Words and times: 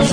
El 0.00 0.06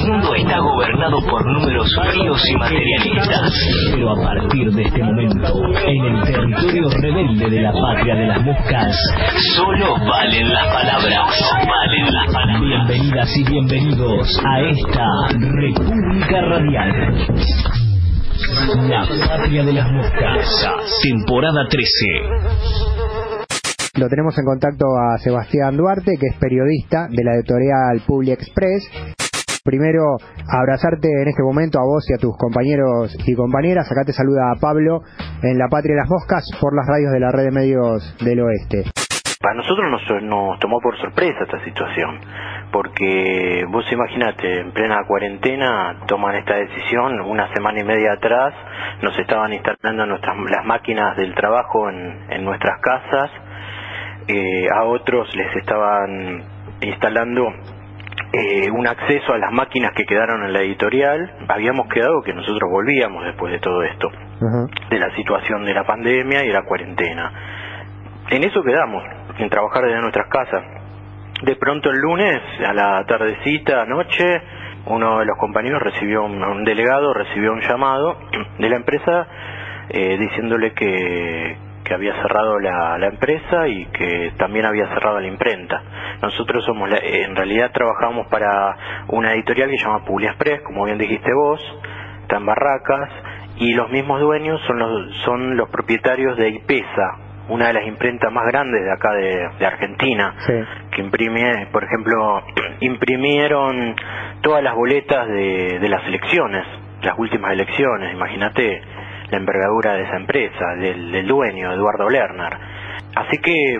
mundo 0.00 0.34
está 0.34 0.58
gobernado 0.58 1.20
por 1.30 1.46
números 1.46 1.88
fríos 2.10 2.42
y 2.50 2.56
materialistas. 2.56 3.52
Pero 3.92 4.10
a 4.10 4.16
partir 4.16 4.72
de 4.72 4.82
este 4.82 5.04
momento, 5.04 5.54
en 5.86 6.04
el 6.04 6.24
territorio 6.24 6.90
rebelde 7.00 7.48
de 7.48 7.60
la 7.62 7.70
patria 7.72 8.16
de 8.16 8.26
las 8.26 8.42
moscas, 8.42 8.98
solo 9.54 9.98
valen 10.04 10.52
las 10.52 10.66
palabras. 10.72 11.40
Valen 11.52 12.12
las 12.12 12.32
palabras. 12.32 12.60
Bienvenidas 12.60 13.36
y 13.36 13.44
bienvenidos 13.44 14.42
a 14.44 14.60
esta 14.62 15.06
República 15.30 16.40
Radial. 16.40 17.28
La 18.88 19.06
patria 19.28 19.62
de 19.62 19.72
las 19.72 19.90
moscas, 19.92 21.00
temporada 21.02 21.66
13. 21.68 23.23
Lo 23.96 24.08
tenemos 24.08 24.36
en 24.38 24.44
contacto 24.44 24.86
a 24.98 25.18
Sebastián 25.18 25.76
Duarte, 25.76 26.18
que 26.18 26.26
es 26.26 26.36
periodista 26.40 27.06
de 27.08 27.22
la 27.22 27.36
editorial 27.36 28.02
Publi 28.04 28.32
Express. 28.32 28.82
Primero, 29.62 30.18
abrazarte 30.50 31.06
en 31.06 31.28
este 31.28 31.44
momento 31.44 31.78
a 31.78 31.84
vos 31.86 32.02
y 32.10 32.12
a 32.12 32.18
tus 32.18 32.36
compañeros 32.36 33.14
y 33.24 33.36
compañeras. 33.36 33.86
Acá 33.92 34.02
te 34.04 34.12
saluda 34.12 34.50
Pablo 34.60 35.02
en 35.44 35.58
La 35.58 35.68
Patria 35.70 35.94
de 35.94 36.00
las 36.00 36.10
Moscas 36.10 36.42
por 36.60 36.74
las 36.74 36.88
radios 36.88 37.12
de 37.12 37.20
la 37.20 37.30
red 37.30 37.44
de 37.44 37.50
medios 37.52 38.16
del 38.18 38.40
oeste. 38.40 38.82
Para 39.40 39.54
nosotros 39.54 39.86
nos, 39.88 40.02
nos 40.24 40.58
tomó 40.58 40.80
por 40.80 40.98
sorpresa 40.98 41.44
esta 41.44 41.62
situación, 41.62 42.18
porque 42.72 43.64
vos 43.70 43.84
imaginate, 43.92 44.58
en 44.58 44.72
plena 44.72 45.04
cuarentena 45.06 46.00
toman 46.08 46.34
esta 46.34 46.56
decisión, 46.56 47.20
una 47.20 47.52
semana 47.54 47.78
y 47.78 47.84
media 47.84 48.14
atrás 48.14 48.54
nos 49.02 49.16
estaban 49.20 49.52
instalando 49.52 50.06
nuestras, 50.06 50.36
las 50.50 50.64
máquinas 50.64 51.16
del 51.16 51.32
trabajo 51.34 51.90
en 51.90 52.44
nuestras 52.44 52.80
casas, 52.80 53.30
eh, 54.26 54.68
a 54.72 54.84
otros 54.84 55.28
les 55.36 55.54
estaban 55.56 56.42
instalando 56.80 57.52
eh, 58.32 58.70
un 58.70 58.86
acceso 58.86 59.32
a 59.32 59.38
las 59.38 59.52
máquinas 59.52 59.92
que 59.94 60.04
quedaron 60.04 60.44
en 60.44 60.52
la 60.52 60.60
editorial. 60.60 61.34
Habíamos 61.48 61.88
quedado 61.88 62.22
que 62.22 62.32
nosotros 62.32 62.70
volvíamos 62.70 63.24
después 63.24 63.52
de 63.52 63.58
todo 63.60 63.82
esto, 63.82 64.10
de 64.90 64.98
la 64.98 65.14
situación 65.14 65.64
de 65.64 65.74
la 65.74 65.84
pandemia 65.84 66.44
y 66.44 66.50
la 66.50 66.62
cuarentena. 66.62 67.32
En 68.30 68.42
eso 68.42 68.62
quedamos, 68.62 69.04
en 69.38 69.50
trabajar 69.50 69.84
desde 69.84 70.00
nuestras 70.00 70.28
casas. 70.28 70.64
De 71.42 71.56
pronto 71.56 71.90
el 71.90 71.98
lunes, 71.98 72.40
a 72.66 72.72
la 72.72 73.04
tardecita, 73.06 73.82
anoche, 73.82 74.24
uno 74.86 75.18
de 75.18 75.26
los 75.26 75.36
compañeros 75.38 75.82
recibió, 75.82 76.24
un, 76.24 76.42
un 76.42 76.64
delegado 76.64 77.12
recibió 77.12 77.52
un 77.52 77.60
llamado 77.60 78.18
de 78.58 78.68
la 78.68 78.76
empresa 78.76 79.26
eh, 79.90 80.16
diciéndole 80.18 80.72
que, 80.72 81.56
que 81.84 81.94
había 81.94 82.14
cerrado 82.22 82.58
la, 82.58 82.96
la, 82.98 83.06
empresa 83.08 83.68
y 83.68 83.84
que 83.86 84.32
también 84.38 84.64
había 84.64 84.88
cerrado 84.88 85.20
la 85.20 85.26
imprenta. 85.28 85.82
Nosotros 86.22 86.64
somos, 86.64 86.88
la, 86.88 86.96
en 86.98 87.36
realidad 87.36 87.70
trabajamos 87.72 88.26
para 88.28 88.76
una 89.08 89.32
editorial 89.34 89.70
que 89.70 89.76
se 89.78 89.84
llama 89.84 90.04
Publi 90.04 90.26
Express, 90.26 90.62
como 90.62 90.84
bien 90.86 90.98
dijiste 90.98 91.30
vos, 91.34 91.60
está 92.22 92.38
en 92.38 92.46
Barracas, 92.46 93.10
y 93.56 93.74
los 93.74 93.90
mismos 93.90 94.20
dueños 94.20 94.60
son 94.66 94.78
los, 94.78 95.16
son 95.24 95.56
los 95.56 95.68
propietarios 95.68 96.36
de 96.38 96.48
IPESA, 96.48 97.18
una 97.48 97.66
de 97.66 97.74
las 97.74 97.86
imprentas 97.86 98.32
más 98.32 98.46
grandes 98.46 98.82
de 98.82 98.90
acá 98.90 99.12
de, 99.12 99.48
de 99.58 99.66
Argentina, 99.66 100.34
Sí. 100.46 100.54
que 100.90 101.02
imprime, 101.02 101.68
por 101.70 101.84
ejemplo, 101.84 102.42
imprimieron 102.80 103.94
todas 104.40 104.62
las 104.62 104.74
boletas 104.74 105.28
de, 105.28 105.78
de 105.78 105.88
las 105.88 106.04
elecciones, 106.06 106.64
las 107.02 107.18
últimas 107.18 107.52
elecciones, 107.52 108.14
imagínate 108.14 108.80
envergadura 109.36 109.94
de 109.94 110.02
esa 110.02 110.16
empresa, 110.16 110.74
del, 110.78 111.12
del 111.12 111.26
dueño, 111.26 111.72
Eduardo 111.72 112.08
Lerner. 112.08 112.56
Así 113.14 113.38
que 113.38 113.78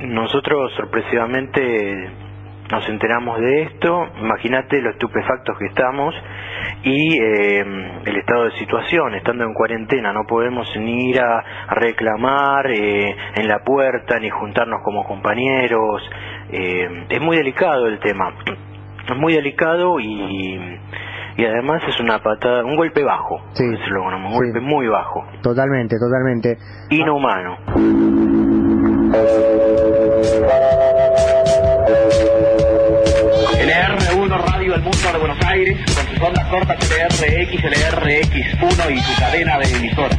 nosotros 0.00 0.72
sorpresivamente 0.76 2.10
nos 2.70 2.88
enteramos 2.88 3.38
de 3.40 3.62
esto, 3.62 4.08
imagínate 4.20 4.80
lo 4.80 4.90
estupefactos 4.90 5.56
que 5.58 5.66
estamos 5.66 6.14
y 6.82 7.22
eh, 7.22 7.64
el 8.04 8.16
estado 8.16 8.44
de 8.44 8.52
situación, 8.52 9.14
estando 9.14 9.44
en 9.44 9.52
cuarentena, 9.52 10.12
no 10.12 10.24
podemos 10.26 10.66
ni 10.76 11.10
ir 11.10 11.20
a, 11.20 11.44
reclamar 11.74 12.70
eh, 12.70 13.14
en 13.36 13.48
la 13.48 13.58
puerta, 13.60 14.18
ni 14.18 14.30
juntarnos 14.30 14.80
como 14.82 15.04
compañeros, 15.04 16.02
eh, 16.50 17.06
es 17.10 17.20
muy 17.20 17.36
delicado 17.36 17.86
el 17.86 17.98
tema, 17.98 18.32
es 19.08 19.16
muy 19.16 19.34
delicado 19.34 20.00
y, 20.00 20.78
y 21.36 21.44
además 21.44 21.82
es 21.88 21.98
una 22.00 22.18
patada, 22.22 22.64
un 22.64 22.76
golpe 22.76 23.02
bajo, 23.02 23.40
Sí. 23.52 23.64
por 23.64 23.78
decirlo 23.78 24.02
un 24.04 24.28
Sí. 24.28 24.34
golpe 24.34 24.60
muy 24.60 24.86
bajo, 24.88 25.24
Totalmente, 25.42 25.96
totalmente. 25.98 26.58
inhumano. 26.90 27.56
LR1 33.52 34.38
Radio 34.46 34.72
del 34.72 34.82
Mundo 34.82 34.98
de 35.12 35.18
Buenos 35.18 35.38
Aires, 35.46 35.78
con 35.94 36.06
sus 36.06 36.20
ondas 36.20 36.44
cortas 36.48 36.78
LRX, 36.90 37.62
LRX1 37.64 38.90
y 38.90 38.98
su 39.00 39.20
cadena 39.20 39.58
de 39.58 39.76
emisoras. 39.76 40.18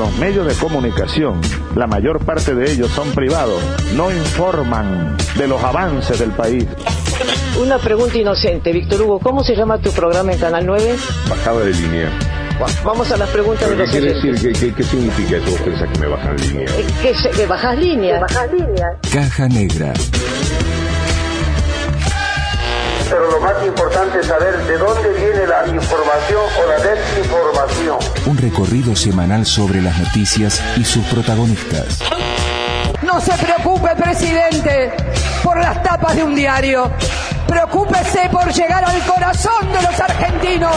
Los 0.00 0.16
medios 0.16 0.46
de 0.46 0.54
comunicación, 0.54 1.42
la 1.76 1.86
mayor 1.86 2.24
parte 2.24 2.54
de 2.54 2.72
ellos 2.72 2.90
son 2.92 3.10
privados, 3.12 3.60
no 3.94 4.10
informan 4.10 5.14
de 5.36 5.46
los 5.46 5.62
avances 5.62 6.18
del 6.18 6.30
país. 6.30 6.64
Una 7.62 7.76
pregunta 7.76 8.16
inocente, 8.16 8.72
Víctor 8.72 9.02
Hugo, 9.02 9.18
¿cómo 9.18 9.44
se 9.44 9.54
llama 9.54 9.76
tu 9.76 9.92
programa 9.92 10.32
en 10.32 10.38
Canal 10.38 10.64
9? 10.64 10.96
Bajada 11.28 11.60
de 11.60 11.74
línea. 11.74 12.08
Va- 12.58 12.66
Vamos 12.82 13.12
a 13.12 13.18
las 13.18 13.28
preguntas 13.28 13.68
de 13.68 13.74
¿Pero 13.76 13.82
los 13.84 13.90
¿Qué 13.92 13.98
quiere 14.00 14.18
oyentes. 14.18 14.42
decir? 14.42 14.52
¿Qué, 14.58 14.66
qué, 14.68 14.74
qué 14.74 14.82
significa 14.84 15.36
eso? 15.36 15.50
¿Vos 15.50 15.60
pensás 15.60 15.88
que 15.92 15.98
me 15.98 16.06
bajan 16.06 16.36
línea? 16.38 16.64
Eh, 16.64 16.86
¿Que, 17.02 17.14
se- 17.16 17.30
que 17.30 17.44
bajas 17.46 17.78
línea? 17.78 18.20
Caja 19.12 19.48
Negra. 19.48 19.92
Pero 23.10 23.28
lo 23.28 23.40
más 23.40 23.66
importante 23.66 24.20
es 24.20 24.26
saber 24.26 24.56
de 24.66 24.78
dónde 24.78 25.12
viene 25.12 25.44
la 25.44 25.66
información 25.66 26.42
o 26.62 26.68
la 26.68 26.78
desinformación. 26.78 27.98
Un 28.26 28.38
recorrido 28.38 28.94
semanal 28.94 29.44
sobre 29.44 29.82
las 29.82 29.98
noticias 29.98 30.62
y 30.76 30.84
sus 30.84 31.04
protagonistas. 31.06 31.98
No 33.02 33.20
se 33.20 33.32
preocupe, 33.32 33.96
presidente, 33.96 34.92
por 35.42 35.58
las 35.58 35.82
tapas 35.82 36.14
de 36.14 36.22
un 36.22 36.36
diario. 36.36 36.88
Preocúpese 37.48 38.28
por 38.30 38.52
llegar 38.52 38.84
al 38.84 39.00
corazón 39.00 39.72
de 39.72 39.82
los 39.82 40.00
argentinos. 40.00 40.76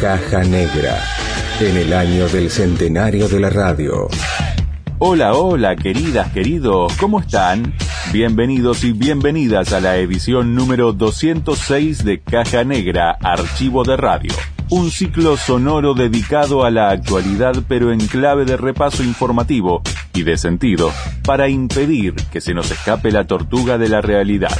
Caja 0.00 0.44
Negra. 0.44 1.19
En 1.60 1.76
el 1.76 1.92
año 1.92 2.26
del 2.26 2.48
centenario 2.48 3.28
de 3.28 3.38
la 3.38 3.50
radio. 3.50 4.08
Hola, 4.98 5.34
hola, 5.34 5.76
queridas, 5.76 6.32
queridos, 6.32 6.94
¿cómo 6.96 7.20
están? 7.20 7.74
Bienvenidos 8.14 8.82
y 8.82 8.92
bienvenidas 8.92 9.74
a 9.74 9.80
la 9.80 9.98
edición 9.98 10.54
número 10.54 10.94
206 10.94 12.02
de 12.02 12.20
Caja 12.20 12.64
Negra, 12.64 13.10
Archivo 13.10 13.84
de 13.84 13.98
Radio. 13.98 14.32
Un 14.70 14.90
ciclo 14.90 15.36
sonoro 15.36 15.92
dedicado 15.92 16.64
a 16.64 16.70
la 16.70 16.88
actualidad 16.88 17.56
pero 17.68 17.92
en 17.92 18.06
clave 18.06 18.46
de 18.46 18.56
repaso 18.56 19.02
informativo 19.02 19.82
y 20.14 20.22
de 20.22 20.38
sentido, 20.38 20.90
para 21.26 21.50
impedir 21.50 22.14
que 22.32 22.40
se 22.40 22.54
nos 22.54 22.70
escape 22.70 23.12
la 23.12 23.26
tortuga 23.26 23.76
de 23.76 23.90
la 23.90 24.00
realidad. 24.00 24.56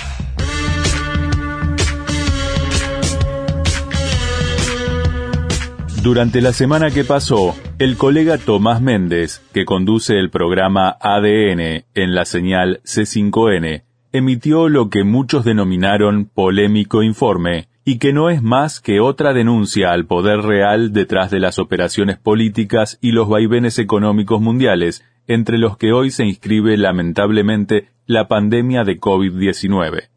Durante 6.03 6.41
la 6.41 6.55
semana 6.55 6.91
que 6.91 7.05
pasó, 7.05 7.55
el 7.79 7.99
colega 7.99 8.39
Tomás 8.39 8.81
Méndez, 8.81 9.43
que 9.53 9.67
conduce 9.67 10.19
el 10.19 10.31
programa 10.31 10.97
ADN 10.99 11.85
en 11.95 12.15
la 12.15 12.25
señal 12.25 12.81
C5N, 12.85 13.83
emitió 14.11 14.71
lo 14.71 14.89
que 14.89 15.05
muchos 15.05 15.45
denominaron 15.45 16.25
polémico 16.25 17.03
informe, 17.03 17.69
y 17.85 17.99
que 17.99 18.15
no 18.15 18.31
es 18.31 18.43
más 18.43 18.81
que 18.81 19.01
otra 19.01 19.35
denuncia 19.35 19.93
al 19.93 20.07
poder 20.07 20.41
real 20.41 20.95
detrás 20.95 21.31
de 21.31 21.39
las 21.39 21.59
operaciones 21.59 22.17
políticas 22.17 22.99
y 23.03 23.13
los 23.13 23.29
vaivenes 23.29 23.79
económicos 23.79 24.41
mundiales, 24.41 25.05
entre 25.27 25.59
los 25.59 25.77
que 25.77 25.93
hoy 25.93 26.11
se 26.11 26.25
inscribe 26.25 26.79
lamentablemente 26.79 27.89
la 28.07 28.27
pandemia 28.27 28.85
de 28.85 28.99
COVID-19. 28.99 30.09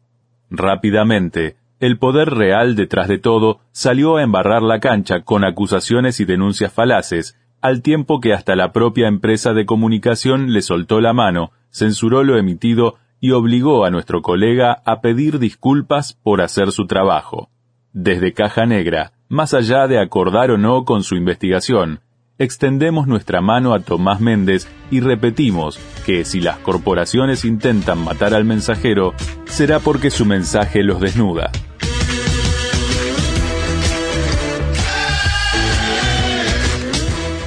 Rápidamente, 0.48 1.56
el 1.84 1.98
poder 1.98 2.30
real 2.30 2.76
detrás 2.76 3.08
de 3.08 3.18
todo 3.18 3.60
salió 3.70 4.16
a 4.16 4.22
embarrar 4.22 4.62
la 4.62 4.80
cancha 4.80 5.20
con 5.20 5.44
acusaciones 5.44 6.18
y 6.18 6.24
denuncias 6.24 6.72
falaces, 6.72 7.38
al 7.60 7.82
tiempo 7.82 8.20
que 8.20 8.32
hasta 8.32 8.56
la 8.56 8.72
propia 8.72 9.06
empresa 9.06 9.52
de 9.52 9.66
comunicación 9.66 10.54
le 10.54 10.62
soltó 10.62 11.02
la 11.02 11.12
mano, 11.12 11.52
censuró 11.70 12.24
lo 12.24 12.38
emitido 12.38 12.94
y 13.20 13.32
obligó 13.32 13.84
a 13.84 13.90
nuestro 13.90 14.22
colega 14.22 14.82
a 14.86 15.02
pedir 15.02 15.38
disculpas 15.38 16.14
por 16.22 16.40
hacer 16.40 16.72
su 16.72 16.86
trabajo. 16.86 17.50
Desde 17.92 18.32
Caja 18.32 18.64
Negra, 18.64 19.12
más 19.28 19.52
allá 19.52 19.86
de 19.86 19.98
acordar 19.98 20.52
o 20.52 20.56
no 20.56 20.86
con 20.86 21.02
su 21.02 21.16
investigación, 21.16 22.00
extendemos 22.38 23.06
nuestra 23.06 23.40
mano 23.40 23.74
a 23.74 23.80
Tomás 23.80 24.20
Méndez 24.20 24.66
y 24.90 25.00
repetimos 25.00 25.78
que 26.04 26.24
si 26.24 26.40
las 26.40 26.58
corporaciones 26.58 27.44
intentan 27.44 27.98
matar 27.98 28.34
al 28.34 28.44
mensajero, 28.44 29.14
será 29.44 29.78
porque 29.78 30.10
su 30.10 30.24
mensaje 30.24 30.82
los 30.82 31.00
desnuda. 31.00 31.50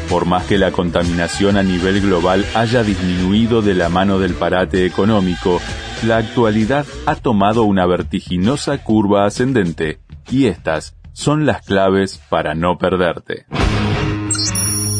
Por 0.09 0.25
más 0.25 0.45
que 0.45 0.57
la 0.57 0.71
contaminación 0.71 1.57
a 1.57 1.63
nivel 1.63 2.01
global 2.01 2.45
haya 2.55 2.81
disminuido 2.81 3.61
de 3.61 3.73
la 3.73 3.89
mano 3.89 4.19
del 4.19 4.33
parate 4.33 4.85
económico, 4.85 5.59
la 6.05 6.17
actualidad 6.17 6.85
ha 7.05 7.15
tomado 7.15 7.63
una 7.63 7.85
vertiginosa 7.85 8.83
curva 8.83 9.25
ascendente 9.25 9.99
y 10.31 10.45
estas 10.45 10.95
son 11.11 11.45
las 11.45 11.63
claves 11.63 12.21
para 12.29 12.55
no 12.55 12.77
perderte. 12.77 13.45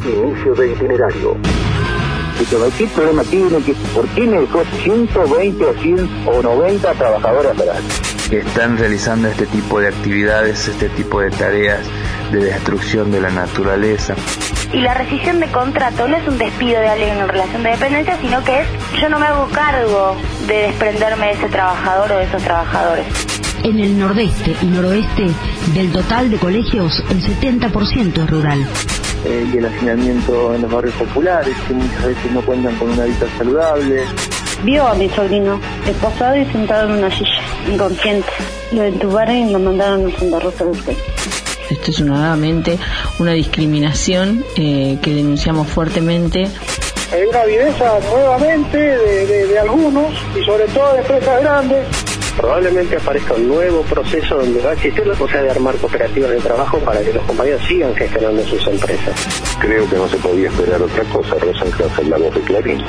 Inicio 0.07 0.55
de 0.55 0.71
itinerario. 0.71 1.37
¿Qué 2.77 2.87
problema 2.87 3.23
tiene? 3.23 3.59
¿Por 3.93 4.07
qué 4.09 4.21
me 4.21 4.39
dejó 4.39 4.63
120 4.83 5.65
o 5.65 5.73
100 5.73 6.09
o 6.27 6.41
90 6.41 6.91
trabajadores 6.93 7.51
que 8.29 8.39
están 8.39 8.77
realizando 8.77 9.27
este 9.29 9.45
tipo 9.47 9.79
de 9.79 9.87
actividades, 9.87 10.67
este 10.67 10.89
tipo 10.89 11.21
de 11.21 11.31
tareas 11.31 11.79
de 12.31 12.39
destrucción 12.45 13.11
de 13.11 13.21
la 13.21 13.29
naturaleza. 13.29 14.15
Y 14.73 14.81
la 14.81 14.93
rescisión 14.93 15.39
de 15.39 15.47
contrato 15.47 16.07
no 16.07 16.17
es 16.17 16.27
un 16.27 16.37
despido 16.37 16.79
de 16.79 16.87
alguien 16.89 17.17
en 17.17 17.27
relación 17.27 17.63
de 17.63 17.69
dependencia, 17.69 18.17
sino 18.21 18.43
que 18.43 18.61
es 18.61 18.67
yo 19.01 19.09
no 19.09 19.19
me 19.19 19.25
hago 19.25 19.47
cargo 19.49 20.17
de 20.45 20.53
desprenderme 20.53 21.27
de 21.27 21.31
ese 21.33 21.47
trabajador 21.47 22.11
o 22.11 22.17
de 22.17 22.23
esos 22.25 22.43
trabajadores. 22.43 23.05
En 23.63 23.79
el 23.79 23.97
nordeste 23.97 24.55
y 24.61 24.65
noroeste 24.65 25.27
del 25.73 25.91
total 25.91 26.29
de 26.29 26.37
colegios, 26.37 27.03
el 27.09 27.21
70% 27.21 28.23
es 28.23 28.29
rural. 28.29 28.67
Eh, 29.27 29.45
y 29.53 29.57
el 29.57 29.65
hacinamiento 29.65 30.55
en 30.55 30.61
los 30.61 30.71
barrios 30.71 30.95
populares, 30.95 31.53
que 31.67 31.73
muchas 31.73 32.05
veces 32.05 32.31
no 32.31 32.41
cuentan 32.41 32.73
con 32.77 32.91
una 32.91 33.03
vida 33.03 33.27
saludable. 33.37 34.03
Vio 34.63 34.87
a 34.87 34.93
mi 34.95 35.09
sobrino 35.09 35.59
esposado 35.85 36.37
y 36.37 36.45
sentado 36.45 36.87
en 36.87 36.99
una 36.99 37.11
silla, 37.11 37.41
inconsciente. 37.69 38.29
Lo 38.71 38.83
entubaron 38.83 39.35
y 39.35 39.51
lo 39.51 39.59
mandaron 39.59 40.07
a 40.07 40.17
Santa 40.17 40.39
Rosa 40.39 40.63
del 40.63 40.97
esto 41.69 41.91
es 41.91 41.99
nuevamente 41.99 42.79
una 43.19 43.33
discriminación 43.33 44.45
eh, 44.55 44.97
que 45.01 45.13
denunciamos 45.13 45.67
fuertemente. 45.67 46.47
Hay 47.11 47.23
una 47.23 47.43
viveza 47.43 47.99
nuevamente 48.09 48.77
de, 48.77 49.59
algunos 49.59 50.13
y 50.39 50.45
sobre 50.45 50.65
todo 50.67 50.93
de 50.93 50.99
empresas 50.99 51.41
grandes 51.41 51.85
probablemente 52.37 52.95
aparezca 52.95 53.33
un 53.33 53.47
nuevo 53.47 53.81
proceso 53.81 54.37
donde 54.37 54.61
va 54.61 54.69
a 54.69 54.73
existir 54.73 55.05
la 55.05 55.15
posibilidad 55.15 55.43
de 55.43 55.51
armar 55.51 55.75
cooperativas 55.75 56.29
de 56.29 56.37
trabajo 56.37 56.79
para 56.79 57.01
que 57.01 57.11
los 57.11 57.23
compañeros 57.23 57.61
sigan 57.67 57.95
gestionando 57.95 58.43
sus 58.43 58.65
empresas. 58.67 59.15
Creo 59.59 59.89
que 59.89 59.95
no 59.95 60.07
se 60.07 60.17
podía 60.17 60.49
esperar 60.49 60.81
otra 60.81 61.03
cosa, 61.05 61.35
Rosa 61.35 61.65
la 62.07 62.17
voz 62.17 62.33
de 62.35 62.41
Clarín. 62.41 62.83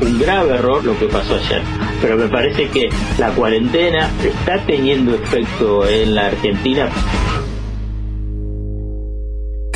Un 0.00 0.18
grave 0.18 0.54
error 0.54 0.84
lo 0.84 0.98
que 0.98 1.06
pasó 1.06 1.36
ayer, 1.36 1.62
pero 2.00 2.16
me 2.16 2.28
parece 2.28 2.68
que 2.68 2.88
la 3.18 3.30
cuarentena 3.30 4.10
está 4.24 4.58
teniendo 4.66 5.14
efecto 5.14 5.86
en 5.86 6.14
la 6.14 6.26
Argentina 6.26 6.90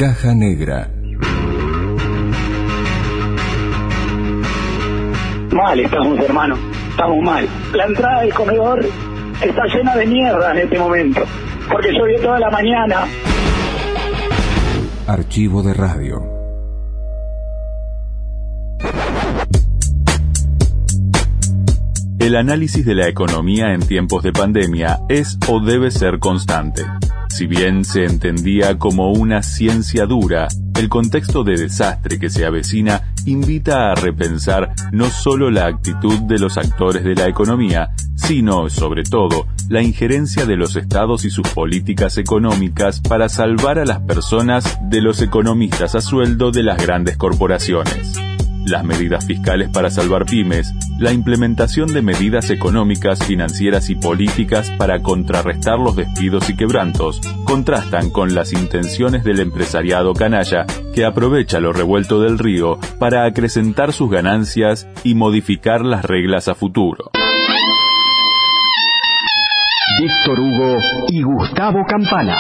Caja 0.00 0.34
Negra. 0.34 0.90
Mal 5.52 5.78
estamos, 5.78 6.18
hermano. 6.20 6.56
Estamos 6.88 7.22
mal. 7.22 7.46
La 7.74 7.84
entrada 7.84 8.22
del 8.22 8.32
comedor 8.32 8.80
está 9.42 9.64
llena 9.66 9.96
de 9.96 10.06
mierda 10.06 10.52
en 10.52 10.58
este 10.58 10.78
momento. 10.78 11.22
Porque 11.70 11.92
llovió 11.92 12.20
toda 12.20 12.40
la 12.40 12.50
mañana. 12.50 13.06
Archivo 15.06 15.62
de 15.62 15.74
radio. 15.74 16.40
El 22.18 22.36
análisis 22.36 22.84
de 22.84 22.94
la 22.94 23.08
economía 23.08 23.72
en 23.72 23.80
tiempos 23.80 24.22
de 24.22 24.32
pandemia 24.32 25.00
es 25.08 25.38
o 25.48 25.58
debe 25.58 25.90
ser 25.90 26.18
constante. 26.18 26.84
Si 27.28 27.46
bien 27.46 27.84
se 27.84 28.04
entendía 28.04 28.76
como 28.78 29.12
una 29.12 29.42
ciencia 29.42 30.04
dura, 30.04 30.48
el 30.78 30.88
contexto 30.88 31.44
de 31.44 31.54
desastre 31.54 32.18
que 32.18 32.28
se 32.28 32.44
avecina 32.44 33.14
invita 33.24 33.90
a 33.90 33.94
repensar 33.94 34.74
no 34.92 35.06
solo 35.06 35.50
la 35.50 35.66
actitud 35.66 36.18
de 36.20 36.38
los 36.38 36.58
actores 36.58 37.04
de 37.04 37.14
la 37.14 37.26
economía, 37.26 37.90
sino, 38.20 38.68
sobre 38.68 39.02
todo, 39.02 39.46
la 39.68 39.82
injerencia 39.82 40.46
de 40.46 40.56
los 40.56 40.76
estados 40.76 41.24
y 41.24 41.30
sus 41.30 41.48
políticas 41.48 42.18
económicas 42.18 43.00
para 43.00 43.28
salvar 43.28 43.78
a 43.78 43.84
las 43.84 44.00
personas 44.00 44.78
de 44.82 45.00
los 45.00 45.22
economistas 45.22 45.94
a 45.94 46.00
sueldo 46.00 46.50
de 46.50 46.62
las 46.62 46.84
grandes 46.84 47.16
corporaciones 47.16 48.20
las 48.66 48.84
medidas 48.84 49.26
fiscales 49.26 49.68
para 49.68 49.90
salvar 49.90 50.26
pymes, 50.26 50.72
la 50.98 51.12
implementación 51.12 51.92
de 51.92 52.02
medidas 52.02 52.50
económicas, 52.50 53.24
financieras 53.24 53.90
y 53.90 53.96
políticas 53.96 54.70
para 54.78 55.02
contrarrestar 55.02 55.78
los 55.78 55.96
despidos 55.96 56.48
y 56.50 56.56
quebrantos, 56.56 57.20
contrastan 57.44 58.10
con 58.10 58.34
las 58.34 58.52
intenciones 58.52 59.24
del 59.24 59.40
empresariado 59.40 60.14
canalla 60.14 60.66
que 60.94 61.04
aprovecha 61.04 61.60
lo 61.60 61.72
revuelto 61.72 62.20
del 62.20 62.38
río 62.38 62.78
para 62.98 63.24
acrecentar 63.24 63.92
sus 63.92 64.10
ganancias 64.10 64.86
y 65.04 65.14
modificar 65.14 65.84
las 65.84 66.04
reglas 66.04 66.48
a 66.48 66.54
futuro. 66.54 67.10
Víctor 70.00 70.40
Hugo 70.40 70.78
y 71.08 71.22
Gustavo 71.22 71.84
Campana. 71.84 72.34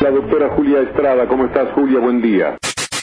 La 0.00 0.10
doctora 0.12 0.50
Julia 0.50 0.82
Estrada, 0.82 1.26
¿cómo 1.26 1.46
estás 1.46 1.72
Julia? 1.72 1.98
Buen 1.98 2.22
día. 2.22 2.56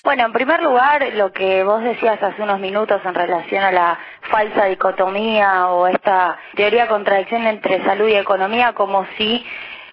Bueno, 0.05 0.25
en 0.25 0.31
primer 0.31 0.63
lugar, 0.63 1.05
lo 1.15 1.33
que 1.33 1.65
vos 1.65 1.83
decías 1.83 2.23
hace 2.23 2.41
unos 2.41 2.61
minutos 2.61 3.01
en 3.03 3.13
relación 3.13 3.61
a 3.61 3.73
la 3.73 3.99
falsa 4.31 4.67
dicotomía 4.67 5.67
o 5.67 5.87
esta 5.87 6.37
teoría 6.55 6.83
de 6.83 6.87
contradicción 6.87 7.45
entre 7.45 7.83
salud 7.83 8.07
y 8.07 8.15
economía, 8.15 8.71
como 8.71 9.05
si 9.17 9.45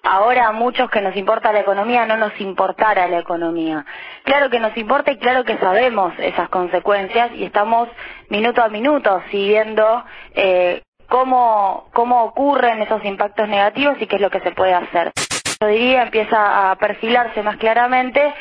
ahora 0.03 0.47
a 0.47 0.51
muchos 0.53 0.89
que 0.89 1.01
nos 1.01 1.17
importa 1.17 1.51
la 1.51 1.59
economía 1.59 2.05
no 2.05 2.15
nos 2.15 2.39
importara 2.39 3.09
la 3.09 3.19
economía. 3.19 3.85
Claro 4.23 4.49
que 4.49 4.61
nos 4.61 4.75
importa 4.77 5.11
y 5.11 5.17
claro 5.17 5.43
que 5.43 5.57
sabemos 5.57 6.13
esas 6.17 6.47
consecuencias 6.47 7.31
y 7.35 7.43
estamos 7.43 7.89
minuto 8.29 8.63
a 8.63 8.69
minuto 8.69 9.21
siguiendo 9.29 10.05
eh, 10.33 10.81
cómo, 11.11 11.89
cómo 11.91 12.23
ocurren 12.23 12.81
esos 12.81 13.03
impactos 13.03 13.49
negativos 13.49 13.97
y 13.99 14.07
qué 14.07 14.15
es 14.15 14.21
lo 14.21 14.29
que 14.29 14.39
se 14.39 14.51
puede 14.51 14.73
hacer. 14.73 15.11
Yo 15.59 15.67
diría 15.67 16.03
empieza 16.03 16.71
a 16.71 16.75
perfilarse 16.77 17.43
más 17.43 17.57
claramente 17.57 18.33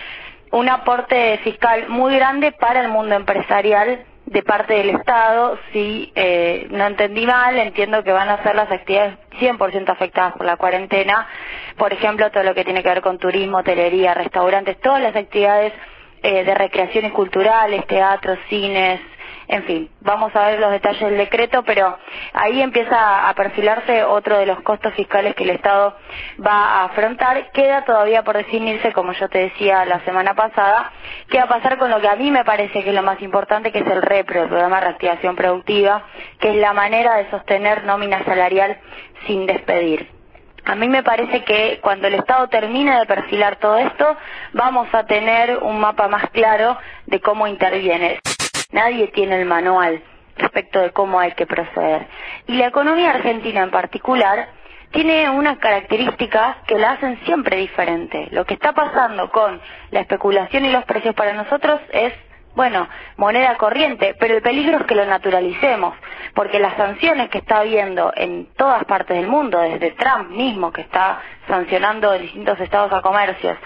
un 0.52 0.68
aporte 0.68 1.38
fiscal 1.42 1.88
muy 1.88 2.14
grande 2.14 2.52
para 2.52 2.80
el 2.80 2.88
mundo 2.88 3.16
empresarial 3.16 4.04
de 4.24 4.42
parte 4.44 4.74
del 4.74 4.90
Estado. 4.90 5.58
Si 5.72 6.12
eh, 6.14 6.68
no 6.70 6.86
entendí 6.86 7.26
mal, 7.26 7.58
entiendo 7.58 8.04
que 8.04 8.12
van 8.12 8.28
a 8.28 8.42
ser 8.44 8.54
las 8.54 8.70
actividades 8.70 9.14
100% 9.40 9.88
afectadas 9.88 10.34
por 10.34 10.46
la 10.46 10.56
cuarentena. 10.56 11.26
Por 11.76 11.92
ejemplo, 11.92 12.30
todo 12.30 12.44
lo 12.44 12.54
que 12.54 12.64
tiene 12.64 12.84
que 12.84 12.88
ver 12.88 13.02
con 13.02 13.18
turismo, 13.18 13.58
hotelería, 13.58 14.14
restaurantes, 14.14 14.80
todas 14.80 15.02
las 15.02 15.16
actividades 15.16 15.72
eh, 16.22 16.44
de 16.44 16.54
recreación 16.54 17.06
y 17.06 17.10
culturales, 17.10 17.84
teatros, 17.86 18.38
cines, 18.48 19.00
en 19.52 19.64
fin, 19.64 19.90
vamos 20.00 20.34
a 20.36 20.46
ver 20.46 20.60
los 20.60 20.70
detalles 20.70 21.00
del 21.00 21.16
decreto, 21.16 21.64
pero 21.64 21.98
ahí 22.34 22.62
empieza 22.62 23.28
a 23.28 23.34
perfilarse 23.34 24.04
otro 24.04 24.38
de 24.38 24.46
los 24.46 24.60
costos 24.60 24.94
fiscales 24.94 25.34
que 25.34 25.42
el 25.42 25.50
Estado 25.50 25.96
va 26.38 26.52
a 26.52 26.84
afrontar. 26.84 27.50
Queda 27.50 27.84
todavía 27.84 28.22
por 28.22 28.36
definirse, 28.36 28.92
como 28.92 29.12
yo 29.12 29.28
te 29.28 29.38
decía 29.38 29.84
la 29.86 30.04
semana 30.04 30.34
pasada, 30.34 30.92
qué 31.28 31.38
va 31.38 31.44
a 31.44 31.48
pasar 31.48 31.78
con 31.78 31.90
lo 31.90 32.00
que 32.00 32.06
a 32.06 32.14
mí 32.14 32.30
me 32.30 32.44
parece 32.44 32.84
que 32.84 32.90
es 32.90 32.94
lo 32.94 33.02
más 33.02 33.20
importante, 33.22 33.72
que 33.72 33.80
es 33.80 33.86
el 33.88 34.02
REPRO, 34.02 34.44
el 34.44 34.48
Programa 34.48 34.76
de 34.76 34.86
Reactivación 34.86 35.34
Productiva, 35.34 36.04
que 36.38 36.50
es 36.50 36.56
la 36.56 36.72
manera 36.72 37.16
de 37.16 37.28
sostener 37.30 37.82
nómina 37.82 38.24
salarial 38.24 38.78
sin 39.26 39.46
despedir. 39.46 40.08
A 40.64 40.76
mí 40.76 40.88
me 40.88 41.02
parece 41.02 41.42
que 41.42 41.80
cuando 41.82 42.06
el 42.06 42.14
Estado 42.14 42.46
termine 42.46 43.00
de 43.00 43.06
perfilar 43.06 43.56
todo 43.56 43.78
esto, 43.78 44.16
vamos 44.52 44.86
a 44.92 45.06
tener 45.06 45.58
un 45.58 45.80
mapa 45.80 46.06
más 46.06 46.30
claro 46.30 46.78
de 47.06 47.20
cómo 47.20 47.48
interviene. 47.48 48.20
Nadie 48.72 49.08
tiene 49.08 49.40
el 49.40 49.46
manual 49.46 50.02
respecto 50.36 50.80
de 50.80 50.90
cómo 50.90 51.20
hay 51.20 51.32
que 51.32 51.46
proceder. 51.46 52.06
Y 52.46 52.54
la 52.54 52.68
economía 52.68 53.10
argentina 53.10 53.62
en 53.62 53.70
particular 53.70 54.48
tiene 54.92 55.30
unas 55.30 55.58
características 55.58 56.56
que 56.66 56.78
la 56.78 56.92
hacen 56.92 57.18
siempre 57.24 57.56
diferente. 57.56 58.28
Lo 58.32 58.44
que 58.44 58.54
está 58.54 58.72
pasando 58.72 59.30
con 59.30 59.60
la 59.90 60.00
especulación 60.00 60.64
y 60.64 60.72
los 60.72 60.84
precios 60.84 61.14
para 61.14 61.32
nosotros 61.32 61.80
es, 61.92 62.12
bueno, 62.56 62.88
moneda 63.16 63.56
corriente, 63.56 64.16
pero 64.18 64.34
el 64.34 64.42
peligro 64.42 64.78
es 64.78 64.84
que 64.86 64.96
lo 64.96 65.04
naturalicemos, 65.04 65.94
porque 66.34 66.58
las 66.58 66.76
sanciones 66.76 67.30
que 67.30 67.38
está 67.38 67.60
habiendo 67.60 68.12
en 68.16 68.46
todas 68.56 68.84
partes 68.84 69.16
del 69.16 69.28
mundo, 69.28 69.60
desde 69.60 69.92
Trump 69.92 70.30
mismo, 70.30 70.72
que 70.72 70.80
está 70.80 71.20
sancionando 71.46 72.12
distintos 72.18 72.58
estados 72.58 72.92
a 72.92 73.00
comercios, 73.00 73.56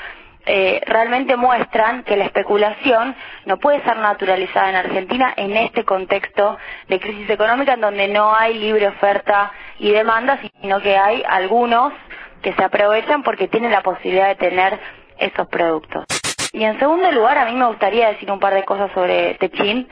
eh, 0.46 0.82
realmente 0.86 1.36
muestran 1.36 2.04
que 2.04 2.16
la 2.16 2.24
especulación 2.24 3.16
no 3.46 3.56
puede 3.58 3.82
ser 3.82 3.96
naturalizada 3.96 4.68
en 4.68 4.76
Argentina 4.76 5.32
en 5.36 5.56
este 5.56 5.84
contexto 5.84 6.58
de 6.86 7.00
crisis 7.00 7.30
económica 7.30 7.72
en 7.74 7.80
donde 7.80 8.08
no 8.08 8.34
hay 8.34 8.58
libre 8.58 8.88
oferta 8.88 9.52
y 9.78 9.90
demanda, 9.90 10.38
sino 10.60 10.80
que 10.82 10.98
hay 10.98 11.22
algunos 11.26 11.94
que 12.42 12.52
se 12.52 12.62
aprovechan 12.62 13.22
porque 13.22 13.48
tienen 13.48 13.70
la 13.70 13.82
posibilidad 13.82 14.28
de 14.28 14.34
tener 14.34 14.78
esos 15.18 15.48
productos. 15.48 16.04
Y 16.52 16.62
en 16.62 16.78
segundo 16.78 17.10
lugar, 17.10 17.38
a 17.38 17.46
mí 17.46 17.56
me 17.56 17.66
gustaría 17.66 18.08
decir 18.08 18.30
un 18.30 18.38
par 18.38 18.52
de 18.52 18.64
cosas 18.64 18.90
sobre 18.92 19.34
Techin. 19.34 19.88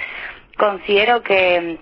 Considero 0.59 1.23
que 1.23 1.79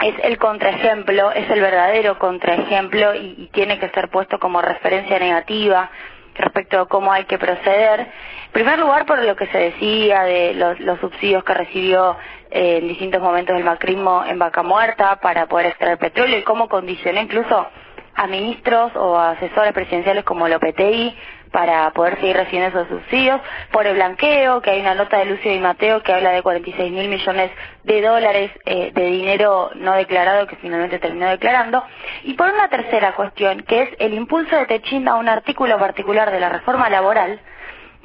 es 0.00 0.14
el 0.22 0.38
contraejemplo, 0.38 1.32
es 1.32 1.50
el 1.50 1.60
verdadero 1.60 2.20
contraejemplo 2.20 3.16
y, 3.16 3.34
y 3.36 3.50
tiene 3.52 3.80
que 3.80 3.88
ser 3.90 4.10
puesto 4.10 4.38
como 4.38 4.62
referencia 4.62 5.18
negativa 5.18 5.90
respecto 6.34 6.80
a 6.80 6.88
cómo 6.88 7.12
hay 7.12 7.24
que 7.24 7.38
proceder. 7.38 8.00
En 8.00 8.52
primer 8.52 8.78
lugar, 8.78 9.06
por 9.06 9.22
lo 9.22 9.36
que 9.36 9.46
se 9.46 9.58
decía 9.58 10.22
de 10.22 10.54
los, 10.54 10.80
los 10.80 11.00
subsidios 11.00 11.44
que 11.44 11.54
recibió 11.54 12.16
eh, 12.50 12.78
en 12.78 12.88
distintos 12.88 13.22
momentos 13.22 13.56
el 13.56 13.64
macrismo 13.64 14.24
en 14.26 14.38
Vaca 14.38 14.62
Muerta 14.62 15.16
para 15.16 15.46
poder 15.46 15.66
extraer 15.66 15.98
petróleo 15.98 16.38
y 16.38 16.42
cómo 16.42 16.68
condicionó 16.68 17.20
incluso 17.20 17.66
a 18.14 18.26
ministros 18.26 18.94
o 18.96 19.16
a 19.18 19.30
asesores 19.30 19.72
presidenciales 19.72 20.24
como 20.24 20.48
Lopetegui 20.48 21.16
para 21.52 21.90
poder 21.90 22.16
seguir 22.16 22.36
recibiendo 22.36 22.68
esos 22.68 22.88
subsidios, 22.88 23.40
por 23.70 23.86
el 23.86 23.94
blanqueo, 23.94 24.60
que 24.62 24.70
hay 24.70 24.80
una 24.80 24.94
nota 24.94 25.18
de 25.18 25.26
Lucio 25.26 25.52
Di 25.52 25.60
Mateo 25.60 26.02
que 26.02 26.12
habla 26.12 26.30
de 26.30 26.42
46 26.42 26.90
mil 26.90 27.08
millones 27.08 27.50
de 27.84 28.02
dólares 28.02 28.50
eh, 28.64 28.90
de 28.92 29.06
dinero 29.06 29.70
no 29.76 29.92
declarado 29.92 30.46
que 30.46 30.56
finalmente 30.56 30.98
terminó 30.98 31.28
declarando, 31.28 31.84
y 32.24 32.34
por 32.34 32.48
una 32.48 32.68
tercera 32.68 33.12
cuestión, 33.12 33.62
que 33.62 33.82
es 33.82 33.90
el 33.98 34.14
impulso 34.14 34.56
de 34.56 34.66
Techín 34.66 35.06
a 35.08 35.16
un 35.16 35.28
artículo 35.28 35.78
particular 35.78 36.30
de 36.30 36.40
la 36.40 36.48
reforma 36.48 36.88
laboral, 36.88 37.40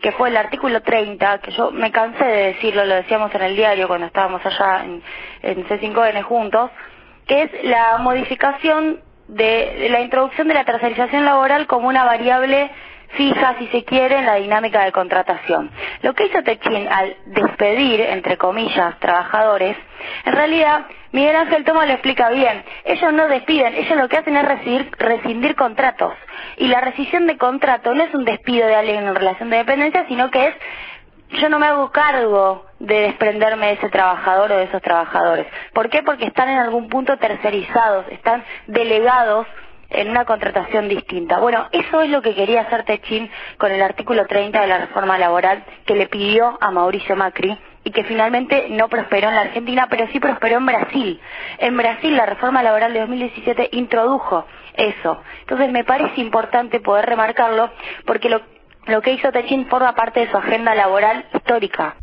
que 0.01 0.11
fue 0.11 0.29
el 0.29 0.37
artículo 0.37 0.81
30, 0.81 1.39
que 1.39 1.51
yo 1.51 1.71
me 1.71 1.91
cansé 1.91 2.23
de 2.23 2.43
decirlo, 2.53 2.85
lo 2.85 2.95
decíamos 2.95 3.33
en 3.33 3.41
el 3.41 3.55
diario 3.55 3.87
cuando 3.87 4.07
estábamos 4.07 4.45
allá 4.45 4.83
en, 4.83 5.01
en 5.41 5.67
C5N 5.67 6.21
juntos, 6.23 6.69
que 7.25 7.43
es 7.43 7.63
la 7.63 7.97
modificación 7.97 9.01
de, 9.27 9.75
de 9.79 9.89
la 9.89 10.01
introducción 10.01 10.47
de 10.47 10.53
la 10.53 10.65
tercerización 10.65 11.25
laboral 11.25 11.67
como 11.67 11.87
una 11.87 12.05
variable 12.05 12.69
fija, 13.09 13.55
si 13.59 13.67
se 13.67 13.83
quiere, 13.83 14.17
en 14.17 14.25
la 14.25 14.35
dinámica 14.35 14.83
de 14.83 14.91
contratación. 14.91 15.71
Lo 16.01 16.13
que 16.13 16.25
hizo 16.25 16.43
Techín 16.43 16.87
al 16.87 17.15
despedir, 17.25 18.01
entre 18.01 18.37
comillas, 18.37 18.99
trabajadores, 18.99 19.77
en 20.25 20.33
realidad, 20.33 20.85
Miguel 21.11 21.35
Ángel 21.35 21.63
Toma 21.63 21.85
lo 21.85 21.93
explica 21.93 22.29
bien. 22.29 22.63
Ellos 22.85 23.13
no 23.13 23.27
despiden, 23.27 23.75
ellos 23.75 23.97
lo 23.97 24.07
que 24.07 24.17
hacen 24.17 24.35
es 24.37 24.45
rescindir, 24.45 24.91
rescindir 24.97 25.55
contratos. 25.55 26.13
Y 26.57 26.67
la 26.67 26.81
rescisión 26.81 27.27
de 27.27 27.37
contrato 27.37 27.93
no 27.93 28.03
es 28.03 28.13
un 28.13 28.25
despido 28.25 28.67
de 28.67 28.75
alguien 28.75 29.07
en 29.07 29.15
relación 29.15 29.49
de 29.49 29.57
dependencia, 29.57 30.05
sino 30.07 30.29
que 30.29 30.47
es 30.47 30.55
yo 31.29 31.49
no 31.49 31.59
me 31.59 31.65
hago 31.65 31.91
cargo 31.91 32.65
de 32.79 33.01
desprenderme 33.01 33.67
de 33.67 33.73
ese 33.73 33.89
trabajador 33.89 34.51
o 34.51 34.57
de 34.57 34.63
esos 34.63 34.81
trabajadores. 34.81 35.45
¿Por 35.73 35.89
qué? 35.89 36.01
Porque 36.01 36.25
están 36.25 36.47
en 36.49 36.57
algún 36.57 36.87
punto 36.87 37.17
tercerizados, 37.17 38.05
están 38.09 38.43
delegados 38.67 39.45
en 39.89 40.09
una 40.09 40.25
contratación 40.25 40.89
distinta. 40.89 41.39
Bueno, 41.39 41.67
eso 41.71 42.01
es 42.01 42.09
lo 42.09 42.21
que 42.21 42.35
quería 42.35 42.61
hacer 42.61 42.83
Techín 42.83 43.29
con 43.57 43.71
el 43.71 43.81
artículo 43.81 44.25
30 44.25 44.61
de 44.61 44.67
la 44.67 44.77
reforma 44.79 45.17
laboral 45.17 45.63
que 45.85 45.95
le 45.95 46.07
pidió 46.07 46.57
a 46.59 46.71
Mauricio 46.71 47.15
Macri 47.15 47.57
y 47.83 47.91
que 47.91 48.03
finalmente 48.03 48.67
no 48.69 48.89
prosperó 48.89 49.29
en 49.29 49.35
la 49.35 49.41
Argentina, 49.41 49.87
pero 49.89 50.07
sí 50.11 50.19
prosperó 50.19 50.57
en 50.57 50.65
Brasil. 50.65 51.21
En 51.57 51.77
Brasil 51.77 52.15
la 52.17 52.25
reforma 52.25 52.61
laboral 52.61 52.91
de 52.93 52.99
2017 52.99 53.69
introdujo 53.71 54.45
eso. 54.73 55.21
Entonces 55.41 55.71
me 55.71 55.83
parece 55.83 56.19
importante 56.19 56.79
poder 56.79 57.05
remarcarlo 57.05 57.71
porque 58.05 58.29
lo, 58.29 58.41
lo 58.87 59.01
que 59.01 59.13
hizo 59.13 59.31
Techín 59.31 59.67
forma 59.67 59.93
parte 59.95 60.19
de 60.21 60.31
su 60.31 60.37
agenda 60.37 60.75
laboral 60.75 61.25
histórica. 61.33 61.95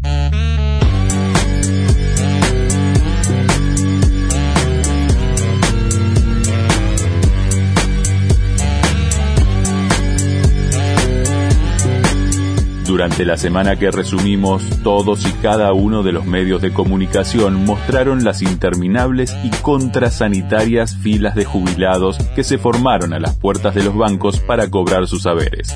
Durante 12.86 13.24
la 13.24 13.38
semana 13.38 13.76
que 13.76 13.90
resumimos, 13.90 14.62
todos 14.82 15.24
y 15.26 15.32
cada 15.40 15.72
uno 15.72 16.02
de 16.02 16.12
los 16.12 16.26
medios 16.26 16.60
de 16.60 16.70
comunicación 16.70 17.64
mostraron 17.64 18.24
las 18.24 18.42
interminables 18.42 19.34
y 19.42 19.48
contrasanitarias 19.62 20.94
filas 20.96 21.34
de 21.34 21.46
jubilados 21.46 22.18
que 22.36 22.44
se 22.44 22.58
formaron 22.58 23.14
a 23.14 23.18
las 23.18 23.36
puertas 23.36 23.74
de 23.74 23.84
los 23.84 23.96
bancos 23.96 24.38
para 24.40 24.68
cobrar 24.68 25.06
sus 25.06 25.22
saberes. 25.22 25.74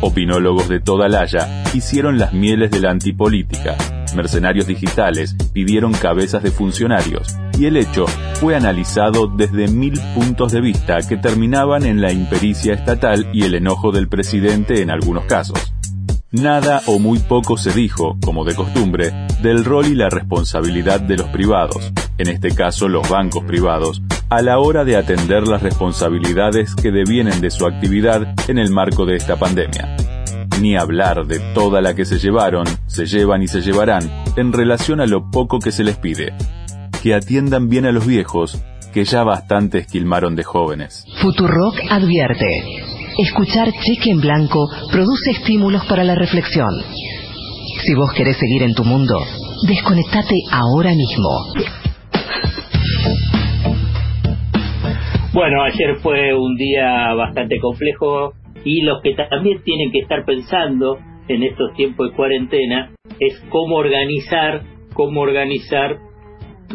Opinólogos 0.00 0.68
de 0.68 0.80
toda 0.80 1.08
Laya 1.08 1.62
hicieron 1.74 2.18
las 2.18 2.32
mieles 2.32 2.72
de 2.72 2.80
la 2.80 2.90
antipolítica. 2.90 3.76
Mercenarios 4.16 4.66
digitales 4.66 5.36
pidieron 5.52 5.92
cabezas 5.92 6.42
de 6.42 6.50
funcionarios 6.50 7.36
y 7.56 7.66
el 7.66 7.76
hecho 7.76 8.06
fue 8.40 8.56
analizado 8.56 9.28
desde 9.28 9.68
mil 9.68 9.98
puntos 10.16 10.50
de 10.50 10.60
vista 10.60 10.98
que 11.08 11.16
terminaban 11.16 11.86
en 11.86 12.00
la 12.00 12.10
impericia 12.12 12.74
estatal 12.74 13.28
y 13.32 13.44
el 13.44 13.54
enojo 13.54 13.92
del 13.92 14.08
presidente 14.08 14.82
en 14.82 14.90
algunos 14.90 15.24
casos. 15.26 15.71
Nada 16.32 16.80
o 16.86 16.98
muy 16.98 17.18
poco 17.18 17.58
se 17.58 17.72
dijo, 17.72 18.16
como 18.24 18.46
de 18.46 18.54
costumbre, 18.54 19.12
del 19.42 19.66
rol 19.66 19.88
y 19.88 19.94
la 19.94 20.08
responsabilidad 20.08 20.98
de 20.98 21.18
los 21.18 21.28
privados, 21.28 21.92
en 22.16 22.28
este 22.28 22.54
caso 22.54 22.88
los 22.88 23.06
bancos 23.10 23.44
privados, 23.44 24.00
a 24.30 24.40
la 24.40 24.58
hora 24.58 24.82
de 24.86 24.96
atender 24.96 25.46
las 25.46 25.62
responsabilidades 25.62 26.74
que 26.74 26.90
devienen 26.90 27.42
de 27.42 27.50
su 27.50 27.66
actividad 27.66 28.34
en 28.48 28.56
el 28.56 28.70
marco 28.70 29.04
de 29.04 29.16
esta 29.16 29.36
pandemia. 29.36 29.94
Ni 30.58 30.74
hablar 30.74 31.26
de 31.26 31.38
toda 31.52 31.82
la 31.82 31.94
que 31.94 32.06
se 32.06 32.18
llevaron, 32.18 32.64
se 32.86 33.04
llevan 33.04 33.42
y 33.42 33.48
se 33.48 33.60
llevarán 33.60 34.10
en 34.36 34.54
relación 34.54 35.02
a 35.02 35.06
lo 35.06 35.30
poco 35.30 35.58
que 35.58 35.70
se 35.70 35.84
les 35.84 35.98
pide. 35.98 36.32
Que 37.02 37.14
atiendan 37.14 37.68
bien 37.68 37.84
a 37.84 37.92
los 37.92 38.06
viejos, 38.06 38.58
que 38.94 39.04
ya 39.04 39.22
bastante 39.22 39.80
esquilmaron 39.80 40.34
de 40.34 40.44
jóvenes. 40.44 41.04
Futurock 41.20 41.74
advierte. 41.90 42.91
Escuchar 43.18 43.68
Cheque 43.72 44.10
en 44.10 44.20
Blanco 44.20 44.68
produce 44.90 45.32
estímulos 45.32 45.84
para 45.86 46.02
la 46.02 46.14
reflexión. 46.14 46.70
Si 47.84 47.94
vos 47.94 48.10
querés 48.16 48.38
seguir 48.38 48.62
en 48.62 48.74
tu 48.74 48.84
mundo, 48.84 49.20
desconectate 49.68 50.34
ahora 50.50 50.90
mismo. 50.90 51.28
Bueno, 55.34 55.62
ayer 55.62 55.96
fue 56.02 56.34
un 56.34 56.56
día 56.56 57.12
bastante 57.14 57.58
complejo 57.60 58.32
y 58.64 58.82
los 58.82 59.02
que 59.02 59.14
también 59.14 59.62
tienen 59.62 59.92
que 59.92 60.00
estar 60.00 60.24
pensando 60.24 60.98
en 61.28 61.42
estos 61.42 61.74
tiempos 61.74 62.10
de 62.10 62.16
cuarentena 62.16 62.92
es 63.20 63.38
cómo 63.50 63.76
organizar, 63.76 64.62
cómo 64.94 65.20
organizar 65.20 65.98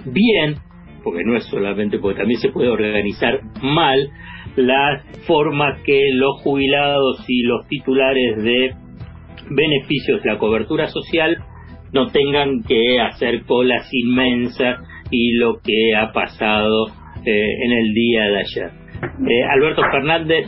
bien, 0.06 0.58
porque 1.03 1.24
no 1.24 1.36
es 1.36 1.46
solamente 1.46 1.98
porque 2.00 2.20
también 2.20 2.39
se 2.39 2.50
puede 2.50 2.70
organizar 2.70 3.41
mal, 3.62 4.10
la 4.57 5.03
forma 5.25 5.77
que 5.85 6.09
los 6.13 6.41
jubilados 6.41 7.23
y 7.27 7.43
los 7.43 7.67
titulares 7.67 8.43
de 8.43 8.73
beneficios 9.49 10.21
de 10.23 10.33
la 10.33 10.39
cobertura 10.39 10.87
social 10.87 11.37
no 11.93 12.07
tengan 12.07 12.63
que 12.63 12.99
hacer 12.99 13.43
colas 13.45 13.87
inmensas 13.91 14.79
y 15.09 15.33
lo 15.33 15.59
que 15.63 15.95
ha 15.95 16.11
pasado 16.11 16.87
eh, 17.25 17.63
en 17.63 17.71
el 17.71 17.93
día 17.93 18.23
de 18.25 18.37
ayer. 18.39 18.71
Eh, 19.29 19.43
Alberto 19.43 19.83
Fernández 19.91 20.47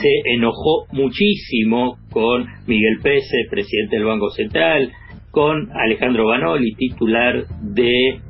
se 0.00 0.32
enojó 0.34 0.86
muchísimo 0.92 1.98
con 2.10 2.46
Miguel 2.66 2.98
Pese, 3.02 3.46
presidente 3.50 3.96
del 3.96 4.04
Banco 4.06 4.30
Central, 4.30 4.92
con 5.30 5.70
Alejandro 5.72 6.26
Banoli, 6.26 6.74
titular 6.74 7.44
de 7.60 8.20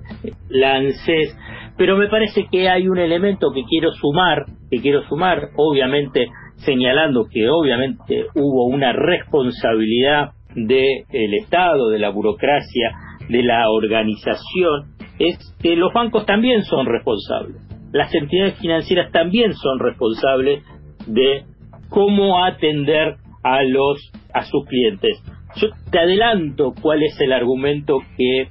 Lances, 0.48 1.36
pero 1.78 1.96
me 1.96 2.08
parece 2.08 2.46
que 2.50 2.68
hay 2.68 2.88
un 2.88 2.98
elemento 2.98 3.52
que 3.54 3.62
quiero 3.62 3.92
sumar, 3.92 4.44
que 4.68 4.80
quiero 4.80 5.04
sumar, 5.08 5.50
obviamente 5.56 6.28
señalando 6.56 7.28
que 7.30 7.48
obviamente 7.48 8.26
hubo 8.34 8.66
una 8.66 8.92
responsabilidad 8.92 10.32
del 10.54 11.34
Estado, 11.34 11.88
de 11.88 12.00
la 12.00 12.10
burocracia, 12.10 12.90
de 13.28 13.44
la 13.44 13.70
organización, 13.70 14.94
es 15.20 15.38
que 15.62 15.76
los 15.76 15.92
bancos 15.92 16.26
también 16.26 16.64
son 16.64 16.86
responsables. 16.86 17.62
Las 17.92 18.12
entidades 18.12 18.58
financieras 18.58 19.12
también 19.12 19.54
son 19.54 19.78
responsables 19.78 20.64
de 21.06 21.44
cómo 21.88 22.44
atender 22.44 23.16
a 23.44 23.62
los 23.62 24.10
a 24.34 24.42
sus 24.44 24.66
clientes. 24.66 25.22
Yo 25.56 25.68
te 25.90 25.98
adelanto 25.98 26.74
cuál 26.82 27.02
es 27.02 27.18
el 27.20 27.32
argumento 27.32 28.00
que 28.16 28.48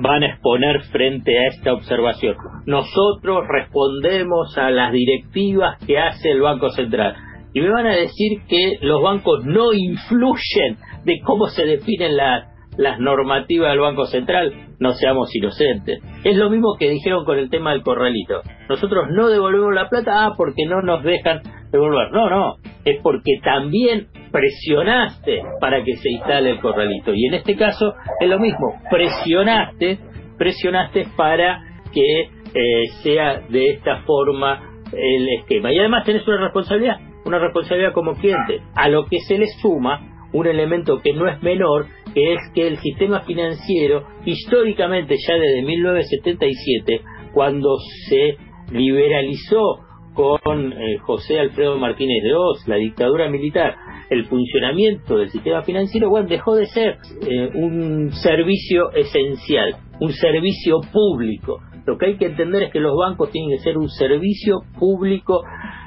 van 0.00 0.22
a 0.22 0.28
exponer 0.28 0.80
frente 0.90 1.38
a 1.38 1.48
esta 1.48 1.72
observación. 1.72 2.36
Nosotros 2.66 3.44
respondemos 3.48 4.56
a 4.56 4.70
las 4.70 4.92
directivas 4.92 5.78
que 5.86 5.98
hace 5.98 6.30
el 6.30 6.40
Banco 6.40 6.70
Central. 6.70 7.14
Y 7.52 7.60
me 7.60 7.70
van 7.70 7.86
a 7.86 7.96
decir 7.96 8.42
que 8.48 8.78
los 8.80 9.02
bancos 9.02 9.44
no 9.44 9.72
influyen 9.72 10.78
de 11.04 11.20
cómo 11.24 11.48
se 11.48 11.66
definen 11.66 12.16
las 12.16 12.98
normativas 13.00 13.70
del 13.70 13.80
Banco 13.80 14.06
Central. 14.06 14.54
No 14.78 14.92
seamos 14.92 15.34
inocentes. 15.34 16.00
Es 16.24 16.36
lo 16.36 16.48
mismo 16.48 16.76
que 16.78 16.90
dijeron 16.90 17.24
con 17.24 17.38
el 17.38 17.50
tema 17.50 17.72
del 17.72 17.82
corralito. 17.82 18.40
Nosotros 18.68 19.06
no 19.10 19.28
devolvemos 19.28 19.74
la 19.74 19.88
plata, 19.88 20.24
ah, 20.24 20.34
porque 20.36 20.64
no 20.64 20.80
nos 20.80 21.02
dejan 21.02 21.42
devolver. 21.70 22.10
No, 22.12 22.28
no. 22.28 22.56
Es 22.84 23.00
porque 23.02 23.40
también 23.42 24.08
presionaste 24.30 25.42
para 25.60 25.82
que 25.84 25.96
se 25.96 26.10
instale 26.10 26.50
el 26.50 26.60
corralito. 26.60 27.12
Y 27.14 27.26
en 27.26 27.34
este 27.34 27.56
caso 27.56 27.94
es 28.20 28.28
lo 28.28 28.38
mismo, 28.38 28.80
presionaste, 28.90 29.98
presionaste 30.38 31.06
para 31.16 31.62
que 31.92 32.30
eh, 32.54 32.86
sea 33.02 33.40
de 33.48 33.70
esta 33.70 34.02
forma 34.02 34.62
el 34.92 35.28
esquema. 35.40 35.72
Y 35.72 35.78
además 35.78 36.04
tenés 36.04 36.26
una 36.26 36.38
responsabilidad, 36.38 36.96
una 37.24 37.38
responsabilidad 37.38 37.92
como 37.92 38.14
cliente, 38.14 38.60
a 38.74 38.88
lo 38.88 39.06
que 39.06 39.18
se 39.20 39.38
le 39.38 39.46
suma 39.60 40.06
un 40.32 40.46
elemento 40.46 41.00
que 41.00 41.12
no 41.12 41.28
es 41.28 41.42
menor, 41.42 41.86
que 42.14 42.34
es 42.34 42.40
que 42.54 42.66
el 42.68 42.78
sistema 42.78 43.20
financiero, 43.22 44.06
históricamente 44.24 45.16
ya 45.26 45.34
desde 45.34 45.62
1977, 45.62 47.00
cuando 47.32 47.76
se 48.08 48.36
liberalizó 48.72 49.80
con 50.14 50.72
eh, 50.72 50.98
José 50.98 51.38
Alfredo 51.38 51.78
Martínez 51.78 52.22
de 52.22 52.34
Oz, 52.34 52.66
la 52.66 52.76
dictadura 52.76 53.28
militar, 53.28 53.76
el 54.08 54.26
funcionamiento 54.26 55.18
del 55.18 55.30
sistema 55.30 55.62
financiero, 55.62 56.10
bueno, 56.10 56.28
dejó 56.28 56.54
de 56.54 56.66
ser 56.66 56.98
eh, 57.28 57.50
un 57.54 58.12
servicio 58.12 58.92
esencial, 58.92 59.76
un 60.00 60.12
servicio 60.12 60.80
público. 60.92 61.60
Lo 61.86 61.96
que 61.96 62.06
hay 62.06 62.16
que 62.16 62.26
entender 62.26 62.64
es 62.64 62.72
que 62.72 62.80
los 62.80 62.96
bancos 62.96 63.30
tienen 63.30 63.56
que 63.56 63.62
ser 63.62 63.78
un 63.78 63.88
servicio 63.88 64.60
público 64.78 65.42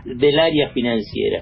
del 0.05 0.39
área 0.39 0.69
financiera. 0.69 1.41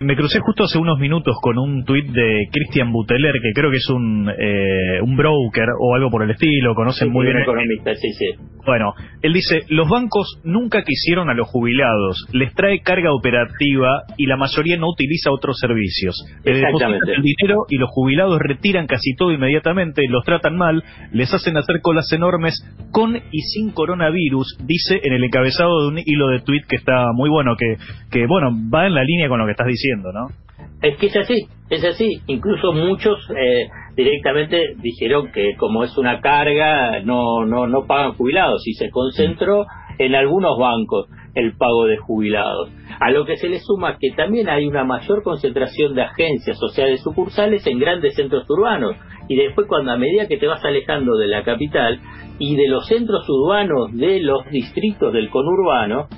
Me 0.00 0.16
crucé 0.16 0.40
justo 0.40 0.64
hace 0.64 0.78
unos 0.78 0.98
minutos 0.98 1.36
con 1.40 1.56
un 1.56 1.84
tuit 1.84 2.06
de 2.06 2.48
Christian 2.50 2.90
Buteler, 2.90 3.34
que 3.40 3.52
creo 3.54 3.70
que 3.70 3.76
es 3.76 3.88
un, 3.90 4.28
eh, 4.28 5.00
un 5.00 5.16
broker 5.16 5.68
o 5.78 5.94
algo 5.94 6.10
por 6.10 6.24
el 6.24 6.30
estilo, 6.32 6.74
conocen 6.74 7.12
muy 7.12 7.26
bien. 7.26 7.38
economista, 7.38 7.94
sí, 7.94 8.12
sí. 8.12 8.26
Bueno, 8.66 8.94
él 9.22 9.32
dice, 9.32 9.62
los 9.68 9.88
bancos 9.88 10.40
nunca 10.42 10.82
quisieron 10.82 11.28
a 11.28 11.34
los 11.34 11.46
jubilados, 11.46 12.26
les 12.32 12.52
trae 12.54 12.80
carga 12.80 13.12
operativa 13.12 14.02
y 14.16 14.26
la 14.26 14.36
mayoría 14.36 14.78
no 14.78 14.88
utiliza 14.88 15.30
otros 15.30 15.58
servicios. 15.60 16.16
Les 16.44 16.60
depositan 16.60 16.94
el 16.94 17.22
dinero 17.22 17.66
y 17.68 17.76
los 17.76 17.90
jubilados 17.90 18.38
retiran 18.40 18.86
casi 18.86 19.14
todo 19.14 19.32
inmediatamente, 19.32 20.08
los 20.08 20.24
tratan 20.24 20.56
mal, 20.56 20.82
les 21.12 21.32
hacen 21.32 21.56
hacer 21.56 21.82
colas 21.82 22.10
enormes 22.12 22.54
con 22.90 23.16
y 23.16 23.40
sin 23.42 23.70
coronavirus, 23.70 24.56
dice 24.64 25.00
en 25.04 25.12
el 25.12 25.24
encabezado 25.24 25.82
de 25.82 25.88
un 25.88 25.98
hilo 26.04 26.28
de 26.28 26.40
tuit 26.40 26.64
que 26.66 26.76
está 26.76 27.12
muy 27.12 27.28
bueno, 27.28 27.56
que, 27.56 27.76
que 28.10 28.26
bueno, 28.26 28.50
va 28.72 28.86
en 28.86 28.94
la 28.94 29.04
línea 29.04 29.28
con 29.28 29.38
lo 29.38 29.44
que 29.44 29.52
estás 29.52 29.66
diciendo 29.66 29.83
¿no? 30.12 30.28
Es 30.82 30.96
que 30.98 31.06
es 31.06 31.16
así, 31.16 31.46
es 31.70 31.84
así. 31.84 32.20
Incluso 32.26 32.72
muchos 32.72 33.18
eh, 33.30 33.68
directamente 33.96 34.74
dijeron 34.76 35.30
que 35.32 35.56
como 35.56 35.84
es 35.84 35.96
una 35.96 36.20
carga, 36.20 37.00
no, 37.00 37.44
no, 37.46 37.66
no 37.66 37.86
pagan 37.86 38.12
jubilados 38.14 38.66
y 38.66 38.74
se 38.74 38.90
concentró 38.90 39.66
en 39.98 40.14
algunos 40.14 40.58
bancos 40.58 41.08
el 41.34 41.56
pago 41.56 41.86
de 41.86 41.96
jubilados. 41.96 42.70
A 43.00 43.10
lo 43.10 43.24
que 43.24 43.36
se 43.36 43.48
le 43.48 43.58
suma 43.58 43.98
que 43.98 44.10
también 44.16 44.48
hay 44.48 44.66
una 44.66 44.84
mayor 44.84 45.22
concentración 45.22 45.94
de 45.94 46.02
agencias, 46.02 46.58
de 46.76 46.96
sucursales 46.98 47.66
en 47.66 47.78
grandes 47.78 48.14
centros 48.14 48.48
urbanos. 48.48 48.96
Y 49.28 49.36
después 49.36 49.66
cuando 49.66 49.92
a 49.92 49.96
medida 49.96 50.28
que 50.28 50.36
te 50.36 50.46
vas 50.46 50.64
alejando 50.64 51.16
de 51.16 51.28
la 51.28 51.42
capital 51.42 52.00
y 52.38 52.56
de 52.56 52.68
los 52.68 52.86
centros 52.86 53.26
urbanos 53.28 53.92
de 53.92 54.20
los 54.20 54.44
distritos 54.50 55.12
del 55.12 55.30
conurbano, 55.30 56.08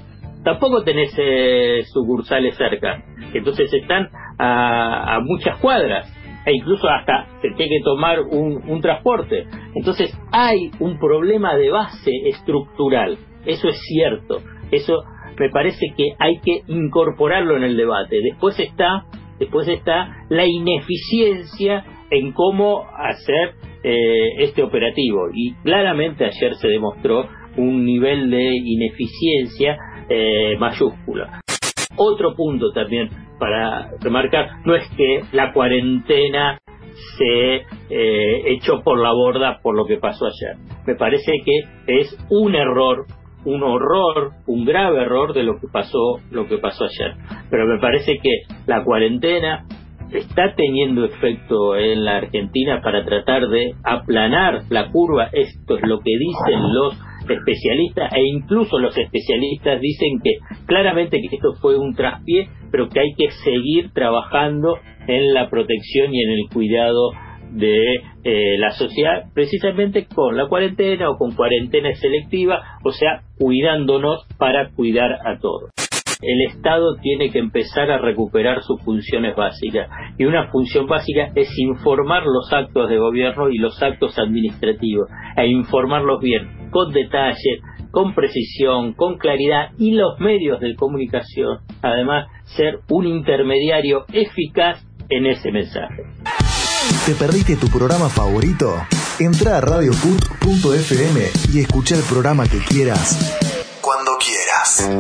tampoco 0.47 0.85
tenés 0.85 1.13
eh, 1.19 1.83
sucursales 1.93 2.57
cerca. 2.57 3.03
Entonces 3.35 3.69
están 3.75 4.09
a, 4.39 5.19
muchas 5.25 5.59
cuadras 5.59 6.07
e 6.47 6.53
incluso 6.53 6.89
hasta 6.89 7.27
se 7.43 7.49
tiene 7.57 7.79
que 7.79 7.85
tomar 7.85 8.21
un, 8.21 8.63
un, 8.69 8.81
transporte. 8.81 9.45
Entonces 9.75 10.17
hay 10.31 10.71
un 10.79 11.01
problema 11.01 11.57
de 11.57 11.71
base 11.71 12.13
estructural, 12.27 13.19
eso 13.45 13.67
es 13.67 13.81
cierto, 13.89 14.41
eso 14.71 15.03
me 15.37 15.51
parece 15.51 15.93
que 15.97 16.13
hay 16.21 16.39
que 16.39 16.63
incorporarlo 16.69 17.57
en 17.57 17.65
el 17.65 17.77
debate. 17.77 18.21
Después 18.23 18.61
está, 18.61 19.05
después 19.41 19.67
está 19.67 20.27
la 20.29 20.47
ineficiencia 20.47 21.85
en 22.09 22.31
cómo 22.31 22.85
hacer 22.97 23.55
eh, 23.83 24.45
este 24.45 24.63
operativo 24.63 25.29
y 25.35 25.55
claramente 25.65 26.25
ayer 26.25 26.55
se 26.55 26.69
demostró 26.69 27.29
un 27.57 27.85
nivel 27.85 28.31
de 28.31 28.53
ineficiencia 28.55 29.77
eh, 30.09 30.57
mayúscula. 30.59 31.41
Otro 31.97 32.35
punto 32.35 32.73
también 32.73 33.09
para 33.39 33.91
remarcar, 34.01 34.49
no 34.65 34.75
es 34.75 34.89
que 34.97 35.23
la 35.33 35.53
cuarentena 35.53 36.59
se 37.19 37.57
eh, 37.91 38.43
echó 38.47 38.83
por 38.83 38.99
la 38.99 39.13
borda 39.13 39.61
por 39.63 39.77
lo 39.77 39.87
que 39.87 39.97
pasó 39.97 40.27
ayer. 40.27 40.57
Me 40.87 40.95
parece 40.95 41.33
que 41.45 42.01
es 42.01 42.17
un 42.31 42.55
error, 42.55 43.07
un 43.45 43.63
horror, 43.63 44.33
un 44.47 44.65
grave 44.65 45.03
error 45.03 45.33
de 45.33 45.43
lo 45.43 45.59
que 45.59 45.69
pasó, 45.73 46.21
lo 46.31 46.47
que 46.47 46.59
pasó 46.59 46.85
ayer. 46.85 47.15
Pero 47.51 47.67
me 47.67 47.79
parece 47.79 48.19
que 48.19 48.55
la 48.67 48.85
cuarentena 48.85 49.67
está 50.13 50.55
teniendo 50.55 51.05
efecto 51.05 51.77
en 51.77 52.05
la 52.05 52.19
Argentina 52.19 52.81
para 52.83 53.05
tratar 53.05 53.49
de 53.49 53.75
aplanar 53.85 54.63
la 54.71 54.91
curva. 54.91 55.29
Esto 55.33 55.77
es 55.77 55.83
lo 55.87 55.99
que 56.01 56.13
dicen 56.19 56.75
los 56.75 56.95
especialistas 57.35 58.13
e 58.15 58.23
incluso 58.23 58.79
los 58.79 58.97
especialistas 58.97 59.81
dicen 59.81 60.21
que 60.23 60.39
claramente 60.67 61.21
que 61.21 61.37
esto 61.37 61.55
fue 61.61 61.77
un 61.77 61.95
traspié, 61.95 62.49
pero 62.71 62.89
que 62.89 63.01
hay 63.01 63.15
que 63.15 63.31
seguir 63.45 63.93
trabajando 63.93 64.79
en 65.07 65.35
la 65.35 65.49
protección 65.49 66.15
y 66.15 66.23
en 66.23 66.31
el 66.31 66.49
cuidado 66.53 67.11
de 67.51 67.97
eh, 68.25 68.59
la 68.59 68.71
sociedad, 68.71 69.25
precisamente 69.33 70.07
con 70.07 70.37
la 70.37 70.49
cuarentena 70.49 71.11
o 71.11 71.17
con 71.17 71.35
cuarentena 71.35 71.95
selectiva, 71.95 72.63
o 72.85 72.91
sea, 72.91 73.23
cuidándonos 73.39 74.27
para 74.39 74.71
cuidar 74.71 75.13
a 75.13 75.39
todos 75.39 75.71
el 76.23 76.43
Estado 76.43 76.97
tiene 77.03 77.31
que 77.31 77.39
empezar 77.39 77.91
a 77.91 77.99
recuperar 77.99 78.63
sus 78.63 78.81
funciones 78.83 79.37
básicas. 79.37 79.89
Y 80.19 80.25
una 80.25 80.51
función 80.51 80.87
básica 80.87 81.31
es 81.35 81.49
informar 81.59 82.25
los 82.25 82.53
actos 82.53 82.89
de 82.89 82.99
gobierno 82.99 83.49
y 83.51 83.59
los 83.59 83.83
actos 83.83 84.19
administrativos, 84.19 85.09
e 85.37 85.47
informarlos 85.47 86.21
bien, 86.21 86.49
con 86.71 86.93
detalle, 86.93 87.61
con 87.91 88.15
precisión, 88.15 88.93
con 88.95 89.19
claridad 89.19 89.71
y 89.79 89.93
los 89.93 90.19
medios 90.21 90.61
de 90.61 90.75
comunicación, 90.75 91.59
además, 91.83 92.29
ser 92.45 92.81
un 92.91 93.07
intermediario 93.07 94.05
eficaz 94.13 94.85
en 95.09 95.27
ese 95.27 95.51
mensaje. 95.51 96.03
¿Te 97.07 97.15
perdiste 97.15 97.57
tu 97.57 97.69
programa 97.69 98.09
favorito? 98.09 98.75
Entra 99.19 99.59
a 99.59 99.61
radiocut.fm 99.61 101.21
y 101.53 101.61
escucha 101.61 101.97
el 101.97 102.03
programa 102.03 102.45
que 102.45 102.59
quieras 102.59 103.43
cuando 103.81 104.13
quieras 104.19 104.91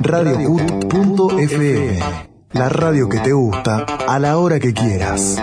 radiocut.fm. 0.00 1.98
La 2.52 2.68
radio 2.68 3.08
que 3.08 3.18
te 3.18 3.32
gusta 3.32 3.84
a 4.08 4.18
la 4.18 4.38
hora 4.38 4.58
que 4.58 4.72
quieras. 4.72 5.36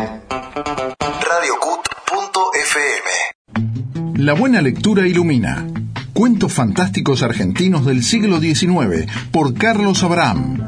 La 4.24 4.32
buena 4.32 4.62
lectura 4.62 5.06
ilumina. 5.06 5.68
Cuentos 6.14 6.54
fantásticos 6.54 7.24
argentinos 7.24 7.86
del 7.86 8.04
siglo 8.04 8.40
XIX 8.40 9.06
por 9.32 9.54
Carlos 9.54 10.02
Abraham. 10.02 10.62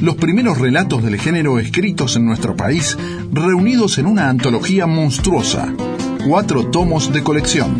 Los 0.00 0.16
primeros 0.16 0.58
relatos 0.58 1.04
del 1.04 1.16
género 1.16 1.60
escritos 1.60 2.16
en 2.16 2.26
nuestro 2.26 2.56
país, 2.56 2.98
reunidos 3.30 3.98
en 3.98 4.06
una 4.06 4.28
antología 4.28 4.88
monstruosa. 4.88 5.72
Cuatro 6.26 6.66
tomos 6.66 7.12
de 7.12 7.22
colección. 7.22 7.76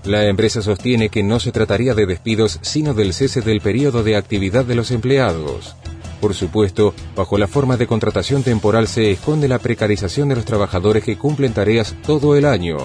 La 0.05 0.27
empresa 0.27 0.63
sostiene 0.63 1.11
que 1.11 1.23
no 1.23 1.41
se 1.41 1.53
trataría 1.53 1.95
de 1.95 2.07
despidos, 2.07 2.59
sino 2.63 2.95
del 2.95 3.13
cese 3.13 3.43
del 3.43 3.61
periodo 3.61 4.03
de 4.03 4.17
actividad 4.17 4.65
de 4.65 4.75
los 4.75 4.91
empleados. 4.91 5.77
Por 6.21 6.35
supuesto, 6.35 6.95
bajo 7.15 7.37
la 7.37 7.47
forma 7.47 7.77
de 7.77 7.87
contratación 7.87 8.43
temporal 8.43 8.89
se 8.89 9.11
esconde 9.11 9.49
la 9.49 9.59
precarización 9.59 10.29
de 10.29 10.37
los 10.37 10.45
trabajadores 10.45 11.05
que 11.05 11.19
cumplen 11.19 11.53
tareas 11.53 11.95
todo 12.07 12.37
el 12.37 12.45
año. 12.45 12.79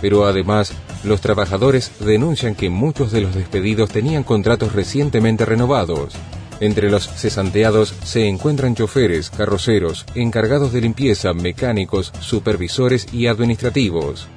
Pero 0.00 0.26
además, 0.26 0.72
los 1.04 1.20
trabajadores 1.20 1.92
denuncian 2.00 2.54
que 2.54 2.70
muchos 2.70 3.10
de 3.12 3.22
los 3.22 3.34
despedidos 3.34 3.90
tenían 3.90 4.22
contratos 4.22 4.72
recientemente 4.72 5.44
renovados. 5.44 6.14
Entre 6.60 6.90
los 6.90 7.08
cesanteados 7.08 7.94
se 8.04 8.28
encuentran 8.28 8.74
choferes, 8.74 9.30
carroceros, 9.30 10.04
encargados 10.14 10.72
de 10.72 10.82
limpieza, 10.82 11.32
mecánicos, 11.32 12.12
supervisores 12.20 13.12
y 13.12 13.28
administrativos. 13.28 14.28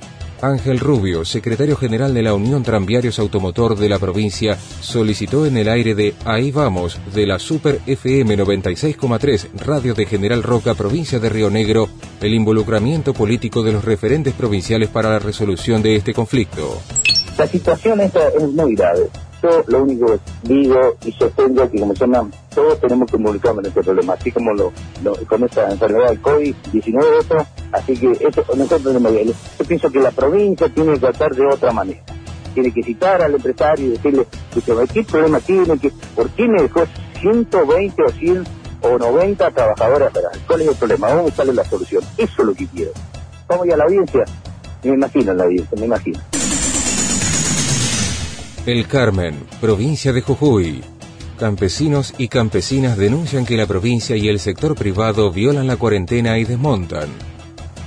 Ángel 0.43 0.79
Rubio, 0.79 1.23
secretario 1.23 1.77
general 1.77 2.13
de 2.13 2.21
la 2.21 2.33
Unión 2.33 2.63
Tranviarios 2.63 3.17
Automotor 3.17 3.77
de 3.77 3.87
la 3.87 3.97
provincia, 3.97 4.57
solicitó 4.81 5.45
en 5.45 5.55
el 5.55 5.69
aire 5.69 5.95
de 5.95 6.13
Ahí 6.25 6.51
Vamos, 6.51 6.99
de 7.13 7.25
la 7.25 7.39
Super 7.39 7.79
FM 7.87 8.37
96,3 8.37 9.47
Radio 9.65 9.93
de 9.93 10.05
General 10.05 10.43
Roca, 10.43 10.75
provincia 10.75 11.19
de 11.19 11.29
Río 11.29 11.49
Negro, 11.49 11.87
el 12.19 12.33
involucramiento 12.33 13.13
político 13.13 13.63
de 13.63 13.71
los 13.71 13.85
referentes 13.85 14.33
provinciales 14.33 14.89
para 14.89 15.09
la 15.09 15.19
resolución 15.19 15.81
de 15.81 15.95
este 15.95 16.13
conflicto. 16.13 16.81
La 17.37 17.47
situación 17.47 18.01
es 18.01 18.11
muy 18.53 18.75
grave. 18.75 19.09
Yo 19.43 19.61
lo 19.67 19.83
único 19.83 20.05
que 20.07 20.19
digo 20.43 20.95
y 21.03 21.11
sostengo 21.11 21.69
que, 21.69 21.77
como 21.77 21.93
se 21.93 22.07
llama, 22.07 22.31
todos 22.55 22.79
tenemos 22.79 23.11
que 23.11 23.17
involucrarnos 23.17 23.65
en 23.65 23.69
este 23.71 23.83
problema, 23.83 24.13
así 24.13 24.31
como 24.31 24.53
lo, 24.53 24.71
con 25.27 25.43
esta 25.43 25.69
enfermedad 25.69 26.11
del 26.11 26.21
COVID-19, 26.21 27.45
así 27.73 27.97
que 27.97 28.11
eso, 28.25 28.45
nosotros 28.55 28.83
tenemos 28.83 29.11
Yo 29.59 29.65
pienso 29.67 29.91
que 29.91 29.99
la 29.99 30.11
provincia 30.11 30.69
tiene 30.69 30.93
que 30.93 30.99
tratar 30.99 31.35
de 31.35 31.45
otra 31.45 31.73
manera. 31.73 31.99
Tiene 32.53 32.71
que 32.71 32.83
citar 32.83 33.21
al 33.21 33.35
empresario 33.35 33.87
y 33.87 33.89
decirle, 33.89 34.25
¿qué 34.93 35.03
problema 35.03 35.39
tiene? 35.41 35.77
Que, 35.77 35.91
¿Por 36.15 36.29
qué 36.29 36.47
me 36.47 36.61
dejó 36.61 36.85
120 37.19 38.01
o 38.01 38.09
100 38.09 38.43
o 38.81 38.97
90 38.97 39.51
trabajadores 39.51 40.09
¿Cuál 40.47 40.61
es 40.61 40.67
el 40.69 40.75
problema? 40.75 41.07
A 41.07 41.15
buscarle 41.21 41.53
la 41.53 41.65
solución. 41.65 42.01
Eso 42.17 42.33
es 42.37 42.45
lo 42.47 42.53
que 42.53 42.65
quiero. 42.67 42.91
Vamos 43.47 43.67
a 43.67 43.75
la 43.75 43.83
audiencia. 43.83 44.23
Me 44.83 44.93
imagino 44.93 45.33
la 45.33 45.43
audiencia, 45.43 45.77
me 45.77 45.85
imagino. 45.85 46.19
El 48.65 48.87
Carmen, 48.87 49.35
provincia 49.59 50.13
de 50.13 50.21
Jujuy. 50.21 50.81
Campesinos 51.37 52.13
y 52.17 52.29
campesinas 52.29 52.97
denuncian 52.97 53.45
que 53.45 53.57
la 53.57 53.67
provincia 53.67 54.15
y 54.15 54.29
el 54.29 54.39
sector 54.39 54.73
privado 54.73 55.33
violan 55.33 55.67
la 55.67 55.75
cuarentena 55.75 56.39
y 56.39 56.45
desmontan. 56.45 57.09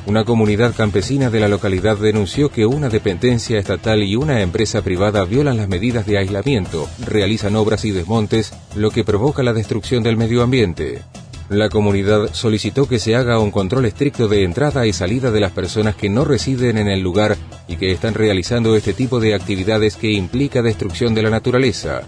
Una 0.04 0.24
comunidad 0.24 0.74
campesina 0.74 1.30
de 1.30 1.40
la 1.40 1.48
localidad 1.48 1.96
denunció 1.96 2.50
que 2.50 2.66
una 2.66 2.90
dependencia 2.90 3.58
estatal 3.58 4.02
y 4.02 4.16
una 4.16 4.42
empresa 4.42 4.82
privada 4.82 5.24
violan 5.24 5.56
las 5.56 5.68
medidas 5.68 6.04
de 6.04 6.18
aislamiento, 6.18 6.86
realizan 7.06 7.56
obras 7.56 7.86
y 7.86 7.92
desmontes, 7.92 8.52
lo 8.74 8.90
que 8.90 9.02
provoca 9.02 9.42
la 9.42 9.54
destrucción 9.54 10.02
del 10.02 10.18
medio 10.18 10.42
ambiente. 10.42 11.00
La 11.48 11.68
comunidad 11.68 12.30
solicitó 12.32 12.88
que 12.88 12.98
se 12.98 13.14
haga 13.14 13.38
un 13.38 13.52
control 13.52 13.86
estricto 13.86 14.26
de 14.26 14.42
entrada 14.42 14.84
y 14.86 14.92
salida 14.92 15.30
de 15.30 15.40
las 15.40 15.52
personas 15.52 15.94
que 15.94 16.08
no 16.08 16.24
residen 16.24 16.76
en 16.76 16.88
el 16.88 17.00
lugar 17.00 17.36
y 17.68 17.76
que 17.76 17.92
están 17.92 18.14
realizando 18.14 18.74
este 18.74 18.92
tipo 18.92 19.20
de 19.20 19.34
actividades 19.34 19.96
que 19.96 20.10
implica 20.10 20.62
destrucción 20.62 21.14
de 21.14 21.22
la 21.22 21.30
naturaleza. 21.30 22.02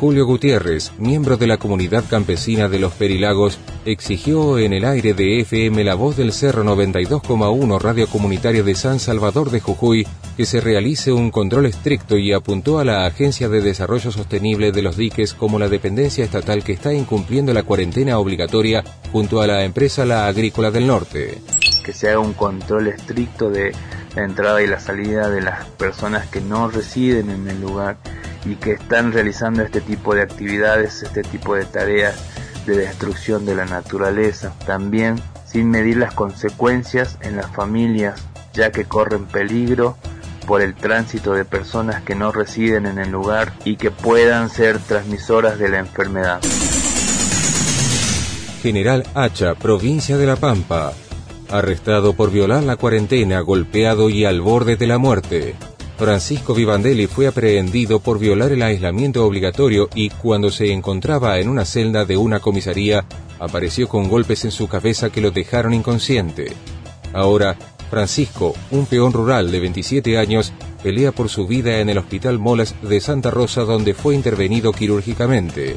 Julio 0.00 0.24
Gutiérrez, 0.24 0.92
miembro 0.96 1.36
de 1.36 1.46
la 1.46 1.58
comunidad 1.58 2.04
campesina 2.08 2.70
de 2.70 2.78
los 2.78 2.94
Perilagos, 2.94 3.58
exigió 3.84 4.58
en 4.58 4.72
el 4.72 4.86
aire 4.86 5.12
de 5.12 5.40
FM 5.40 5.84
La 5.84 5.94
Voz 5.94 6.16
del 6.16 6.32
Cerro 6.32 6.64
92,1 6.64 7.78
Radio 7.78 8.06
Comunitaria 8.06 8.62
de 8.62 8.74
San 8.74 8.98
Salvador 8.98 9.50
de 9.50 9.60
Jujuy 9.60 10.06
que 10.38 10.46
se 10.46 10.62
realice 10.62 11.12
un 11.12 11.30
control 11.30 11.66
estricto 11.66 12.16
y 12.16 12.32
apuntó 12.32 12.78
a 12.78 12.84
la 12.86 13.04
Agencia 13.04 13.50
de 13.50 13.60
Desarrollo 13.60 14.10
Sostenible 14.10 14.72
de 14.72 14.80
los 14.80 14.96
Diques 14.96 15.34
como 15.34 15.58
la 15.58 15.68
dependencia 15.68 16.24
estatal 16.24 16.64
que 16.64 16.72
está 16.72 16.94
incumpliendo 16.94 17.52
la 17.52 17.64
cuarentena 17.64 18.18
obligatoria 18.18 18.82
junto 19.12 19.42
a 19.42 19.46
la 19.46 19.64
empresa 19.64 20.06
La 20.06 20.28
Agrícola 20.28 20.70
del 20.70 20.86
Norte. 20.86 21.42
Que 21.84 21.92
se 21.92 22.08
haga 22.08 22.20
un 22.20 22.32
control 22.32 22.88
estricto 22.88 23.50
de 23.50 23.72
la 24.16 24.24
entrada 24.24 24.62
y 24.62 24.66
la 24.66 24.80
salida 24.80 25.28
de 25.28 25.42
las 25.42 25.66
personas 25.66 26.26
que 26.28 26.40
no 26.40 26.70
residen 26.70 27.28
en 27.28 27.48
el 27.48 27.60
lugar 27.60 27.98
y 28.44 28.56
que 28.56 28.72
están 28.72 29.12
realizando 29.12 29.62
este 29.62 29.80
tipo 29.80 30.14
de 30.14 30.22
actividades, 30.22 31.02
este 31.02 31.22
tipo 31.22 31.54
de 31.54 31.64
tareas 31.64 32.14
de 32.66 32.76
destrucción 32.76 33.46
de 33.46 33.54
la 33.54 33.64
naturaleza, 33.64 34.52
también 34.66 35.20
sin 35.44 35.70
medir 35.70 35.96
las 35.96 36.14
consecuencias 36.14 37.18
en 37.22 37.36
las 37.36 37.50
familias, 37.50 38.22
ya 38.52 38.70
que 38.70 38.84
corren 38.84 39.26
peligro 39.26 39.96
por 40.46 40.62
el 40.62 40.74
tránsito 40.74 41.32
de 41.32 41.44
personas 41.44 42.02
que 42.02 42.14
no 42.14 42.32
residen 42.32 42.86
en 42.86 42.98
el 42.98 43.10
lugar 43.10 43.52
y 43.64 43.76
que 43.76 43.90
puedan 43.90 44.50
ser 44.50 44.78
transmisoras 44.78 45.58
de 45.58 45.68
la 45.68 45.78
enfermedad. 45.78 46.40
General 48.62 49.06
Hacha, 49.14 49.54
provincia 49.54 50.18
de 50.18 50.26
La 50.26 50.36
Pampa, 50.36 50.92
arrestado 51.50 52.12
por 52.12 52.30
violar 52.30 52.62
la 52.62 52.76
cuarentena, 52.76 53.40
golpeado 53.40 54.10
y 54.10 54.24
al 54.24 54.40
borde 54.40 54.76
de 54.76 54.86
la 54.86 54.98
muerte. 54.98 55.54
Francisco 56.00 56.54
Vivandelli 56.54 57.06
fue 57.06 57.26
aprehendido 57.26 58.00
por 58.00 58.18
violar 58.18 58.52
el 58.52 58.62
aislamiento 58.62 59.26
obligatorio 59.26 59.90
y 59.94 60.08
cuando 60.08 60.50
se 60.50 60.72
encontraba 60.72 61.38
en 61.38 61.50
una 61.50 61.66
celda 61.66 62.06
de 62.06 62.16
una 62.16 62.40
comisaría, 62.40 63.04
apareció 63.38 63.86
con 63.86 64.08
golpes 64.08 64.46
en 64.46 64.50
su 64.50 64.66
cabeza 64.66 65.10
que 65.10 65.20
lo 65.20 65.30
dejaron 65.30 65.74
inconsciente. 65.74 66.54
Ahora, 67.12 67.54
Francisco, 67.90 68.54
un 68.70 68.86
peón 68.86 69.12
rural 69.12 69.50
de 69.50 69.60
27 69.60 70.16
años, 70.16 70.54
pelea 70.82 71.12
por 71.12 71.28
su 71.28 71.46
vida 71.46 71.80
en 71.80 71.90
el 71.90 71.98
Hospital 71.98 72.38
Molas 72.38 72.74
de 72.80 72.98
Santa 73.02 73.30
Rosa 73.30 73.64
donde 73.64 73.92
fue 73.92 74.14
intervenido 74.14 74.72
quirúrgicamente. 74.72 75.76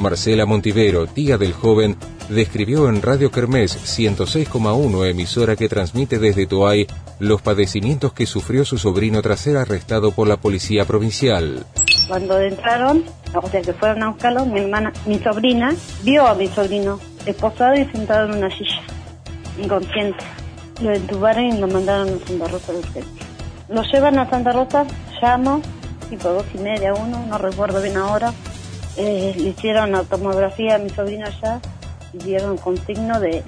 Marcela 0.00 0.46
Montivero, 0.46 1.06
tía 1.06 1.38
del 1.38 1.52
joven, 1.52 1.96
describió 2.28 2.88
en 2.88 3.02
Radio 3.02 3.30
Kermés 3.30 3.76
106,1, 3.76 5.08
emisora 5.08 5.56
que 5.56 5.68
transmite 5.68 6.18
desde 6.18 6.46
Toay, 6.46 6.86
los 7.18 7.42
padecimientos 7.42 8.12
que 8.12 8.26
sufrió 8.26 8.64
su 8.64 8.78
sobrino 8.78 9.22
tras 9.22 9.40
ser 9.40 9.56
arrestado 9.56 10.12
por 10.12 10.28
la 10.28 10.36
policía 10.36 10.84
provincial. 10.84 11.64
Cuando 12.08 12.40
entraron, 12.40 13.04
o 13.34 13.48
sea 13.48 13.62
que 13.62 13.72
fueron 13.72 14.02
a 14.02 14.10
buscarlo, 14.10 14.46
mi 14.46 15.18
sobrina, 15.20 15.74
vio 16.02 16.26
a 16.26 16.34
mi 16.34 16.48
sobrino 16.48 16.98
esposado 17.26 17.74
y 17.74 17.84
sentado 17.86 18.28
en 18.28 18.38
una 18.38 18.50
silla, 18.50 18.80
inconsciente. 19.62 20.24
Lo 20.80 20.92
entubaron 20.92 21.44
y 21.44 21.58
lo 21.58 21.68
mandaron 21.68 22.08
a 22.08 22.26
Santa 22.26 22.48
Rosa 22.48 22.72
de 22.72 22.78
urgencia. 22.78 23.26
Lo 23.68 23.82
llevan 23.82 24.18
a 24.18 24.28
Santa 24.28 24.52
Rosa, 24.52 24.84
llamo, 25.20 25.62
tipo 26.10 26.28
dos 26.28 26.44
y 26.54 26.58
media, 26.58 26.92
uno, 26.92 27.24
no 27.28 27.38
recuerdo 27.38 27.80
bien 27.80 27.96
ahora. 27.96 28.32
Eh, 28.96 29.34
le 29.36 29.48
hicieron 29.48 29.92
la 29.92 30.02
tomografía 30.04 30.74
a 30.74 30.78
mi 30.78 30.90
sobrino 30.90 31.26
allá 31.26 31.60
y 32.12 32.18
dieron 32.18 32.56
con 32.58 32.76
signo 32.84 33.20
de, 33.20 33.42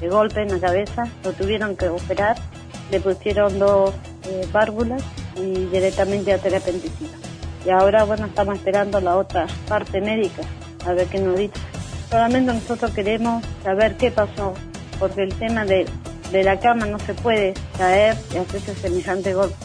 de 0.00 0.08
golpe 0.08 0.42
en 0.42 0.48
la 0.48 0.58
cabeza. 0.58 1.04
Lo 1.24 1.32
tuvieron 1.32 1.76
que 1.76 1.88
operar 1.88 2.36
le 2.90 3.00
pusieron 3.00 3.58
dos 3.58 3.94
eh, 4.24 4.46
válvulas 4.52 5.02
y 5.36 5.66
directamente 5.66 6.32
a 6.32 6.38
terapia 6.38 6.72
Y 7.64 7.70
ahora, 7.70 8.04
bueno, 8.04 8.26
estamos 8.26 8.56
esperando 8.56 9.00
la 9.00 9.16
otra 9.16 9.46
parte 9.68 10.00
médica, 10.00 10.42
a 10.86 10.92
ver 10.92 11.06
qué 11.08 11.18
nos 11.18 11.36
dice. 11.36 11.54
Solamente 12.10 12.52
nosotros 12.52 12.92
queremos 12.92 13.44
saber 13.64 13.96
qué 13.96 14.10
pasó, 14.10 14.54
porque 14.98 15.22
el 15.22 15.34
tema 15.34 15.64
de, 15.64 15.86
de 16.30 16.44
la 16.44 16.60
cama 16.60 16.86
no 16.86 16.98
se 17.00 17.14
puede 17.14 17.54
caer 17.76 18.16
y 18.32 18.38
hacerse 18.38 18.74
semejante 18.76 19.34
golpe. 19.34 19.56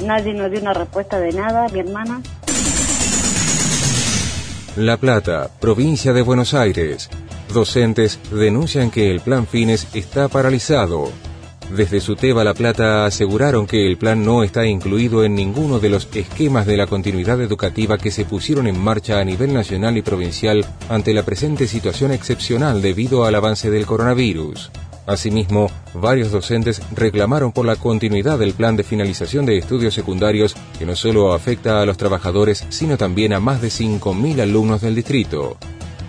Nadie 0.00 0.34
nos 0.34 0.50
dio 0.50 0.60
una 0.60 0.74
respuesta 0.74 1.18
de 1.18 1.32
nada, 1.32 1.68
mi 1.70 1.80
hermana. 1.80 2.20
La 4.78 4.96
Plata, 4.96 5.50
provincia 5.60 6.12
de 6.12 6.22
Buenos 6.22 6.54
Aires. 6.54 7.10
Docentes 7.52 8.20
denuncian 8.30 8.92
que 8.92 9.10
el 9.10 9.18
plan 9.18 9.44
Fines 9.44 9.88
está 9.92 10.28
paralizado. 10.28 11.10
Desde 11.76 11.98
Suteba 12.00 12.44
La 12.44 12.54
Plata 12.54 13.04
aseguraron 13.04 13.66
que 13.66 13.88
el 13.88 13.98
plan 13.98 14.24
no 14.24 14.44
está 14.44 14.66
incluido 14.66 15.24
en 15.24 15.34
ninguno 15.34 15.80
de 15.80 15.88
los 15.88 16.08
esquemas 16.14 16.64
de 16.64 16.76
la 16.76 16.86
continuidad 16.86 17.40
educativa 17.42 17.98
que 17.98 18.12
se 18.12 18.24
pusieron 18.24 18.68
en 18.68 18.78
marcha 18.78 19.18
a 19.18 19.24
nivel 19.24 19.52
nacional 19.52 19.96
y 19.96 20.02
provincial 20.02 20.64
ante 20.88 21.12
la 21.12 21.24
presente 21.24 21.66
situación 21.66 22.12
excepcional 22.12 22.80
debido 22.80 23.24
al 23.24 23.34
avance 23.34 23.72
del 23.72 23.84
coronavirus. 23.84 24.70
Asimismo, 25.08 25.70
varios 25.94 26.30
docentes 26.30 26.82
reclamaron 26.94 27.50
por 27.50 27.64
la 27.64 27.76
continuidad 27.76 28.38
del 28.38 28.52
plan 28.52 28.76
de 28.76 28.84
finalización 28.84 29.46
de 29.46 29.56
estudios 29.56 29.94
secundarios 29.94 30.54
que 30.78 30.84
no 30.84 30.94
solo 30.94 31.32
afecta 31.32 31.80
a 31.80 31.86
los 31.86 31.96
trabajadores, 31.96 32.66
sino 32.68 32.98
también 32.98 33.32
a 33.32 33.40
más 33.40 33.62
de 33.62 33.68
5.000 33.68 34.42
alumnos 34.42 34.82
del 34.82 34.94
distrito. 34.94 35.56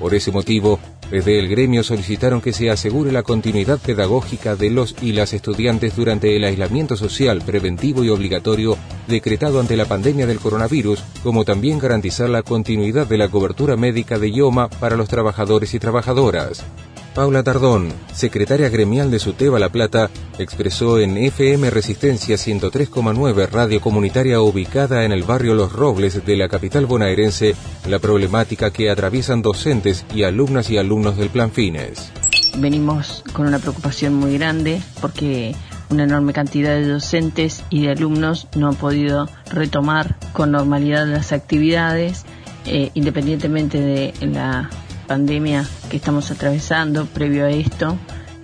Por 0.02 0.14
ese 0.16 0.34
motivo, 0.34 0.80
desde 1.10 1.40
el 1.40 1.48
gremio 1.48 1.82
solicitaron 1.82 2.42
que 2.42 2.52
se 2.52 2.70
asegure 2.70 3.14
la 3.14 3.24
continuidad 3.24 3.80
pedagógica 3.80 4.58
de 4.58 4.70
los 4.70 4.94
y 5.02 5.14
las 5.14 5.32
estudiantes 5.32 5.96
durante 5.96 6.36
el 6.36 6.44
aislamiento 6.44 6.98
social 6.98 7.42
preventivo 7.42 8.04
y 8.04 8.10
obligatorio 8.10 8.78
decretado 9.08 9.62
ante 9.62 9.78
la 9.78 9.86
pandemia 9.86 10.28
del 10.28 10.40
coronavirus, 10.40 11.02
como 11.24 11.46
también 11.46 11.80
garantizar 11.80 12.30
la 12.30 12.44
continuidad 12.44 13.08
de 13.08 13.18
la 13.18 13.30
cobertura 13.30 13.78
médica 13.78 14.20
de 14.20 14.30
IOMA 14.30 14.70
para 14.70 14.98
los 14.98 15.08
trabajadores 15.08 15.74
y 15.74 15.80
trabajadoras. 15.80 16.66
Paula 17.14 17.44
Tardón, 17.44 17.92
secretaria 18.14 18.70
gremial 18.70 19.10
de 19.10 19.20
Suteba 19.20 19.60
La 19.60 19.70
Plata, 19.70 20.10
expresó 20.38 21.00
en 21.00 21.18
FM 21.18 21.70
Resistencia 21.70 22.36
103,9 22.36 23.50
radio 23.50 23.82
comunitaria 23.82 24.42
ubicada 24.42 25.04
en 25.04 25.12
el 25.12 25.24
barrio 25.24 25.56
Los 25.56 25.74
Robles 25.74 26.24
de 26.26 26.38
la 26.38 26.48
capital 26.48 26.86
bonaerense 26.86 27.56
la 27.88 28.00
problemática 28.00 28.72
que 28.72 28.90
atraviesan 28.90 29.42
docentes 29.42 30.06
y 30.14 30.24
alumnas 30.24 30.70
y 30.70 30.78
alumnos 30.78 31.18
del 31.18 31.30
Plan 31.30 31.52
Fines. 31.52 32.12
Venimos 32.58 33.24
con 33.34 33.48
una 33.48 33.60
preocupación 33.60 34.14
muy 34.14 34.38
grande 34.38 34.82
porque 35.02 35.56
una 35.90 36.04
enorme 36.04 36.34
cantidad 36.34 36.76
de 36.76 36.88
docentes 36.88 37.64
y 37.70 37.84
de 37.84 37.92
alumnos 37.92 38.48
no 38.56 38.68
han 38.68 38.76
podido 38.76 39.28
retomar 39.52 40.18
con 40.34 40.52
normalidad 40.52 41.08
las 41.08 41.32
actividades, 41.32 42.26
eh, 42.66 42.92
independientemente 42.94 43.80
de 43.82 44.14
la 44.22 44.70
pandemia 45.10 45.66
que 45.90 45.98
estamos 45.98 46.30
atravesando 46.30 47.08
previo 47.08 47.48
a 47.48 47.50
esto, 47.50 47.98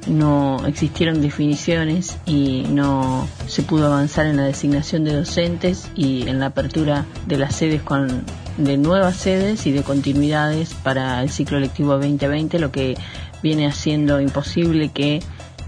no 0.08 0.66
existieron 0.66 1.22
definiciones 1.22 2.18
y 2.26 2.64
no 2.70 3.28
se 3.48 3.62
pudo 3.62 3.86
avanzar 3.86 4.26
en 4.26 4.38
la 4.38 4.44
designación 4.44 5.04
de 5.04 5.14
docentes 5.14 5.90
y 5.96 6.28
en 6.28 6.40
la 6.40 6.48
apertura 6.48 7.06
de 7.28 7.38
las 7.38 7.56
sedes 7.56 7.84
con 7.84 8.26
de 8.58 8.78
nuevas 8.78 9.16
sedes 9.16 9.68
y 9.68 9.72
de 9.72 9.84
continuidades 9.84 10.74
para 10.74 11.22
el 11.22 11.30
ciclo 11.30 11.60
lectivo 11.60 11.94
2020, 11.94 12.58
lo 12.58 12.72
que 12.72 12.96
viene 13.44 13.68
haciendo 13.68 14.20
imposible 14.20 14.90
que 14.90 15.22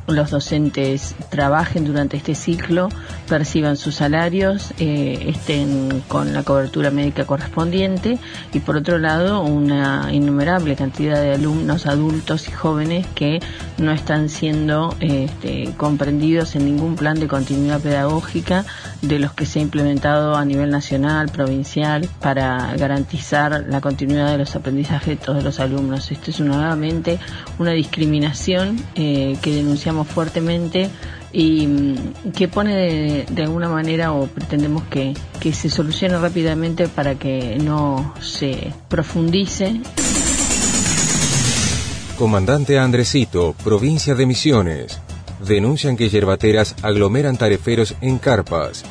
los 0.07 0.31
docentes 0.31 1.15
trabajen 1.29 1.83
durante 1.83 2.15
este 2.15 2.33
ciclo, 2.33 2.87
perciban 3.27 3.75
sus 3.75 3.95
salarios, 3.95 4.73
eh, 4.79 5.25
estén 5.27 6.01
con 6.07 6.33
la 6.33 6.43
cobertura 6.43 6.91
médica 6.91 7.25
correspondiente 7.25 8.17
y 8.53 8.59
por 8.59 8.77
otro 8.77 8.97
lado 8.99 9.41
una 9.41 10.09
innumerable 10.13 10.75
cantidad 10.75 11.21
de 11.21 11.33
alumnos 11.33 11.85
adultos 11.85 12.47
y 12.47 12.51
jóvenes 12.51 13.05
que 13.15 13.41
no 13.77 13.91
están 13.91 14.29
siendo 14.29 14.95
este, 15.01 15.73
comprendidos 15.75 16.55
en 16.55 16.65
ningún 16.65 16.95
plan 16.95 17.19
de 17.19 17.27
continuidad 17.27 17.81
pedagógica 17.81 18.65
de 19.01 19.19
los 19.19 19.33
que 19.33 19.45
se 19.45 19.59
ha 19.59 19.61
implementado 19.61 20.35
a 20.35 20.45
nivel 20.45 20.69
nacional, 20.69 21.29
provincial, 21.29 22.07
para 22.21 22.75
garantizar 22.77 23.65
la 23.67 23.81
continuidad 23.81 24.31
de 24.31 24.37
los 24.37 24.55
aprendizajes 24.55 25.07
de 25.07 25.25
todos 25.25 25.43
los 25.43 25.59
alumnos. 25.59 26.11
Esto 26.11 26.31
es 26.31 26.39
nuevamente 26.39 27.19
una 27.59 27.71
discriminación 27.71 28.77
eh, 28.95 29.37
que 29.41 29.51
denunciamos 29.51 29.96
fuertemente 30.03 30.89
y 31.31 31.67
mm, 31.67 32.31
que 32.35 32.47
pone 32.47 33.25
de, 33.29 33.43
alguna 33.43 33.69
manera 33.69 34.13
o 34.13 34.27
pretendemos 34.27 34.83
que, 34.83 35.13
que 35.39 35.53
se 35.53 35.69
solucione 35.69 36.17
rápidamente 36.17 36.87
para 36.87 37.15
que 37.15 37.57
no 37.61 38.13
se 38.19 38.73
profundice. 38.87 39.81
Comandante 42.17 42.79
Andresito, 42.79 43.53
provincia 43.63 44.15
de 44.15 44.25
Misiones. 44.25 44.99
Denuncian 45.45 45.95
que 45.95 46.09
yerbateras 46.09 46.75
aglomeran 46.81 47.37
tareferos 47.37 47.95
en 48.01 48.17
carpas. 48.17 48.83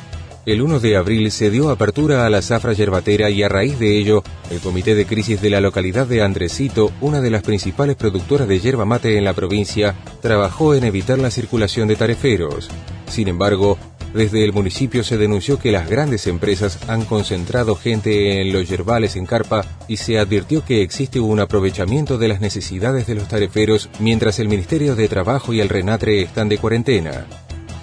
El 0.47 0.61
1 0.61 0.79
de 0.79 0.95
abril 0.95 1.29
se 1.29 1.51
dio 1.51 1.69
apertura 1.69 2.25
a 2.25 2.29
la 2.29 2.41
zafra 2.41 2.71
yerbatera 2.71 3.29
y 3.29 3.43
a 3.43 3.49
raíz 3.49 3.77
de 3.79 3.97
ello, 3.97 4.23
el 4.49 4.61
Comité 4.61 4.95
de 4.95 5.05
Crisis 5.05 5.41
de 5.41 5.49
la 5.49 5.59
localidad 5.59 6.07
de 6.07 6.21
Andresito, 6.21 6.93
una 7.01 7.19
de 7.19 7.29
las 7.29 7.43
principales 7.43 7.97
productoras 7.97 8.47
de 8.47 8.57
yerba 8.57 8.85
mate 8.85 9.17
en 9.17 9.25
la 9.25 9.33
provincia, 9.33 9.93
trabajó 10.21 10.73
en 10.73 10.85
evitar 10.85 11.19
la 11.19 11.31
circulación 11.31 11.89
de 11.89 11.97
tareferos. 11.97 12.69
Sin 13.09 13.27
embargo, 13.27 13.77
desde 14.13 14.45
el 14.45 14.53
municipio 14.53 15.03
se 15.03 15.17
denunció 15.17 15.59
que 15.59 15.73
las 15.73 15.89
grandes 15.89 16.27
empresas 16.27 16.79
han 16.87 17.03
concentrado 17.03 17.75
gente 17.75 18.39
en 18.39 18.53
los 18.53 18.69
yerbales 18.69 19.17
en 19.17 19.25
carpa 19.25 19.65
y 19.89 19.97
se 19.97 20.17
advirtió 20.17 20.63
que 20.63 20.81
existe 20.81 21.19
un 21.19 21.41
aprovechamiento 21.41 22.17
de 22.17 22.29
las 22.29 22.39
necesidades 22.39 23.05
de 23.05 23.15
los 23.15 23.27
tareferos 23.27 23.89
mientras 23.99 24.39
el 24.39 24.47
Ministerio 24.47 24.95
de 24.95 25.09
Trabajo 25.09 25.51
y 25.51 25.59
el 25.59 25.67
Renatre 25.67 26.21
están 26.21 26.47
de 26.47 26.57
cuarentena. 26.57 27.27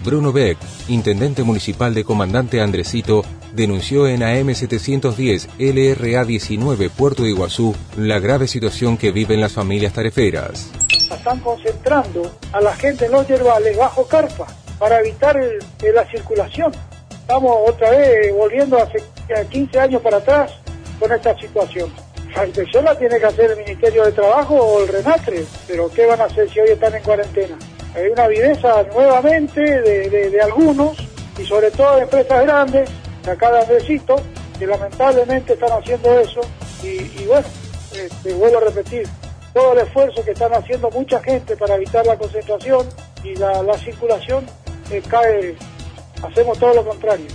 Bruno 0.05 0.33
Beck, 0.33 0.59
intendente 0.89 1.43
municipal 1.45 1.95
de 1.95 2.05
Comandante 2.05 2.61
Andresito, 2.61 3.25
denunció 3.55 4.07
en 4.07 4.21
AM710 4.21 5.49
LRA 5.59 6.25
19 6.27 6.91
Puerto 6.91 7.25
Iguazú 7.25 7.75
la 7.97 8.19
grave 8.19 8.47
situación 8.47 8.99
que 8.99 9.13
viven 9.13 9.41
las 9.41 9.53
familias 9.53 9.95
tareferas. 9.95 10.71
Están 11.11 11.41
concentrando 11.41 12.31
a 12.53 12.61
la 12.61 12.77
gente 12.77 13.07
en 13.07 13.13
los 13.13 13.27
yerbales 13.27 13.79
bajo 13.79 14.07
carpa 14.07 14.47
para 14.79 15.01
evitar 15.01 15.41
la 15.95 16.07
circulación. 16.11 16.71
Estamos 17.11 17.57
otra 17.67 17.91
vez 17.93 18.31
volviendo 18.35 18.77
hace 18.77 19.03
15 19.49 19.81
años 19.81 20.03
para 20.03 20.19
atrás 20.19 20.53
con 21.01 21.11
esta 21.11 21.35
situación. 21.39 21.91
La 22.37 22.47
inspección 22.47 22.85
la 22.85 22.99
tiene 22.99 23.19
que 23.19 23.25
hacer 23.25 23.53
el 23.53 23.57
Ministerio 23.57 24.05
de 24.05 24.13
Trabajo 24.13 24.55
o 24.57 24.83
el 24.83 24.89
RENATRE, 24.89 25.45
pero 25.67 25.91
¿qué 25.91 26.05
van 26.05 26.21
a 26.21 26.25
hacer 26.25 26.51
si 26.51 26.61
hoy 26.61 26.71
están 26.71 26.95
en 26.95 27.03
cuarentena? 27.03 27.57
Hay 27.95 28.09
una 28.09 28.27
viveza 28.27 28.83
nuevamente 28.93 29.61
de, 29.61 30.41
algunos 30.41 30.97
y 31.39 31.45
sobre 31.45 31.71
todo 31.71 31.97
de 31.97 32.03
empresas 32.03 32.43
grandes, 32.45 32.91
de 33.25 33.31
acá 33.31 33.53
de 33.53 33.61
Andresito, 33.61 34.17
que 34.59 34.67
lamentablemente 34.67 35.53
están 35.55 35.73
haciendo 35.73 36.19
eso 36.19 36.41
y, 36.83 37.25
bueno, 37.27 37.47
este, 37.95 38.35
vuelvo 38.35 38.59
a 38.59 38.61
repetir, 38.63 39.09
todo 39.53 39.73
el 39.73 39.87
esfuerzo 39.87 40.25
que 40.25 40.33
están 40.33 40.53
haciendo 40.53 40.91
mucha 40.91 41.23
gente 41.23 41.57
para 41.57 41.77
evitar 41.77 42.05
la 42.05 42.17
concentración 42.17 42.87
y 43.23 43.37
la, 43.37 43.79
circulación 43.79 44.45
eh, 44.91 45.01
cae, 45.09 45.57
hacemos 46.23 46.59
todo 46.59 46.75
lo 46.75 46.85
contrario. 46.85 47.27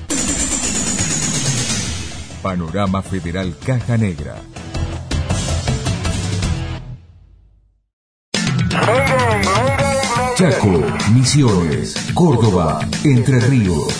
Panorama 2.41 3.01
Federal 3.01 3.55
Caja 3.65 3.97
Negra 3.97 4.35
Chaco, 10.39 10.81
Misiones, 11.13 11.93
Córdoba, 12.13 12.79
Entre 13.03 13.41
Ríos, 13.41 13.93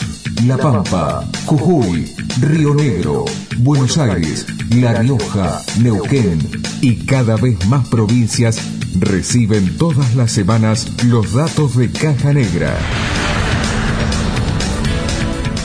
La 0.46 0.56
Pampa, 0.56 1.28
Jujuy, 1.46 2.16
Río 2.40 2.74
Negro, 2.74 3.26
Buenos 3.58 3.98
Aires, 3.98 4.46
La 4.70 4.94
Rioja, 4.94 5.62
Neuquén 5.82 6.40
y 6.80 7.06
cada 7.06 7.36
vez 7.36 7.68
más 7.68 7.86
provincias 7.90 8.58
reciben 8.98 9.78
todas 9.78 10.16
las 10.16 10.32
semanas 10.32 10.90
los 11.08 11.34
datos 11.34 11.76
de 11.76 11.92
Caja 11.92 12.32
Negra. 12.32 12.74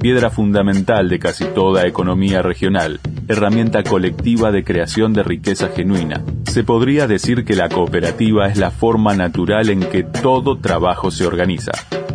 Piedra 0.00 0.30
fundamental 0.30 1.08
de 1.08 1.18
casi 1.18 1.46
toda 1.46 1.84
economía 1.88 2.42
regional, 2.42 3.00
herramienta 3.30 3.84
colectiva 3.84 4.50
de 4.50 4.64
creación 4.64 5.12
de 5.12 5.22
riqueza 5.22 5.68
genuina. 5.68 6.24
Se 6.46 6.64
podría 6.64 7.06
decir 7.06 7.44
que 7.44 7.54
la 7.54 7.68
cooperativa 7.68 8.48
es 8.48 8.58
la 8.58 8.72
forma 8.72 9.14
natural 9.14 9.70
en 9.70 9.80
que 9.80 10.02
todo 10.02 10.58
trabajo 10.58 11.12
se 11.12 11.26
organiza. 11.26 11.70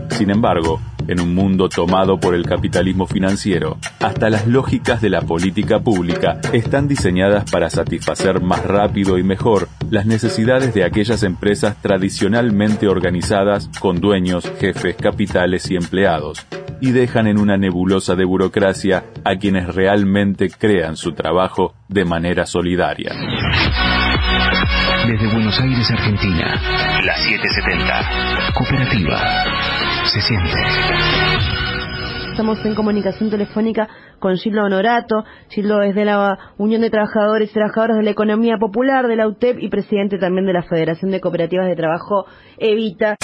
Sin 0.09 0.29
embargo, 0.29 0.81
en 1.07 1.19
un 1.19 1.33
mundo 1.33 1.69
tomado 1.69 2.19
por 2.19 2.35
el 2.35 2.45
capitalismo 2.45 3.05
financiero, 3.05 3.77
hasta 3.99 4.29
las 4.29 4.47
lógicas 4.47 5.01
de 5.01 5.09
la 5.09 5.21
política 5.21 5.79
pública 5.79 6.39
están 6.53 6.87
diseñadas 6.87 7.49
para 7.49 7.69
satisfacer 7.69 8.41
más 8.41 8.65
rápido 8.65 9.17
y 9.17 9.23
mejor 9.23 9.69
las 9.89 10.05
necesidades 10.05 10.73
de 10.73 10.83
aquellas 10.83 11.23
empresas 11.23 11.81
tradicionalmente 11.81 12.87
organizadas 12.87 13.69
con 13.79 13.99
dueños, 13.99 14.51
jefes, 14.59 14.95
capitales 14.95 15.69
y 15.71 15.75
empleados, 15.75 16.45
y 16.81 16.91
dejan 16.91 17.27
en 17.27 17.39
una 17.39 17.57
nebulosa 17.57 18.15
de 18.15 18.25
burocracia 18.25 19.05
a 19.23 19.35
quienes 19.37 19.73
realmente 19.73 20.49
crean 20.49 20.97
su 20.97 21.13
trabajo 21.13 21.73
de 21.87 22.05
manera 22.05 22.45
solidaria. 22.45 23.11
Desde 25.07 25.27
Buenos 25.27 25.59
Aires, 25.59 25.91
Argentina, 25.91 26.59
la 27.03 27.15
770. 27.15 28.53
Cooperativa. 28.53 29.19
Se 30.05 30.21
siente. 30.21 30.51
Estamos 32.31 32.65
en 32.65 32.75
comunicación 32.75 33.29
telefónica 33.29 33.87
con 34.19 34.35
Gildo 34.35 34.63
Honorato. 34.63 35.23
Gildo 35.49 35.81
es 35.83 35.95
de 35.95 36.05
la 36.05 36.37
Unión 36.57 36.81
de 36.81 36.89
Trabajadores 36.89 37.49
y 37.49 37.53
Trabajadoras 37.53 37.97
de 37.97 38.03
la 38.03 38.11
Economía 38.11 38.57
Popular, 38.57 39.07
de 39.07 39.15
la 39.15 39.27
UTEP 39.27 39.59
y 39.59 39.69
presidente 39.69 40.17
también 40.17 40.45
de 40.45 40.53
la 40.53 40.63
Federación 40.63 41.11
de 41.11 41.21
Cooperativas 41.21 41.67
de 41.67 41.75
Trabajo 41.75 42.25
Evita. 42.57 43.15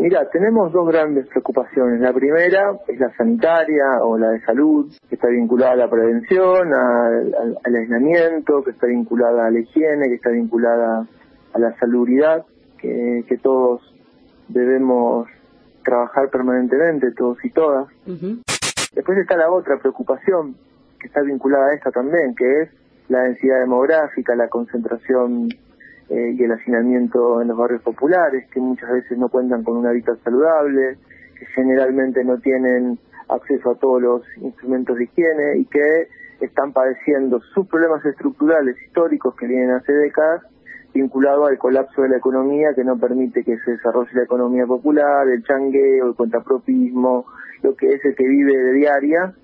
Mira, 0.00 0.30
tenemos 0.30 0.72
dos 0.72 0.86
grandes 0.86 1.26
preocupaciones. 1.26 2.00
La 2.00 2.12
primera 2.12 2.78
es 2.86 3.00
la 3.00 3.12
sanitaria 3.16 3.84
o 4.02 4.16
la 4.16 4.30
de 4.30 4.40
salud, 4.42 4.92
que 5.08 5.16
está 5.16 5.26
vinculada 5.26 5.72
a 5.72 5.76
la 5.76 5.90
prevención, 5.90 6.72
al, 6.72 7.74
aislamiento, 7.74 8.62
que 8.62 8.70
está 8.70 8.86
vinculada 8.86 9.48
a 9.48 9.50
la 9.50 9.58
higiene, 9.58 10.06
que 10.06 10.14
está 10.14 10.30
vinculada 10.30 11.04
a 11.52 11.58
la 11.58 11.76
salubridad, 11.80 12.46
que, 12.78 13.40
todos 13.42 13.82
debemos 14.46 15.26
trabajar 15.84 16.30
permanentemente, 16.30 17.10
todos 17.10 17.44
y 17.44 17.50
todas. 17.50 17.88
Después 18.94 19.18
está 19.18 19.36
la 19.36 19.50
otra 19.50 19.78
preocupación, 19.78 20.54
que 21.00 21.08
está 21.08 21.22
vinculada 21.22 21.70
a 21.70 21.74
esta 21.74 21.90
también, 21.90 22.36
que 22.36 22.62
es 22.62 22.70
la 23.08 23.22
densidad 23.22 23.58
demográfica, 23.58 24.36
la 24.36 24.48
concentración 24.48 25.48
eh, 26.10 26.34
y 26.38 26.42
el 26.42 26.52
hacinamiento 26.52 27.40
en 27.42 27.48
los 27.48 27.56
barrios 27.56 27.82
populares, 27.82 28.48
que 28.50 28.60
muchas 28.60 28.90
veces 28.90 29.18
no 29.18 29.28
cuentan 29.28 29.62
con 29.62 29.76
un 29.76 29.86
hábitat 29.86 30.18
saludable, 30.24 30.96
que 31.38 31.46
generalmente 31.54 32.24
no 32.24 32.38
tienen 32.38 32.98
acceso 33.28 33.70
a 33.70 33.78
todos 33.78 34.00
los 34.00 34.22
instrumentos 34.38 34.96
de 34.96 35.04
higiene 35.04 35.58
y 35.58 35.64
que 35.66 36.08
están 36.40 36.72
padeciendo 36.72 37.40
sus 37.54 37.66
problemas 37.68 38.04
estructurales 38.04 38.76
históricos 38.86 39.34
que 39.36 39.46
vienen 39.46 39.70
hace 39.72 39.92
décadas 39.92 40.42
vinculado 40.94 41.46
al 41.46 41.58
colapso 41.58 42.02
de 42.02 42.08
la 42.08 42.16
economía 42.16 42.74
que 42.74 42.84
no 42.84 42.98
permite 42.98 43.44
que 43.44 43.58
se 43.58 43.72
desarrolle 43.72 44.10
la 44.14 44.22
economía 44.22 44.66
popular, 44.66 45.28
el 45.28 45.42
changueo, 45.44 46.08
el 46.08 46.14
contrapropismo, 46.14 47.26
lo 47.62 47.76
que 47.76 47.92
es 47.92 48.04
el 48.04 48.14
que 48.14 48.26
vive 48.26 48.56
de 48.56 48.72
diaria 48.72 49.34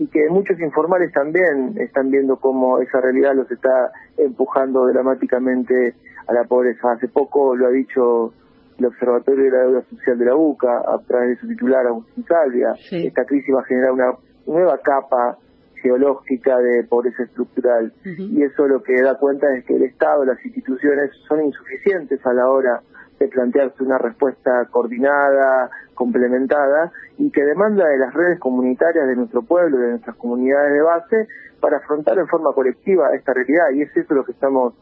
y 0.00 0.06
que 0.06 0.30
muchos 0.30 0.58
informales 0.58 1.12
también 1.12 1.74
están 1.76 2.10
viendo 2.10 2.36
cómo 2.36 2.78
esa 2.78 3.02
realidad 3.02 3.34
los 3.34 3.50
está 3.50 3.92
empujando 4.16 4.86
dramáticamente 4.86 5.94
a 6.26 6.32
la 6.32 6.44
pobreza. 6.44 6.92
Hace 6.92 7.08
poco 7.08 7.54
lo 7.54 7.66
ha 7.66 7.70
dicho 7.70 8.32
el 8.78 8.86
Observatorio 8.86 9.44
de 9.44 9.50
la 9.50 9.58
Deuda 9.58 9.82
Social 9.90 10.18
de 10.18 10.24
la 10.24 10.36
UCA 10.36 10.78
a 10.78 10.98
través 11.06 11.28
de 11.28 11.36
su 11.36 11.48
titular 11.48 11.86
Agustín 11.86 12.24
Salvia. 12.24 12.72
Esta 12.90 13.26
crisis 13.26 13.54
va 13.54 13.60
a 13.60 13.64
generar 13.64 13.92
una 13.92 14.12
nueva 14.46 14.78
capa 14.78 15.36
geológica 15.82 16.56
de 16.56 16.84
pobreza 16.84 17.22
estructural 17.24 17.92
y 18.04 18.42
eso 18.42 18.66
lo 18.66 18.82
que 18.82 19.02
da 19.02 19.18
cuenta 19.18 19.54
es 19.54 19.66
que 19.66 19.76
el 19.76 19.82
Estado, 19.82 20.24
las 20.24 20.42
instituciones 20.46 21.10
son 21.28 21.44
insuficientes 21.44 22.24
a 22.24 22.32
la 22.32 22.48
hora 22.48 22.80
de 23.20 23.28
plantearse 23.28 23.82
una 23.84 23.98
respuesta 23.98 24.66
coordinada, 24.70 25.70
complementada 25.94 26.90
y 27.18 27.30
que 27.30 27.44
demanda 27.44 27.86
de 27.86 27.98
las 27.98 28.14
redes 28.14 28.40
comunitarias 28.40 29.06
de 29.06 29.14
nuestro 29.14 29.42
pueblo, 29.42 29.76
de 29.76 29.90
nuestras 29.90 30.16
comunidades 30.16 30.72
de 30.72 30.80
base, 30.80 31.28
para 31.60 31.76
afrontar 31.76 32.18
en 32.18 32.26
forma 32.26 32.54
colectiva 32.54 33.14
esta 33.14 33.34
realidad. 33.34 33.70
Y 33.74 33.82
es 33.82 33.94
eso 33.94 34.14
lo 34.14 34.24
que 34.24 34.32
estamos 34.32 34.72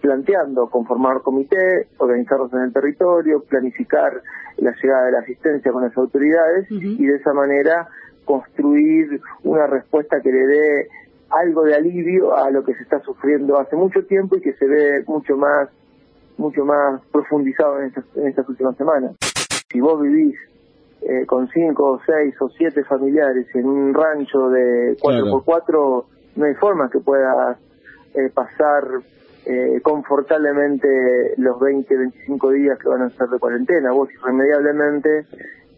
planteando, 0.00 0.68
conformar 0.68 1.22
comité, 1.22 1.86
organizarnos 1.98 2.52
en 2.52 2.62
el 2.62 2.72
territorio, 2.72 3.44
planificar 3.48 4.20
la 4.58 4.72
llegada 4.82 5.06
de 5.06 5.12
la 5.12 5.18
asistencia 5.20 5.70
con 5.70 5.84
las 5.84 5.96
autoridades 5.96 6.66
y 6.70 7.06
de 7.06 7.14
esa 7.14 7.32
manera 7.32 7.86
construir 8.24 9.20
una 9.44 9.68
respuesta 9.68 10.20
que 10.20 10.32
le 10.32 10.46
dé 10.46 10.88
algo 11.30 11.62
de 11.62 11.74
alivio 11.74 12.36
a 12.36 12.50
lo 12.50 12.64
que 12.64 12.74
se 12.74 12.82
está 12.82 13.00
sufriendo 13.00 13.58
hace 13.58 13.76
mucho 13.76 14.04
tiempo 14.04 14.36
y 14.36 14.40
que 14.40 14.54
se 14.54 14.66
ve 14.66 15.04
mucho 15.06 15.36
más 15.36 15.68
mucho 16.36 16.64
más 16.64 17.00
profundizado 17.12 17.80
en 17.80 17.86
estas, 17.86 18.04
en 18.16 18.28
estas 18.28 18.48
últimas 18.48 18.76
semanas. 18.76 19.16
Si 19.70 19.80
vos 19.80 20.00
vivís 20.00 20.36
eh, 21.02 21.26
con 21.26 21.48
cinco 21.48 21.92
o 21.92 22.00
seis 22.04 22.34
o 22.40 22.48
siete 22.48 22.84
familiares 22.84 23.46
en 23.54 23.66
un 23.66 23.94
rancho 23.94 24.48
de 24.50 24.96
4x4, 24.96 26.04
no 26.36 26.44
hay 26.44 26.54
forma 26.54 26.88
que 26.90 27.00
puedas 27.00 27.58
eh, 28.14 28.30
pasar 28.32 28.84
eh, 29.46 29.80
confortablemente 29.82 31.34
los 31.36 31.60
20, 31.60 31.96
25 31.96 32.50
días 32.50 32.78
que 32.78 32.88
van 32.88 33.02
a 33.02 33.10
ser 33.10 33.28
de 33.28 33.38
cuarentena. 33.38 33.92
Vos 33.92 34.08
irremediablemente 34.12 35.26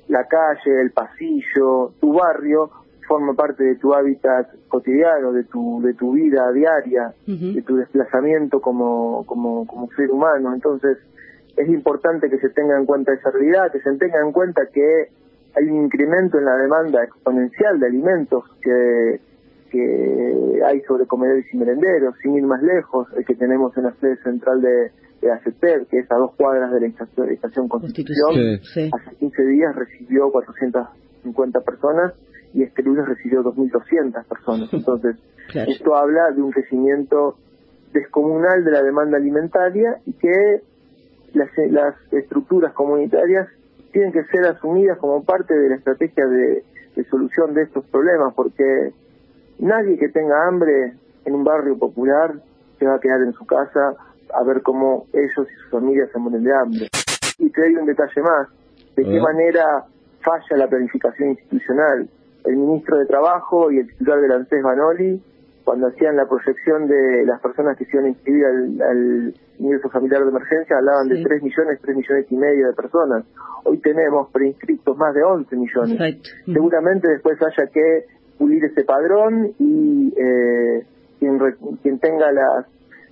la 0.08 0.24
calle, 0.28 0.80
el 0.80 0.92
pasillo, 0.92 1.92
tu 2.00 2.12
barrio 2.12 2.70
forma 3.06 3.34
parte 3.34 3.64
de 3.64 3.76
tu 3.76 3.94
hábitat 3.94 4.48
cotidiano, 4.68 5.32
de 5.32 5.44
tu 5.44 5.80
de 5.82 5.94
tu 5.94 6.12
vida 6.12 6.50
diaria, 6.52 7.14
de 7.26 7.62
tu 7.62 7.76
desplazamiento 7.76 8.60
como, 8.60 9.24
como, 9.26 9.66
como 9.66 9.88
ser 9.92 10.10
humano. 10.10 10.54
Entonces, 10.54 10.98
es 11.56 11.68
importante 11.68 12.28
que 12.28 12.38
se 12.38 12.50
tenga 12.50 12.78
en 12.78 12.86
cuenta 12.86 13.12
esa 13.12 13.30
realidad, 13.30 13.72
que 13.72 13.80
se 13.80 13.96
tenga 13.96 14.20
en 14.20 14.32
cuenta 14.32 14.62
que 14.72 15.08
hay 15.56 15.64
un 15.64 15.84
incremento 15.84 16.38
en 16.38 16.44
la 16.44 16.56
demanda 16.56 17.02
exponencial 17.02 17.80
de 17.80 17.86
alimentos 17.86 18.44
que, 18.60 19.20
que 19.70 20.60
hay 20.64 20.80
sobre 20.82 21.06
comedores 21.06 21.46
y 21.52 21.56
merenderos, 21.56 22.14
sin 22.22 22.34
ir 22.34 22.44
más 22.44 22.62
lejos, 22.62 23.08
el 23.16 23.24
que 23.24 23.34
tenemos 23.34 23.74
en 23.78 23.84
la 23.84 23.94
sede 23.94 24.16
central 24.22 24.60
de, 24.60 24.90
de 25.22 25.32
ACEPER, 25.32 25.86
que 25.86 26.00
es 26.00 26.12
a 26.12 26.16
dos 26.16 26.34
cuadras 26.36 26.72
de 26.72 26.80
la 26.80 26.86
estación, 26.86 27.68
Constitución, 27.68 28.34
hace 28.92 29.16
15 29.18 29.46
días 29.46 29.74
recibió 29.74 30.30
450 30.30 31.60
personas 31.60 32.12
y 32.56 32.62
este 32.62 32.82
lunes 32.82 33.06
recibió 33.06 33.44
2.200 33.44 34.24
personas. 34.24 34.68
Entonces, 34.72 35.16
esto 35.54 35.94
habla 35.94 36.30
de 36.30 36.40
un 36.40 36.50
crecimiento 36.50 37.36
descomunal 37.92 38.64
de 38.64 38.70
la 38.70 38.82
demanda 38.82 39.18
alimentaria 39.18 39.98
y 40.06 40.14
que 40.14 40.62
las, 41.34 41.50
las 41.70 41.94
estructuras 42.12 42.72
comunitarias 42.72 43.46
tienen 43.92 44.10
que 44.10 44.24
ser 44.24 44.46
asumidas 44.46 44.96
como 44.98 45.22
parte 45.22 45.54
de 45.54 45.68
la 45.68 45.76
estrategia 45.76 46.26
de, 46.26 46.64
de 46.96 47.04
solución 47.04 47.52
de 47.52 47.62
estos 47.62 47.84
problemas, 47.86 48.32
porque 48.34 48.92
nadie 49.58 49.98
que 49.98 50.08
tenga 50.08 50.48
hambre 50.48 50.94
en 51.26 51.34
un 51.34 51.44
barrio 51.44 51.78
popular 51.78 52.34
se 52.78 52.86
va 52.86 52.94
a 52.94 53.00
quedar 53.00 53.20
en 53.20 53.34
su 53.34 53.44
casa 53.44 53.96
a 54.34 54.42
ver 54.44 54.62
cómo 54.62 55.06
ellos 55.12 55.46
y 55.50 55.60
sus 55.60 55.70
familias 55.70 56.08
se 56.10 56.18
mueren 56.18 56.42
de 56.42 56.54
hambre. 56.54 56.88
Y 57.38 57.50
te 57.50 57.60
doy 57.60 57.76
un 57.76 57.86
detalle 57.86 58.22
más, 58.22 58.48
de 58.96 59.04
qué 59.04 59.20
manera 59.20 59.84
falla 60.22 60.56
la 60.56 60.68
planificación 60.68 61.30
institucional. 61.30 62.08
El 62.46 62.56
ministro 62.56 62.98
de 62.98 63.06
Trabajo 63.06 63.70
y 63.70 63.78
el 63.78 63.88
titular 63.88 64.20
del 64.20 64.32
ANSES 64.32 64.62
Banoli, 64.62 65.22
cuando 65.64 65.88
hacían 65.88 66.16
la 66.16 66.28
proyección 66.28 66.86
de 66.86 67.24
las 67.26 67.40
personas 67.40 67.76
que 67.76 67.84
se 67.86 67.96
iban 67.96 68.06
a 68.06 68.08
inscribir 68.08 68.44
al, 68.46 69.34
ingreso 69.58 69.88
familiar 69.90 70.22
de 70.22 70.30
emergencia, 70.30 70.76
hablaban 70.76 71.08
de 71.08 71.22
3 71.22 71.42
millones, 71.42 71.80
3 71.82 71.96
millones 71.96 72.26
y 72.30 72.36
medio 72.36 72.68
de 72.68 72.72
personas. 72.74 73.24
Hoy 73.64 73.78
tenemos 73.78 74.30
preinscriptos 74.30 74.96
más 74.96 75.14
de 75.14 75.24
11 75.24 75.56
millones. 75.56 76.20
Seguramente 76.44 77.08
después 77.08 77.36
haya 77.42 77.66
que 77.72 78.04
pulir 78.38 78.64
ese 78.64 78.84
padrón 78.84 79.54
y 79.58 80.14
eh, 80.16 80.86
quien, 81.18 81.38
quien 81.82 81.98
tenga 81.98 82.30
las 82.30 82.66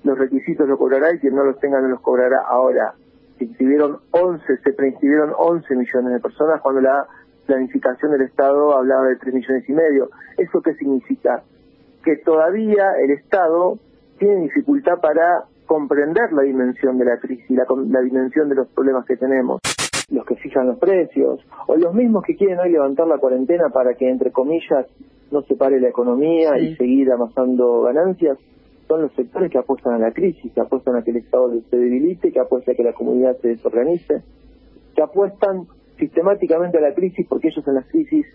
los 0.05 0.19
requisitos 0.19 0.69
lo 0.69 0.79
cobrará 0.79 1.15
y 1.15 1.19
quien 1.19 1.35
no 1.35 1.45
los 1.45 1.59
tenga 1.59 1.81
no 1.81 1.89
los 1.89 2.01
cobrará. 2.01 2.43
Ahora, 2.47 2.95
se 3.39 3.45
inscribieron 3.45 3.99
11, 4.11 4.45
se 4.63 4.73
preinscribieron 4.73 5.33
11 5.37 5.75
millones 5.75 6.13
de 6.13 6.21
personas 6.21 6.61
cuando 6.61 6.83
la 6.83 7.07
planificación 7.47 8.13
del 8.13 8.23
Estado 8.23 8.77
hablaba 8.77 9.09
de 9.09 9.17
3 9.17 9.35
millones 9.35 9.69
y 9.69 9.73
medio. 9.73 10.11
¿Eso 10.39 10.61
qué 10.63 10.75
significa? 10.75 11.43
Que 12.05 12.17
todavía 12.17 12.93
el 13.03 13.11
Estado 13.13 13.79
tiene 14.19 14.43
dificultad 14.43 15.01
para 15.01 15.45
comprender 15.67 16.33
la 16.33 16.43
dimensión 16.43 16.99
de 16.99 17.05
la 17.07 17.19
crisis, 17.19 17.51
la, 17.51 17.65
la 17.89 18.01
dimensión 18.01 18.49
de 18.49 18.55
los 18.55 18.69
problemas 18.69 19.07
que 19.07 19.17
tenemos 19.17 19.61
los 20.11 20.27
que 20.27 20.37
fijan 20.37 20.67
los 20.67 20.79
precios, 20.79 21.41
o 21.67 21.77
los 21.77 21.95
mismos 21.95 22.25
que 22.25 22.37
quieren 22.37 22.59
hoy 22.59 22.71
levantar 22.71 23.07
la 23.07 23.19
cuarentena 23.19 23.71
para 23.71 23.95
que, 23.95 24.09
entre 24.09 24.33
comillas, 24.33 24.87
no 25.31 25.43
se 25.43 25.57
pare 25.57 25.81
la 25.81 25.89
economía 25.89 26.59
y 26.59 26.77
seguir 26.77 27.11
amasando 27.11 27.83
ganancias, 27.83 28.39
son 28.87 29.03
los 29.03 29.13
sectores 29.15 29.51
que 29.51 29.59
apuestan 29.59 29.95
a 29.95 29.99
la 29.99 30.13
crisis, 30.13 30.53
que 30.53 30.61
apuestan 30.61 30.97
a 30.97 31.03
que 31.03 31.11
el 31.11 31.17
Estado 31.19 31.51
se 31.71 31.77
debilite, 31.77 32.33
que 32.33 32.41
apuestan 32.41 32.75
a 32.75 32.77
que 32.77 32.85
la 32.85 32.93
comunidad 32.93 33.37
se 33.39 33.49
desorganice, 33.49 34.23
que 34.95 35.03
apuestan 35.03 35.67
sistemáticamente 35.99 36.79
a 36.79 36.81
la 36.81 36.95
crisis 36.95 37.27
porque 37.29 37.49
ellos 37.49 37.67
en 37.67 37.75
las 37.75 37.87
crisis 37.87 38.27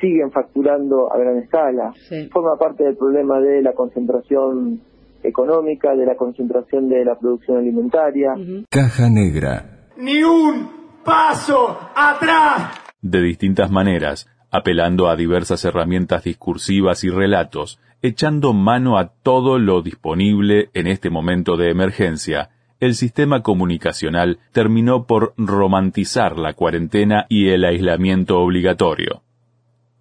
siguen 0.00 0.30
facturando 0.32 1.12
a 1.12 1.18
gran 1.18 1.38
escala. 1.38 1.92
Forma 2.32 2.56
parte 2.58 2.84
del 2.84 2.96
problema 2.96 3.40
de 3.40 3.62
la 3.62 3.72
concentración 3.72 4.80
económica, 5.22 5.94
de 5.94 6.06
la 6.06 6.16
concentración 6.16 6.88
de 6.88 7.04
la 7.04 7.18
producción 7.18 7.58
alimentaria. 7.58 8.34
Caja 8.68 9.08
negra. 9.08 9.88
Ni 9.96 10.22
un 10.22 10.68
paso 11.04 11.78
atrás. 11.94 12.80
De 13.00 13.20
distintas 13.20 13.70
maneras, 13.70 14.28
apelando 14.50 15.08
a 15.08 15.16
diversas 15.16 15.64
herramientas 15.64 16.24
discursivas 16.24 17.04
y 17.04 17.10
relatos, 17.10 17.80
echando 18.02 18.52
mano 18.52 18.98
a 18.98 19.12
todo 19.22 19.58
lo 19.58 19.82
disponible 19.82 20.68
en 20.74 20.86
este 20.86 21.10
momento 21.10 21.56
de 21.56 21.70
emergencia, 21.70 22.50
el 22.84 22.94
sistema 22.94 23.42
comunicacional 23.42 24.40
terminó 24.52 25.06
por 25.06 25.32
romantizar 25.38 26.38
la 26.38 26.52
cuarentena 26.52 27.24
y 27.30 27.48
el 27.48 27.64
aislamiento 27.64 28.38
obligatorio. 28.38 29.22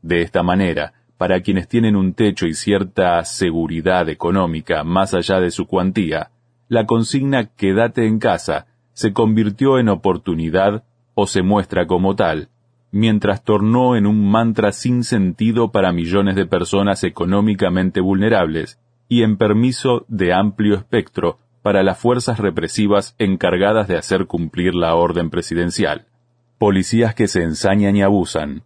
De 0.02 0.22
esta 0.22 0.44
manera, 0.44 0.94
para 1.18 1.40
quienes 1.40 1.70
tienen 1.70 1.96
un 1.96 2.14
techo 2.14 2.46
y 2.46 2.54
cierta 2.54 3.24
seguridad 3.24 4.10
económica 4.10 4.84
más 4.84 5.14
allá 5.14 5.40
de 5.40 5.50
su 5.50 5.66
cuantía, 5.66 6.32
la 6.68 6.86
consigna 6.86 7.46
quédate 7.46 8.06
en 8.06 8.20
casa 8.20 8.68
se 8.92 9.14
convirtió 9.14 9.80
en 9.80 9.88
oportunidad 9.88 10.84
o 11.14 11.26
se 11.26 11.42
muestra 11.42 11.88
como 11.88 12.18
tal, 12.18 12.50
mientras 12.92 13.46
tornó 13.46 13.96
en 13.96 14.06
un 14.06 14.30
mantra 14.30 14.74
sin 14.74 15.06
sentido 15.06 15.72
para 15.72 15.94
millones 15.94 16.36
de 16.36 16.48
personas 16.48 17.06
económicamente 17.06 18.02
vulnerables 18.02 18.78
y 19.08 19.24
en 19.24 19.38
permiso 19.38 20.06
de 20.10 20.34
amplio 20.34 20.76
espectro 20.76 21.40
para 21.64 21.82
las 21.82 21.98
fuerzas 21.98 22.38
represivas 22.40 23.16
encargadas 23.18 23.88
de 23.88 23.98
hacer 23.98 24.28
cumplir 24.28 24.76
la 24.76 24.94
orden 24.96 25.32
presidencial. 25.32 26.06
Policías 26.60 27.16
que 27.16 27.28
se 27.28 27.42
ensañan 27.42 27.96
y 27.96 28.04
abusan. 28.04 28.64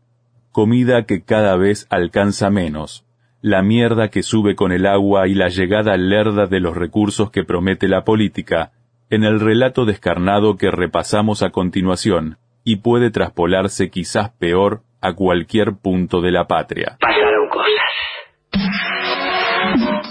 Comida 0.51 1.03
que 1.03 1.23
cada 1.23 1.55
vez 1.55 1.87
alcanza 1.89 2.49
menos. 2.49 3.05
La 3.41 3.61
mierda 3.61 4.09
que 4.09 4.23
sube 4.23 4.55
con 4.55 4.71
el 4.71 4.87
agua 4.87 5.27
y 5.27 5.35
la 5.35 5.47
llegada 5.47 5.95
lerda 5.95 6.47
de 6.47 6.59
los 6.59 6.75
recursos 6.75 7.29
que 7.29 7.43
promete 7.43 7.87
la 7.87 8.03
política, 8.03 8.71
en 9.11 9.23
el 9.23 9.39
relato 9.39 9.85
descarnado 9.85 10.57
que 10.57 10.71
repasamos 10.71 11.43
a 11.43 11.51
continuación, 11.51 12.39
y 12.63 12.77
puede 12.77 13.11
traspolarse 13.11 13.91
quizás 13.91 14.31
peor 14.31 14.81
a 15.01 15.13
cualquier 15.13 15.73
punto 15.75 16.21
de 16.21 16.31
la 16.31 16.47
patria. 16.47 16.97
Pasaron 16.99 17.47
cosas. 17.49 17.67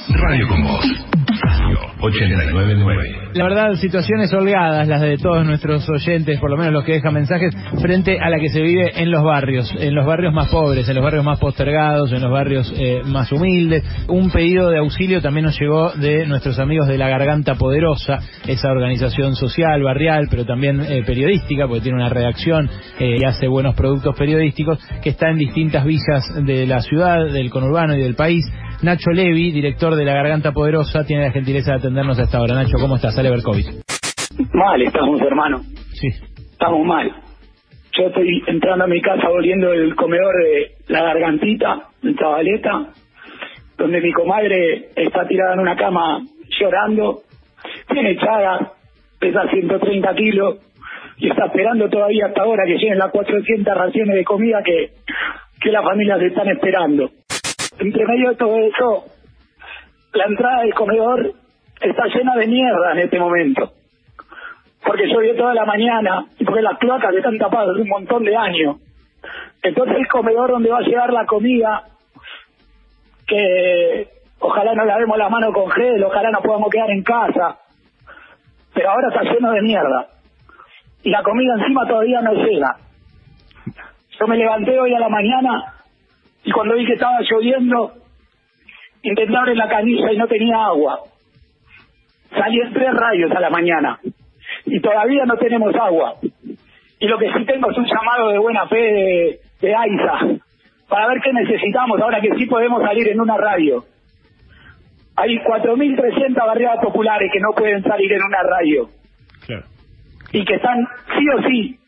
Radio 0.08 0.48
con 0.48 0.62
vos. 0.62 1.15
Radio 1.98 2.06
899. 2.06 3.26
La 3.34 3.44
verdad, 3.44 3.74
situaciones 3.74 4.32
holgadas, 4.32 4.88
las 4.88 5.00
de 5.00 5.18
todos 5.18 5.44
nuestros 5.44 5.88
oyentes, 5.88 6.38
por 6.40 6.50
lo 6.50 6.56
menos 6.56 6.72
los 6.72 6.84
que 6.84 6.94
dejan 6.94 7.14
mensajes, 7.14 7.54
frente 7.80 8.18
a 8.18 8.30
la 8.30 8.38
que 8.38 8.48
se 8.48 8.60
vive 8.62 8.92
en 8.96 9.10
los 9.10 9.22
barrios, 9.22 9.70
en 9.78 9.94
los 9.94 10.06
barrios 10.06 10.32
más 10.32 10.48
pobres, 10.48 10.88
en 10.88 10.94
los 10.94 11.04
barrios 11.04 11.24
más 11.24 11.38
postergados, 11.38 12.12
en 12.12 12.22
los 12.22 12.30
barrios 12.30 12.72
eh, 12.76 13.02
más 13.04 13.30
humildes. 13.32 13.84
Un 14.08 14.30
pedido 14.30 14.70
de 14.70 14.78
auxilio 14.78 15.20
también 15.20 15.46
nos 15.46 15.58
llegó 15.58 15.92
de 15.92 16.26
nuestros 16.26 16.58
amigos 16.58 16.88
de 16.88 16.98
La 16.98 17.08
Garganta 17.08 17.54
Poderosa, 17.54 18.20
esa 18.46 18.70
organización 18.70 19.34
social, 19.34 19.82
barrial, 19.82 20.28
pero 20.30 20.44
también 20.44 20.80
eh, 20.80 21.02
periodística, 21.04 21.66
porque 21.66 21.82
tiene 21.82 21.98
una 21.98 22.08
redacción 22.08 22.70
eh, 22.98 23.16
y 23.20 23.24
hace 23.24 23.48
buenos 23.48 23.74
productos 23.74 24.14
periodísticos, 24.16 24.78
que 25.02 25.10
está 25.10 25.30
en 25.30 25.38
distintas 25.38 25.84
villas 25.84 26.24
de 26.44 26.66
la 26.66 26.80
ciudad, 26.80 27.26
del 27.32 27.50
conurbano 27.50 27.94
y 27.94 28.02
del 28.02 28.14
país. 28.14 28.44
Nacho 28.82 29.10
Levi, 29.10 29.52
director 29.52 29.94
de 29.94 30.04
La 30.04 30.14
Garganta 30.14 30.52
Poderosa, 30.52 31.04
tiene 31.04 31.26
la 31.26 31.32
gentileza 31.32 31.72
de 31.72 31.78
atendernos 31.78 32.18
a 32.18 32.24
esta 32.24 32.40
hora. 32.40 32.54
Nacho, 32.54 32.76
¿cómo 32.78 32.96
estás? 32.96 33.14
Sale 33.14 33.30
Berkovich. 33.30 33.66
Mal 34.52 34.82
estamos, 34.82 35.20
hermano. 35.22 35.60
Sí. 35.94 36.08
Estamos 36.52 36.86
mal. 36.86 37.10
Yo 37.98 38.08
estoy 38.08 38.42
entrando 38.46 38.84
a 38.84 38.88
mi 38.88 39.00
casa 39.00 39.28
volviendo 39.28 39.70
del 39.70 39.94
comedor 39.96 40.34
de 40.36 40.72
La 40.88 41.02
Gargantita, 41.02 41.88
en 42.02 42.14
Zabaleta, 42.16 42.88
donde 43.78 44.00
mi 44.02 44.12
comadre 44.12 44.90
está 44.94 45.26
tirada 45.26 45.54
en 45.54 45.60
una 45.60 45.76
cama 45.76 46.20
llorando, 46.60 47.22
tiene 47.88 48.10
echada, 48.12 48.72
pesa 49.18 49.48
130 49.50 50.14
kilos 50.14 50.56
y 51.16 51.30
está 51.30 51.46
esperando 51.46 51.88
todavía 51.88 52.26
hasta 52.26 52.42
ahora 52.42 52.64
que 52.66 52.76
lleguen 52.76 52.98
las 52.98 53.10
400 53.10 53.74
raciones 53.74 54.16
de 54.16 54.24
comida 54.24 54.62
que, 54.62 54.90
que 55.60 55.70
las 55.70 55.82
familias 55.82 56.20
están 56.20 56.48
esperando. 56.48 57.10
Entre 57.78 58.06
medio 58.06 58.30
de 58.30 58.36
todo 58.36 58.56
eso, 58.58 59.04
la 60.12 60.24
entrada 60.24 60.62
del 60.62 60.74
comedor 60.74 61.32
está 61.80 62.06
llena 62.06 62.34
de 62.36 62.46
mierda 62.46 62.92
en 62.92 62.98
este 63.00 63.18
momento. 63.18 63.72
Porque 64.84 65.08
llovió 65.08 65.36
toda 65.36 65.54
la 65.54 65.64
mañana 65.64 66.26
y 66.38 66.44
porque 66.44 66.62
las 66.62 66.78
cloacas 66.78 67.14
están 67.14 67.38
tapadas 67.38 67.70
hace 67.70 67.82
un 67.82 67.88
montón 67.88 68.24
de 68.24 68.36
años. 68.36 68.76
Entonces 69.62 69.96
el 69.96 70.08
comedor 70.08 70.50
donde 70.50 70.70
va 70.70 70.78
a 70.78 70.82
llegar 70.82 71.12
la 71.12 71.26
comida, 71.26 71.82
que 73.26 74.08
ojalá 74.38 74.74
no 74.74 74.84
lavemos 74.84 75.18
las 75.18 75.30
manos 75.30 75.52
con 75.52 75.70
gel, 75.70 76.02
ojalá 76.04 76.30
no 76.30 76.40
podamos 76.40 76.70
quedar 76.70 76.90
en 76.90 77.02
casa, 77.02 77.58
pero 78.72 78.90
ahora 78.90 79.08
está 79.08 79.22
lleno 79.22 79.50
de 79.52 79.62
mierda. 79.62 80.06
Y 81.02 81.10
la 81.10 81.22
comida 81.22 81.54
encima 81.58 81.86
todavía 81.86 82.20
no 82.22 82.32
llega. 82.32 82.76
Yo 84.18 84.26
me 84.26 84.36
levanté 84.36 84.78
hoy 84.78 84.94
a 84.94 85.00
la 85.00 85.08
mañana 85.08 85.75
y 86.46 86.52
cuando 86.52 86.76
vi 86.76 86.86
que 86.86 86.92
estaba 86.92 87.20
lloviendo, 87.28 87.92
intenté 89.02 89.36
abrir 89.36 89.56
la 89.56 89.68
canilla 89.68 90.12
y 90.12 90.16
no 90.16 90.28
tenía 90.28 90.64
agua. 90.64 91.00
Salí 92.30 92.60
en 92.60 92.72
tres 92.72 92.94
rayos 92.94 93.32
a 93.32 93.40
la 93.40 93.50
mañana 93.50 93.98
y 94.64 94.80
todavía 94.80 95.24
no 95.26 95.36
tenemos 95.38 95.74
agua. 95.74 96.14
Y 97.00 97.06
lo 97.08 97.18
que 97.18 97.32
sí 97.32 97.44
tengo 97.44 97.68
es 97.68 97.76
un 97.76 97.86
llamado 97.86 98.28
de 98.30 98.38
buena 98.38 98.68
fe 98.68 98.76
de, 98.76 99.40
de 99.60 99.74
AISA 99.74 100.38
para 100.88 101.08
ver 101.08 101.20
qué 101.20 101.32
necesitamos 101.32 102.00
ahora 102.00 102.20
que 102.20 102.36
sí 102.36 102.46
podemos 102.46 102.80
salir 102.80 103.08
en 103.08 103.20
una 103.20 103.36
radio. 103.36 103.84
Hay 105.16 105.38
4.300 105.38 106.46
barriadas 106.46 106.78
populares 106.80 107.28
que 107.32 107.40
no 107.40 107.50
pueden 107.56 107.82
salir 107.82 108.12
en 108.12 108.22
una 108.22 108.42
radio. 108.42 108.88
Y 110.32 110.44
que 110.44 110.54
están 110.54 110.86
sí 111.18 111.24
o 111.36 111.42
sí 111.48 111.80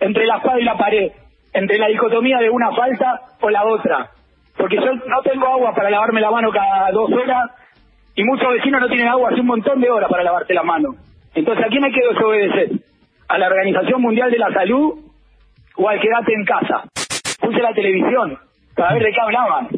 entre 0.00 0.26
la 0.26 0.36
espada 0.36 0.60
y 0.60 0.64
la 0.64 0.76
pared, 0.76 1.12
entre 1.54 1.78
la 1.78 1.88
dicotomía 1.88 2.38
de 2.38 2.50
una 2.50 2.72
falta 2.72 3.20
o 3.40 3.48
la 3.48 3.64
otra. 3.64 4.10
Porque 4.56 4.76
yo 4.76 4.92
no 4.92 5.22
tengo 5.22 5.46
agua 5.46 5.74
para 5.74 5.90
lavarme 5.90 6.20
la 6.20 6.30
mano 6.30 6.50
cada 6.50 6.90
dos 6.90 7.10
horas 7.12 7.50
y 8.16 8.24
muchos 8.24 8.52
vecinos 8.52 8.80
no 8.80 8.88
tienen 8.88 9.08
agua 9.08 9.30
hace 9.30 9.40
un 9.40 9.46
montón 9.46 9.80
de 9.80 9.90
horas 9.90 10.10
para 10.10 10.22
lavarte 10.22 10.52
la 10.52 10.62
mano. 10.62 10.90
Entonces, 11.34 11.64
¿a 11.64 11.68
quién 11.68 11.82
me 11.82 11.90
quedo 11.90 12.10
obedecer? 12.26 12.70
¿A 13.28 13.38
la 13.38 13.46
Organización 13.46 14.02
Mundial 14.02 14.30
de 14.30 14.38
la 14.38 14.52
Salud 14.52 15.00
o 15.76 15.88
al 15.88 16.00
quedate 16.00 16.32
en 16.34 16.44
casa? 16.44 16.84
Puse 17.40 17.60
la 17.60 17.72
televisión 17.72 18.38
para 18.76 18.94
ver 18.94 19.02
de 19.04 19.12
qué 19.12 19.20
hablaban. 19.20 19.68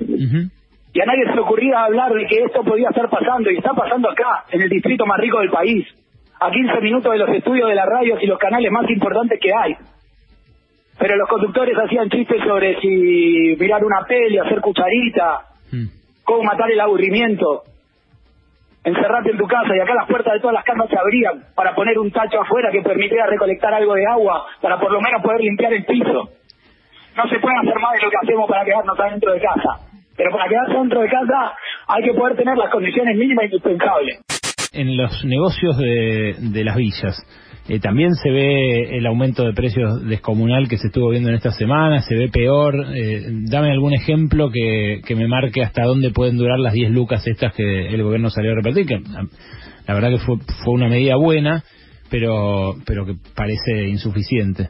Y 0.92 1.00
a 1.00 1.04
nadie 1.04 1.26
se 1.26 1.34
le 1.34 1.40
ocurría 1.40 1.84
hablar 1.84 2.12
de 2.12 2.26
que 2.26 2.42
esto 2.42 2.62
podía 2.62 2.88
estar 2.88 3.08
pasando 3.10 3.50
y 3.50 3.58
está 3.58 3.72
pasando 3.72 4.10
acá, 4.10 4.44
en 4.50 4.62
el 4.62 4.68
distrito 4.68 5.04
más 5.04 5.18
rico 5.18 5.40
del 5.40 5.50
país, 5.50 5.86
a 6.40 6.50
15 6.50 6.80
minutos 6.80 7.12
de 7.12 7.18
los 7.18 7.28
estudios 7.30 7.68
de 7.68 7.74
las 7.74 7.86
radios 7.86 8.22
y 8.22 8.26
los 8.26 8.38
canales 8.38 8.70
más 8.70 8.88
importantes 8.88 9.38
que 9.40 9.50
hay. 9.52 9.76
Pero 10.98 11.16
los 11.16 11.28
conductores 11.28 11.76
hacían 11.76 12.08
chistes 12.08 12.42
sobre 12.42 12.80
si 12.80 13.56
mirar 13.58 13.84
una 13.84 14.04
peli, 14.06 14.38
hacer 14.38 14.60
cucharita, 14.60 15.42
cómo 16.24 16.42
matar 16.42 16.70
el 16.70 16.80
aburrimiento 16.80 17.64
encerrarte 18.86 19.32
en 19.32 19.38
tu 19.38 19.46
casa 19.48 19.74
y 19.76 19.80
acá 19.80 19.94
las 19.94 20.06
puertas 20.06 20.32
de 20.34 20.40
todas 20.40 20.54
las 20.54 20.64
casas 20.64 20.88
se 20.88 20.96
abrían 20.96 21.42
para 21.56 21.74
poner 21.74 21.98
un 21.98 22.12
tacho 22.12 22.40
afuera 22.40 22.70
que 22.70 22.82
permitiera 22.82 23.26
recolectar 23.26 23.74
algo 23.74 23.94
de 23.94 24.06
agua 24.06 24.46
para 24.62 24.78
por 24.78 24.92
lo 24.92 25.00
menos 25.00 25.20
poder 25.22 25.40
limpiar 25.40 25.72
el 25.72 25.84
piso. 25.84 26.30
No 27.16 27.28
se 27.28 27.38
puede 27.40 27.56
hacer 27.58 27.74
más 27.82 27.94
de 27.94 28.02
lo 28.02 28.10
que 28.10 28.16
hacemos 28.22 28.48
para 28.48 28.64
quedarnos 28.64 28.98
adentro 28.98 29.32
de 29.32 29.40
casa. 29.40 29.90
Pero 30.16 30.30
para 30.30 30.48
quedarse 30.48 30.74
dentro 30.74 31.00
de 31.00 31.08
casa 31.08 31.52
hay 31.88 32.04
que 32.04 32.14
poder 32.14 32.36
tener 32.36 32.56
las 32.56 32.70
condiciones 32.70 33.16
mínimas 33.16 33.46
indispensables. 33.46 34.20
En 34.72 34.96
los 34.96 35.24
negocios 35.24 35.76
de, 35.78 36.36
de 36.38 36.64
las 36.64 36.76
villas, 36.76 37.16
eh, 37.68 37.80
también 37.80 38.14
se 38.14 38.30
ve 38.30 38.96
el 38.96 39.06
aumento 39.06 39.44
de 39.44 39.52
precios 39.52 40.04
descomunal 40.06 40.68
que 40.68 40.78
se 40.78 40.86
estuvo 40.86 41.10
viendo 41.10 41.30
en 41.30 41.34
esta 41.34 41.50
semana, 41.50 42.00
se 42.00 42.14
ve 42.14 42.28
peor. 42.28 42.74
Eh, 42.94 43.22
dame 43.50 43.72
algún 43.72 43.92
ejemplo 43.92 44.50
que, 44.50 45.00
que 45.04 45.16
me 45.16 45.26
marque 45.26 45.62
hasta 45.62 45.82
dónde 45.84 46.10
pueden 46.10 46.36
durar 46.36 46.60
las 46.60 46.72
10 46.72 46.92
lucas 46.92 47.26
estas 47.26 47.54
que 47.54 47.88
el 47.88 48.02
gobierno 48.02 48.30
salió 48.30 48.52
a 48.52 48.54
repartir, 48.54 48.86
que 48.86 49.00
la 49.86 49.94
verdad 49.94 50.10
que 50.10 50.18
fue, 50.18 50.36
fue 50.64 50.74
una 50.74 50.88
medida 50.88 51.16
buena, 51.16 51.64
pero, 52.10 52.74
pero 52.86 53.04
que 53.04 53.14
parece 53.34 53.88
insuficiente. 53.88 54.68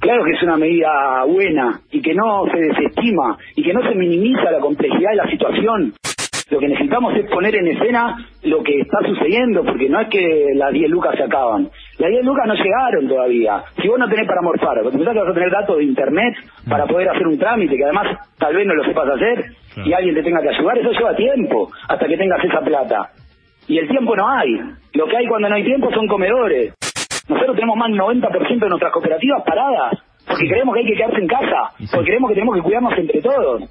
Claro 0.00 0.24
que 0.24 0.32
es 0.32 0.42
una 0.42 0.56
medida 0.56 1.24
buena 1.26 1.80
y 1.90 2.00
que 2.00 2.14
no 2.14 2.44
se 2.50 2.58
desestima 2.58 3.36
y 3.54 3.62
que 3.62 3.74
no 3.74 3.82
se 3.82 3.94
minimiza 3.94 4.50
la 4.50 4.60
complejidad 4.60 5.10
de 5.10 5.16
la 5.16 5.30
situación. 5.30 5.92
Lo 6.50 6.58
que 6.58 6.68
necesitamos 6.68 7.14
es 7.16 7.30
poner 7.30 7.54
en 7.54 7.68
escena 7.68 8.16
lo 8.42 8.62
que 8.62 8.80
está 8.80 8.98
sucediendo, 9.06 9.62
porque 9.62 9.88
no 9.88 10.00
es 10.00 10.08
que 10.08 10.46
las 10.56 10.72
10 10.72 10.90
lucas 10.90 11.14
se 11.16 11.22
acaban. 11.22 11.70
Las 12.00 12.08
10 12.08 12.24
lucas 12.24 12.46
no 12.46 12.54
llegaron 12.54 13.08
todavía. 13.08 13.62
Si 13.76 13.86
vos 13.86 13.98
no 13.98 14.08
tenés 14.08 14.26
para 14.26 14.40
morfar, 14.40 14.80
porque 14.82 14.96
pensás 14.96 15.12
que 15.12 15.20
vas 15.20 15.28
a 15.28 15.34
tener 15.34 15.50
datos 15.50 15.76
de 15.76 15.84
internet 15.84 16.34
para 16.66 16.86
poder 16.86 17.10
hacer 17.10 17.26
un 17.26 17.38
trámite, 17.38 17.76
que 17.76 17.84
además 17.84 18.16
tal 18.38 18.56
vez 18.56 18.66
no 18.66 18.74
lo 18.74 18.84
sepas 18.84 19.06
hacer, 19.06 19.52
y 19.84 19.92
alguien 19.92 20.14
te 20.14 20.22
tenga 20.22 20.40
que 20.40 20.48
ayudar, 20.48 20.78
eso 20.78 20.92
lleva 20.92 21.14
tiempo 21.14 21.70
hasta 21.86 22.06
que 22.06 22.16
tengas 22.16 22.42
esa 22.42 22.62
plata. 22.62 23.10
Y 23.68 23.76
el 23.76 23.86
tiempo 23.86 24.16
no 24.16 24.26
hay. 24.26 24.48
Lo 24.94 25.06
que 25.08 25.16
hay 25.18 25.26
cuando 25.26 25.50
no 25.50 25.56
hay 25.56 25.62
tiempo 25.62 25.92
son 25.92 26.06
comedores. 26.06 26.72
Nosotros 27.28 27.54
tenemos 27.54 27.76
más 27.76 27.90
del 27.90 28.00
90% 28.00 28.58
de 28.58 28.68
nuestras 28.70 28.92
cooperativas 28.92 29.42
paradas, 29.44 29.92
porque 30.26 30.48
creemos 30.48 30.74
que 30.74 30.80
hay 30.80 30.86
que 30.86 30.96
quedarse 30.96 31.20
en 31.20 31.28
casa, 31.28 31.70
porque 31.92 32.06
creemos 32.06 32.30
que 32.30 32.34
tenemos 32.34 32.54
que 32.56 32.62
cuidarnos 32.62 32.96
entre 32.96 33.20
todos. 33.20 33.62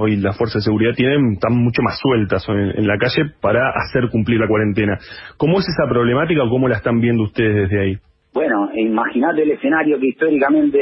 Hoy 0.00 0.14
las 0.16 0.38
fuerzas 0.38 0.62
de 0.62 0.70
seguridad 0.70 0.92
tienen, 0.94 1.32
están 1.32 1.54
mucho 1.54 1.82
más 1.82 1.98
sueltas 1.98 2.46
en, 2.48 2.86
la 2.86 2.96
calle 2.98 3.32
para 3.40 3.70
hacer 3.70 4.08
cumplir 4.10 4.38
la 4.38 4.46
cuarentena. 4.46 4.96
¿Cómo 5.36 5.58
es 5.58 5.66
esa 5.66 5.88
problemática 5.88 6.44
o 6.44 6.48
cómo 6.48 6.68
la 6.68 6.76
están 6.76 7.00
viendo 7.00 7.24
ustedes 7.24 7.68
desde 7.68 7.82
ahí? 7.82 7.98
Bueno, 8.32 8.70
imagínate 8.76 9.42
el 9.42 9.50
escenario 9.50 9.98
que 9.98 10.06
históricamente 10.06 10.78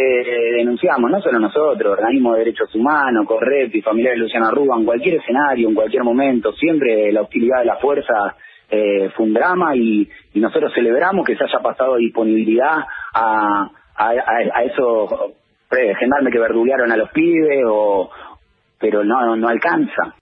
denunciamos, 0.59 1.11
no 1.11 1.23
solo 1.23 1.39
nosotros, 1.39 1.95
organismos 1.97 2.35
de 2.35 2.41
derechos 2.41 2.75
humanos, 2.75 3.27
Correpi, 3.27 3.81
familiares 3.81 4.19
de 4.19 4.25
Luciana 4.25 4.51
Rubio, 4.51 4.77
en 4.77 4.85
cualquier 4.85 5.15
escenario, 5.15 5.71
en 5.71 5.75
cualquier 5.75 6.05
momento, 6.05 6.53
siempre 6.53 7.11
la 7.11 7.23
hostilidad 7.23 7.61
de 7.61 7.65
la 7.65 7.77
fuerza 7.77 8.37
eh, 8.69 9.09
fue 9.17 9.25
un 9.25 9.33
drama 9.33 9.75
y, 9.75 10.07
nosotros 10.35 10.75
celebramos 10.75 11.25
que 11.25 11.37
se 11.37 11.45
haya 11.45 11.61
pasado 11.61 11.97
disponibilidad 11.97 12.81
a, 13.15 13.71
a, 13.97 14.11
a, 14.11 14.59
a 14.59 14.65
esos 14.65 15.09
gendarmes 15.99 16.33
que 16.33 16.39
verdulearon 16.39 16.93
a 16.93 16.97
los 16.97 17.11
pibes 17.11 17.65
o, 17.67 18.11
pero 18.79 19.05
no, 19.05 19.37
no 19.37 19.49
alcanza. 19.49 20.15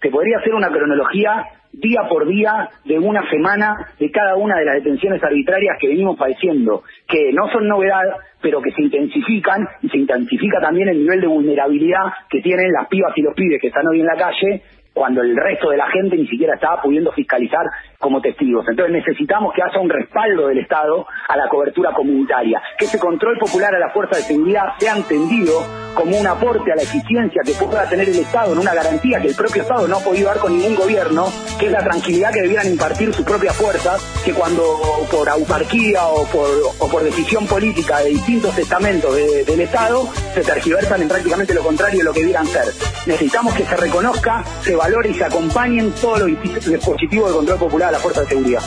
Te 0.00 0.10
podría 0.10 0.38
hacer 0.38 0.54
una 0.54 0.68
cronología 0.68 1.46
día 1.72 2.02
por 2.08 2.26
día 2.26 2.68
de 2.84 2.98
una 2.98 3.28
semana 3.30 3.88
de 3.98 4.10
cada 4.10 4.36
una 4.36 4.58
de 4.58 4.64
las 4.64 4.74
detenciones 4.76 5.22
arbitrarias 5.22 5.76
que 5.80 5.88
venimos 5.88 6.18
padeciendo, 6.18 6.82
que 7.08 7.32
no 7.32 7.50
son 7.50 7.66
novedad, 7.66 8.02
pero 8.40 8.60
que 8.60 8.72
se 8.72 8.82
intensifican 8.82 9.66
y 9.80 9.88
se 9.88 9.98
intensifica 9.98 10.60
también 10.60 10.88
el 10.88 10.98
nivel 10.98 11.20
de 11.20 11.26
vulnerabilidad 11.28 12.12
que 12.28 12.42
tienen 12.42 12.72
las 12.72 12.88
pibas 12.88 13.16
y 13.16 13.22
los 13.22 13.34
pibes 13.34 13.60
que 13.60 13.68
están 13.68 13.86
hoy 13.88 14.00
en 14.00 14.06
la 14.06 14.16
calle 14.16 14.62
cuando 14.94 15.22
el 15.22 15.36
resto 15.36 15.70
de 15.70 15.76
la 15.76 15.90
gente 15.90 16.16
ni 16.16 16.26
siquiera 16.26 16.54
estaba 16.54 16.82
pudiendo 16.82 17.12
fiscalizar 17.12 17.64
como 17.98 18.20
testigos. 18.20 18.66
Entonces 18.68 18.94
necesitamos 18.94 19.54
que 19.54 19.62
haya 19.62 19.80
un 19.80 19.88
respaldo 19.88 20.48
del 20.48 20.58
Estado 20.58 21.06
a 21.28 21.36
la 21.36 21.48
cobertura 21.48 21.92
comunitaria, 21.92 22.60
que 22.78 22.84
ese 22.84 22.98
control 22.98 23.38
popular 23.38 23.74
a 23.74 23.78
la 23.78 23.90
fuerza 23.90 24.16
de 24.16 24.22
seguridad 24.22 24.74
sea 24.78 24.96
entendido 24.96 25.52
como 25.94 26.18
un 26.18 26.26
aporte 26.26 26.72
a 26.72 26.76
la 26.76 26.82
eficiencia 26.82 27.42
que 27.44 27.52
pueda 27.52 27.88
tener 27.88 28.08
el 28.08 28.18
Estado 28.18 28.52
en 28.52 28.58
una 28.58 28.74
garantía 28.74 29.20
que 29.20 29.28
el 29.28 29.34
propio 29.34 29.62
Estado 29.62 29.86
no 29.88 29.96
ha 29.96 30.00
podido 30.00 30.28
dar 30.28 30.38
con 30.38 30.56
ningún 30.56 30.74
gobierno, 30.74 31.26
que 31.58 31.66
es 31.66 31.72
la 31.72 31.84
tranquilidad 31.84 32.32
que 32.32 32.42
debieran 32.42 32.66
impartir 32.66 33.12
sus 33.12 33.24
propias 33.24 33.56
fuerzas, 33.56 34.00
que 34.24 34.32
cuando 34.32 34.62
por 35.10 35.28
autarquía 35.28 36.06
o 36.06 36.26
por, 36.26 36.48
o 36.80 36.90
por 36.90 37.02
decisión 37.02 37.46
política 37.46 37.98
de 38.00 38.10
distintos 38.10 38.56
estamentos 38.58 39.14
del 39.14 39.60
Estado 39.60 40.06
se 40.34 40.42
tergiversan 40.42 41.02
en 41.02 41.08
prácticamente 41.08 41.54
lo 41.54 41.62
contrario 41.62 41.98
de 41.98 42.04
lo 42.04 42.12
que 42.12 42.20
debieran 42.20 42.46
ser. 42.46 42.64
Necesitamos 43.06 43.54
que 43.54 43.64
se 43.64 43.76
reconozca, 43.76 44.42
se 44.62 44.74
valore 44.82 45.10
y 45.10 45.14
se 45.14 45.24
acompañen 45.24 45.92
todos 46.00 46.18
los 46.18 46.28
dispositivos 46.66 47.30
de 47.30 47.36
control 47.36 47.58
popular 47.58 47.90
a 47.90 47.92
la 47.92 47.98
fuerza 48.00 48.22
de 48.22 48.26
seguridad. 48.26 48.62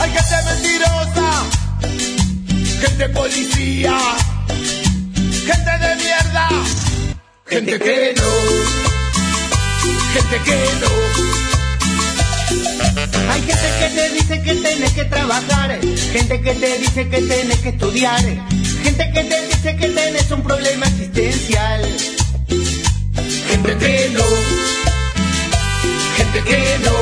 Hay 0.00 0.10
gente 0.10 0.36
mentirosa, 0.46 1.28
gente 2.80 3.08
policía, 3.10 3.98
gente 5.50 5.72
de 5.84 5.96
mierda, 5.96 6.48
gente 7.46 7.78
que 7.78 8.14
no, 8.16 8.32
gente 10.14 10.40
que 10.46 10.58
no. 10.80 10.92
Hay 13.30 13.42
gente 13.42 13.68
que 13.78 13.88
te 13.94 14.08
dice 14.14 14.42
que 14.42 14.54
tienes 14.54 14.92
que 14.92 15.04
trabajar, 15.04 15.80
gente 16.12 16.40
que 16.40 16.54
te 16.54 16.78
dice 16.78 17.08
que 17.10 17.20
tienes 17.20 17.58
que 17.58 17.68
estudiar, 17.68 18.24
gente 18.82 19.12
que 19.12 19.24
te 19.24 19.46
dice 19.48 19.76
que 19.76 19.88
tienes 19.88 20.30
un 20.30 20.42
problema 20.42 20.86
existencial. 20.86 21.82
Gente 23.48 23.76
que 23.76 24.10
no, 24.14 24.24
gente 26.32 26.50
que 26.50 26.78
no. 26.84 26.92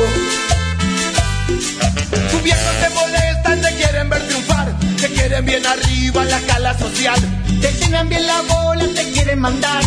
Tus 2.31 2.43
viejos 2.43 2.75
te 2.81 2.91
molestan, 2.91 3.61
te 3.61 3.75
quieren 3.77 4.11
ver 4.11 4.27
triunfar, 4.27 4.79
te 5.01 5.09
quieren 5.09 5.45
bien 5.45 5.67
arriba 5.67 6.23
en 6.23 6.31
la 6.31 6.39
escala 6.39 6.79
social. 6.79 7.21
Te 7.61 7.73
llenan 7.73 8.09
bien 8.09 8.27
la 8.27 8.43
bola, 8.43 8.85
te 8.95 9.11
quieren 9.13 9.39
mandar, 9.41 9.85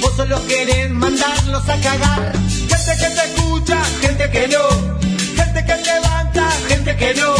vos 0.00 0.16
solo 0.16 0.44
querés 0.46 0.90
mandarlos 0.90 1.68
a 1.68 1.80
cagar. 1.80 2.32
Gente 2.48 2.96
que 2.98 3.10
te 3.10 3.24
escucha, 3.32 3.82
gente 4.00 4.30
que 4.30 4.48
no 4.48 4.94
gente 5.36 5.64
que 5.64 5.74
te 5.82 6.00
banca, 6.00 6.50
gente 6.68 6.96
que 6.96 7.14
no, 7.14 7.34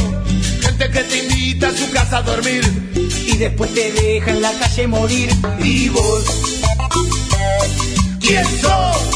gente 0.60 0.90
que 0.90 1.04
te 1.04 1.18
invita 1.18 1.68
a 1.68 1.72
su 1.72 1.90
casa 1.90 2.18
a 2.18 2.22
dormir 2.22 2.64
y 3.26 3.36
después 3.36 3.72
te 3.74 3.92
deja 3.92 4.30
en 4.30 4.42
la 4.42 4.52
calle 4.52 4.86
morir. 4.86 5.30
¿Y 5.60 5.88
vos? 5.88 6.24
¿Quién 8.20 8.44
sos? 8.60 9.14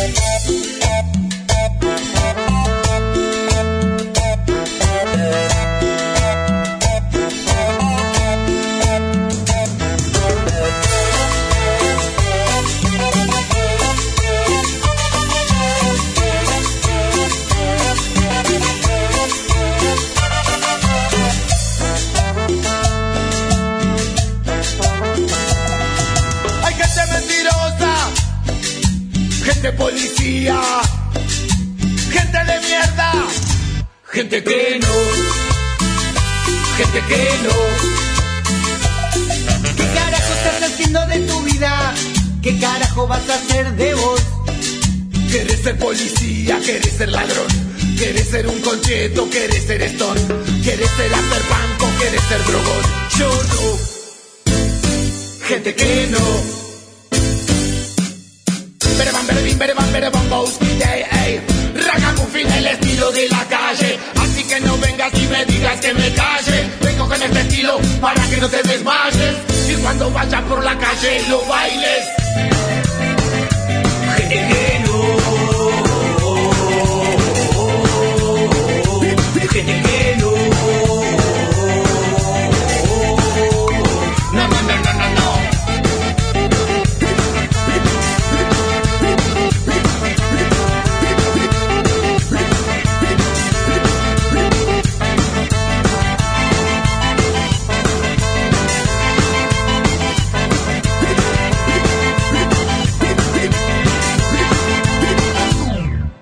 Música 0.00 1.19
gente 29.60 29.76
policía, 29.76 30.58
gente 32.10 32.38
de 32.46 32.60
mierda, 32.66 33.12
gente 34.10 34.42
que 34.42 34.80
no, 34.80 34.94
gente 36.78 37.02
que 37.08 37.28
no. 37.42 37.56
¿Qué 39.76 39.84
carajo 39.94 40.32
estás 40.32 40.62
haciendo 40.62 41.06
de 41.08 41.18
tu 41.20 41.42
vida? 41.42 41.94
¿Qué 42.40 42.58
carajo 42.58 43.06
vas 43.06 43.28
a 43.28 43.34
hacer 43.34 43.70
de 43.72 43.94
vos? 43.96 44.22
¿Querés 45.30 45.60
ser 45.60 45.78
policía? 45.78 46.58
¿Querés 46.64 46.94
ser 46.96 47.10
ladrón? 47.10 47.48
¿Querés 47.98 48.28
ser 48.28 48.46
un 48.46 48.60
concheto? 48.62 49.28
¿Querés 49.28 49.64
ser 49.64 49.82
stone? 49.82 50.22
¿Querés 50.64 50.90
ser 50.90 51.12
hacer 51.14 51.42
banco? 51.50 51.86
¿Querés 51.98 52.22
ser 52.22 52.44
drogón? 52.44 52.82
Yo 53.18 53.28
no. 53.28 53.78
Gente 55.46 55.74
que 55.74 56.08
no 56.10 56.69
bere 59.00 59.12
bam, 59.12 59.26
bere 59.26 59.42
bim, 59.42 59.58
bere 59.58 59.74
bam, 59.74 59.92
bere 59.92 60.10
el 62.58 62.66
estilo 62.66 63.10
de 63.12 63.28
la 63.28 63.44
calle. 63.46 63.98
Así 64.22 64.44
que 64.44 64.60
no 64.60 64.76
vengas 64.78 65.12
y 65.14 65.26
me 65.28 65.44
digas 65.46 65.80
que 65.80 65.94
me 65.94 66.12
calle. 66.12 66.70
Vengo 66.82 67.08
con 67.08 67.22
este 67.22 67.40
estilo 67.40 67.78
para 68.00 68.22
que 68.28 68.36
no 68.36 68.48
te 68.48 68.62
desmayes. 68.62 69.36
Y 69.68 69.74
cuando 69.82 70.10
vayas 70.10 70.42
por 70.42 70.62
la 70.62 70.76
calle 70.76 71.22
lo 71.28 71.40
bailes. 71.46 72.04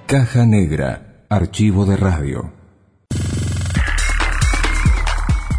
Caja 0.08 0.46
Negra, 0.46 1.26
Archivo 1.28 1.84
de 1.84 1.98
Radio. 1.98 2.50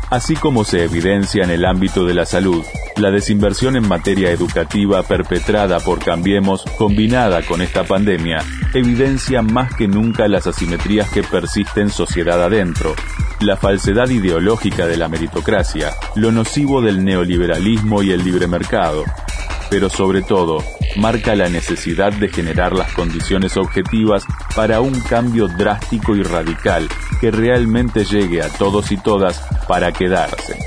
Así 0.09 0.35
como 0.35 0.63
se 0.63 0.85
evidencia 0.85 1.43
en 1.43 1.51
el 1.51 1.65
ámbito 1.65 2.03
de 2.03 2.15
la 2.15 2.25
salud, 2.25 2.65
la 2.95 3.11
desinversión 3.11 3.75
en 3.75 3.87
materia 3.87 4.31
educativa 4.31 5.03
perpetrada 5.03 5.79
por 5.79 5.99
Cambiemos, 5.99 6.65
combinada 6.79 7.45
con 7.45 7.61
esta 7.61 7.83
pandemia, 7.83 8.43
evidencia 8.73 9.43
más 9.43 9.75
que 9.75 9.87
nunca 9.87 10.27
las 10.27 10.47
asimetrías 10.47 11.11
que 11.11 11.21
persisten 11.21 11.91
sociedad 11.91 12.43
adentro, 12.43 12.95
la 13.41 13.55
falsedad 13.55 14.09
ideológica 14.09 14.87
de 14.87 14.97
la 14.97 15.09
meritocracia, 15.09 15.91
lo 16.15 16.31
nocivo 16.31 16.81
del 16.81 17.05
neoliberalismo 17.05 18.01
y 18.01 18.13
el 18.13 18.23
libre 18.23 18.47
mercado, 18.47 19.03
pero 19.69 19.89
sobre 19.89 20.21
todo, 20.21 20.63
marca 20.97 21.35
la 21.35 21.49
necesidad 21.49 22.11
de 22.11 22.29
generar 22.29 22.73
las 22.73 22.91
condiciones 22.93 23.57
objetivas 23.57 24.23
para 24.55 24.81
un 24.81 24.99
cambio 25.01 25.47
drástico 25.47 26.15
y 26.15 26.23
radical 26.23 26.87
que 27.21 27.31
realmente 27.31 28.05
llegue 28.05 28.41
a 28.41 28.49
todos 28.49 28.91
y 28.91 28.97
todas 28.97 29.41
para 29.67 29.91
quedarse. 29.91 30.57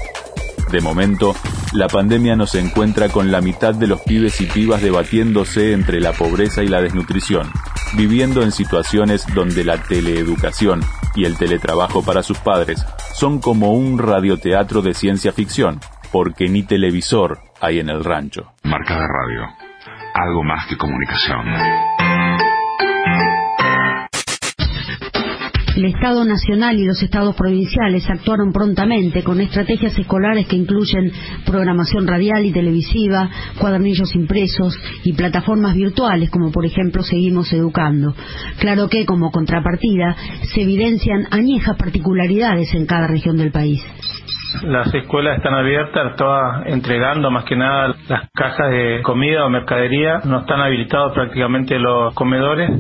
De 0.71 0.81
momento, 0.81 1.35
la 1.75 1.89
pandemia 1.89 2.37
nos 2.37 2.55
encuentra 2.55 3.09
con 3.09 3.31
la 3.31 3.41
mitad 3.41 3.75
de 3.75 3.87
los 3.87 4.01
pibes 4.01 4.41
y 4.41 4.47
pibas 4.47 4.81
debatiéndose 4.83 5.73
entre 5.73 6.01
la 6.01 6.13
pobreza 6.13 6.63
y 6.63 6.69
la 6.69 6.81
desnutrición, 6.81 7.51
viviendo 7.95 8.43
en 8.43 8.53
situaciones 8.53 9.27
donde 9.35 9.65
la 9.65 9.83
teleeducación 9.83 10.83
y 11.15 11.25
el 11.25 11.37
teletrabajo 11.37 12.03
para 12.03 12.23
sus 12.23 12.39
padres 12.39 12.85
son 13.15 13.39
como 13.39 13.73
un 13.73 13.99
radioteatro 13.99 14.81
de 14.81 14.95
ciencia 14.95 15.33
ficción, 15.33 15.81
porque 16.13 16.49
ni 16.49 16.63
televisor 16.65 17.39
hay 17.61 17.81
en 17.81 17.89
el 17.89 18.05
rancho. 18.05 18.53
Marca 18.63 18.95
de 18.95 19.01
radio. 19.01 19.49
Algo 20.15 20.45
más 20.45 20.67
que 20.67 20.77
comunicación. 20.77 21.47
El 25.75 25.87
Estado 25.87 26.23
Nacional 26.27 26.79
y 26.79 26.85
los 26.85 27.03
Estados 27.03 27.35
provinciales 27.35 28.05
actuaron 28.11 28.53
prontamente 28.53 29.25
con 29.25 29.41
estrategias 29.41 29.99
escolares 29.99 30.47
que 30.47 30.57
incluyen 30.57 31.11
programación 31.47 32.07
radial 32.07 32.45
y 32.45 32.53
televisiva, 32.53 33.31
cuadernillos 33.59 34.15
impresos 34.15 34.79
y 35.03 35.15
plataformas 35.15 35.75
virtuales 35.75 36.29
como 36.29 36.53
por 36.53 36.67
ejemplo 36.67 37.03
Seguimos 37.03 37.51
Educando. 37.55 38.15
Claro 38.59 38.91
que 38.91 39.07
como 39.07 39.31
contrapartida 39.31 40.15
se 40.53 40.61
evidencian 40.61 41.27
añejas 41.31 41.79
particularidades 41.79 42.75
en 42.75 42.85
cada 42.85 43.07
región 43.07 43.39
del 43.39 43.51
país. 43.51 43.81
Las 44.63 44.93
escuelas 44.95 45.39
están 45.39 45.55
abiertas, 45.55 46.17
todas 46.17 46.67
entregando 46.67 47.31
más 47.31 47.45
que 47.45 47.57
nada 47.57 47.95
las 48.09 48.31
cajas 48.35 48.71
de 48.71 49.01
comida 49.03 49.45
o 49.45 49.51
mercadería. 49.51 50.21
No 50.25 50.41
están 50.41 50.61
habilitados 50.61 51.13
prácticamente 51.13 51.79
los 51.79 52.15
comedores. 52.15 52.71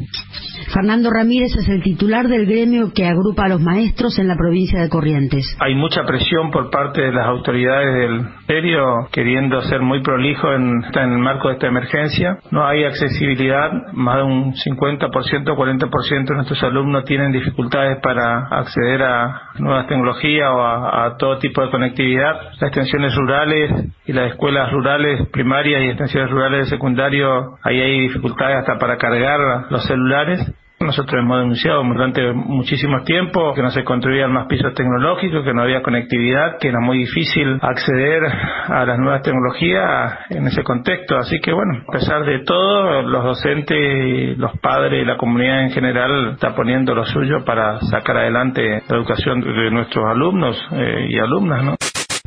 Fernando 0.72 1.10
Ramírez 1.10 1.56
es 1.56 1.68
el 1.68 1.82
titular 1.82 2.28
del 2.28 2.46
gremio 2.46 2.92
que 2.94 3.06
agrupa 3.06 3.44
a 3.44 3.48
los 3.48 3.60
maestros 3.60 4.18
en 4.18 4.28
la 4.28 4.36
provincia 4.36 4.80
de 4.80 4.88
Corrientes. 4.88 5.56
Hay 5.60 5.74
mucha 5.74 6.04
presión 6.04 6.50
por 6.50 6.70
parte 6.70 7.02
de 7.02 7.12
las 7.12 7.26
autoridades 7.26 7.94
del 7.94 8.20
ministerio 8.20 9.08
queriendo 9.12 9.60
ser 9.62 9.80
muy 9.80 10.02
prolijo 10.02 10.52
en, 10.52 10.82
el 10.94 11.18
marco 11.18 11.48
de 11.48 11.54
esta 11.54 11.66
emergencia. 11.66 12.38
No 12.50 12.66
hay 12.66 12.84
accesibilidad, 12.84 13.70
más 13.92 14.16
de 14.16 14.22
un 14.22 14.54
50%, 14.54 15.10
40% 15.10 16.28
de 16.28 16.34
nuestros 16.34 16.62
alumnos 16.62 17.04
tienen 17.04 17.32
dificultades 17.32 17.98
para 18.02 18.46
acceder 18.46 19.02
a 19.02 19.50
nuevas 19.58 19.86
tecnologías 19.86 20.48
o 20.50 20.62
a, 20.62 21.16
todo 21.18 21.38
tipo 21.38 21.62
de 21.62 21.70
conectividad. 21.70 22.34
Las 22.52 22.62
extensiones 22.62 23.14
rurales 23.14 23.70
y 24.06 24.12
las 24.12 24.32
escuelas 24.32 24.70
rurales 24.72 25.28
primarias 25.28 25.82
y 25.82 25.88
extensiones 25.88 26.30
rurales 26.30 26.64
de 26.64 26.70
secundario, 26.70 27.58
ahí 27.62 27.80
hay 27.80 28.00
dificultades 28.02 28.58
hasta 28.58 28.78
para 28.78 28.96
cargar 28.96 29.66
los 29.70 29.84
celulares. 29.86 30.51
Nosotros 30.82 31.20
hemos 31.20 31.38
denunciado 31.38 31.82
durante 31.84 32.32
muchísimo 32.32 33.02
tiempo 33.04 33.54
que 33.54 33.62
no 33.62 33.70
se 33.70 33.84
construían 33.84 34.32
más 34.32 34.46
pisos 34.46 34.74
tecnológicos, 34.74 35.44
que 35.44 35.54
no 35.54 35.62
había 35.62 35.82
conectividad, 35.82 36.58
que 36.58 36.68
era 36.68 36.80
muy 36.80 36.98
difícil 36.98 37.58
acceder 37.60 38.22
a 38.24 38.84
las 38.84 38.98
nuevas 38.98 39.22
tecnologías 39.22 40.18
en 40.30 40.46
ese 40.46 40.62
contexto. 40.62 41.16
Así 41.16 41.40
que 41.40 41.52
bueno, 41.52 41.82
a 41.88 41.92
pesar 41.92 42.24
de 42.24 42.40
todo, 42.40 43.02
los 43.02 43.24
docentes, 43.24 44.36
los 44.38 44.58
padres 44.58 45.02
y 45.02 45.06
la 45.06 45.16
comunidad 45.16 45.62
en 45.62 45.70
general 45.70 46.32
está 46.32 46.54
poniendo 46.54 46.94
lo 46.94 47.04
suyo 47.04 47.44
para 47.44 47.80
sacar 47.80 48.16
adelante 48.16 48.82
la 48.88 48.96
educación 48.96 49.40
de 49.40 49.70
nuestros 49.70 50.04
alumnos 50.06 50.56
eh, 50.72 51.06
y 51.08 51.18
alumnas, 51.18 51.64
¿no? 51.64 51.76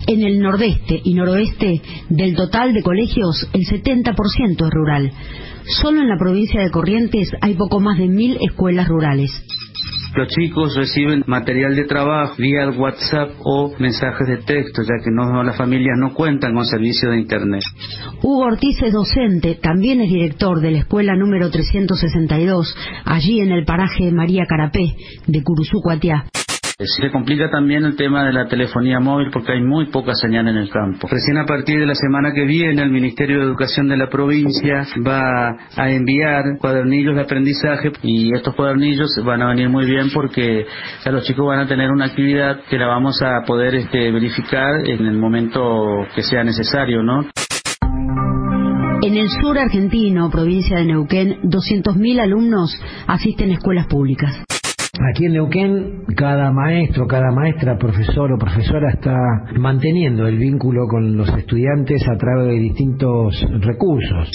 En 0.08 0.22
el 0.22 0.40
nordeste 0.40 1.02
y 1.04 1.14
noroeste 1.14 1.82
del 2.10 2.36
total 2.36 2.74
de 2.74 2.84
colegios, 2.84 3.50
el 3.54 3.62
70% 3.62 4.66
es 4.66 4.72
rural. 4.72 5.12
Solo 5.82 6.02
en 6.02 6.10
la 6.10 6.18
provincia 6.18 6.62
de 6.62 6.70
Corrientes 6.70 7.32
hay 7.42 7.56
poco 7.56 7.80
más 7.80 7.98
de 7.98 8.08
mil 8.08 8.38
escuelas 8.42 8.88
rurales. 8.88 9.32
Los 10.16 10.28
chicos 10.28 10.76
reciben 10.76 11.24
material 11.28 11.76
de 11.76 11.86
trabajo 11.86 12.36
vía 12.38 12.70
WhatsApp 12.70 13.32
o 13.44 13.74
mensajes 13.80 14.28
de 14.28 14.38
texto, 14.38 14.82
ya 14.84 15.04
que 15.04 15.12
no, 15.12 15.44
las 15.44 15.58
familias 15.58 15.98
no 15.98 16.14
cuentan 16.14 16.54
con 16.54 16.66
servicio 16.66 17.10
de 17.10 17.20
Internet. 17.22 17.64
Hugo 18.22 18.46
Ortiz 18.46 18.82
es 18.84 18.94
docente, 18.94 19.56
también 19.56 20.02
es 20.02 20.10
director 20.10 20.62
de 20.62 20.72
la 20.72 20.80
escuela 20.80 21.16
número 21.16 21.50
362, 21.50 22.76
allí 23.06 23.40
en 23.40 23.52
el 23.52 23.66
paraje 23.66 24.12
María 24.12 24.46
Carapé, 24.48 24.96
de 25.26 25.44
Curuzú, 25.44 25.82
Cuatiá. 25.82 26.26
Se 26.78 27.10
complica 27.10 27.50
también 27.50 27.86
el 27.86 27.96
tema 27.96 28.26
de 28.26 28.34
la 28.34 28.50
telefonía 28.50 29.00
móvil 29.00 29.30
porque 29.32 29.54
hay 29.54 29.62
muy 29.62 29.86
poca 29.92 30.14
señal 30.14 30.50
en 30.50 30.58
el 30.58 30.70
campo. 30.70 31.08
Recién 31.10 31.38
a 31.38 31.46
partir 31.46 31.80
de 31.80 31.86
la 31.86 31.96
semana 31.96 32.34
que 32.34 32.44
viene 32.44 32.82
el 32.82 32.92
Ministerio 32.92 33.38
de 33.38 33.46
Educación 33.46 33.88
de 33.88 33.96
la 33.96 34.10
provincia 34.10 34.86
va 35.08 35.56
a 35.78 35.90
enviar 35.90 36.58
cuadernillos 36.60 37.16
de 37.16 37.22
aprendizaje 37.22 37.94
y 38.04 38.36
estos 38.36 38.56
cuadernillos 38.56 39.10
van 39.24 39.42
a 39.42 39.48
venir 39.48 39.70
muy 39.70 39.86
bien 39.86 40.10
porque 40.14 40.66
ya 41.06 41.12
los 41.14 41.24
chicos 41.24 41.48
van 41.48 41.60
a 41.60 41.68
tener 41.68 41.90
una 41.92 42.08
actividad 42.08 42.60
que 42.70 42.78
la 42.78 42.88
vamos 42.88 43.22
a 43.22 43.46
poder 43.48 43.76
este, 43.76 44.12
verificar 44.12 44.86
en 44.86 45.06
el 45.06 45.18
momento 45.18 46.06
que 46.14 46.24
sea 46.24 46.44
necesario, 46.44 47.02
¿no? 47.04 47.26
En 49.02 49.16
el 49.16 49.30
sur 49.30 49.58
argentino, 49.58 50.30
provincia 50.30 50.78
de 50.78 50.86
Neuquén, 50.88 51.42
200.000 51.44 52.20
alumnos 52.20 52.78
asisten 53.08 53.52
a 53.52 53.54
escuelas 53.54 53.88
públicas. 53.88 54.44
Aquí 54.98 55.26
en 55.26 55.34
Neuquén, 55.34 56.06
cada 56.16 56.52
maestro, 56.52 57.06
cada 57.06 57.32
maestra, 57.32 57.78
profesor 57.78 58.32
o 58.32 58.38
profesora 58.38 58.92
está 58.94 59.16
manteniendo 59.60 60.26
el 60.26 60.38
vínculo 60.38 60.88
con 60.88 61.18
los 61.18 61.28
estudiantes 61.36 62.02
a 62.08 62.18
través 62.18 62.48
de 62.48 62.60
distintos 62.60 63.46
recursos. 63.60 64.32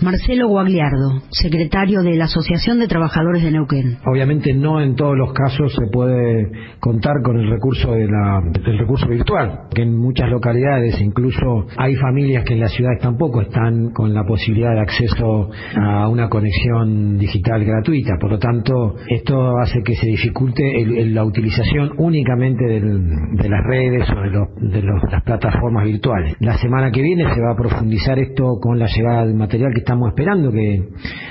Marcelo 0.00 0.46
Guagliardo, 0.48 1.22
secretario 1.30 2.02
de 2.02 2.14
la 2.14 2.24
Asociación 2.24 2.78
de 2.78 2.86
Trabajadores 2.86 3.42
de 3.42 3.50
Neuquén. 3.50 3.98
Obviamente 4.06 4.54
no 4.54 4.80
en 4.80 4.94
todos 4.94 5.16
los 5.16 5.32
casos 5.32 5.74
se 5.74 5.86
puede 5.90 6.50
contar 6.78 7.14
con 7.24 7.38
el 7.38 7.50
recurso 7.50 7.92
de 7.92 8.06
la, 8.06 8.40
del 8.64 8.78
recurso 8.78 9.08
virtual, 9.08 9.66
que 9.74 9.82
en 9.82 9.96
muchas 9.96 10.30
localidades 10.30 11.00
incluso 11.00 11.66
hay 11.76 11.96
familias 11.96 12.44
que 12.44 12.54
en 12.54 12.60
las 12.60 12.72
ciudades 12.72 13.00
tampoco 13.00 13.40
están 13.40 13.90
con 13.90 14.14
la 14.14 14.24
posibilidad 14.24 14.72
de 14.72 14.80
acceso 14.80 15.50
a 15.76 16.08
una 16.08 16.28
conexión 16.28 17.18
digital 17.18 17.64
gratuita. 17.64 18.12
Por 18.20 18.30
lo 18.30 18.38
tanto, 18.38 18.94
esto 19.08 19.58
hace 19.58 19.82
que 19.82 19.96
se 19.96 20.06
dificulte 20.06 20.62
la 21.06 21.24
utilización 21.24 21.90
únicamente 21.98 22.64
de 22.64 23.48
las 23.48 23.64
redes 23.66 24.08
o 24.10 24.20
de, 24.20 24.78
de 24.78 24.82
las 24.82 25.22
plataformas 25.24 25.84
virtuales. 25.84 26.36
La 26.38 26.56
semana 26.58 26.92
que 26.92 27.02
viene 27.02 27.24
se 27.34 27.40
va 27.40 27.52
a 27.52 27.56
profundizar 27.56 28.18
esto 28.18 28.58
con 28.60 28.78
la 28.78 28.86
llegada 28.86 29.26
del 29.26 29.34
material 29.34 29.72
que 29.74 29.87
estamos 29.88 30.10
esperando 30.10 30.52
que 30.52 30.86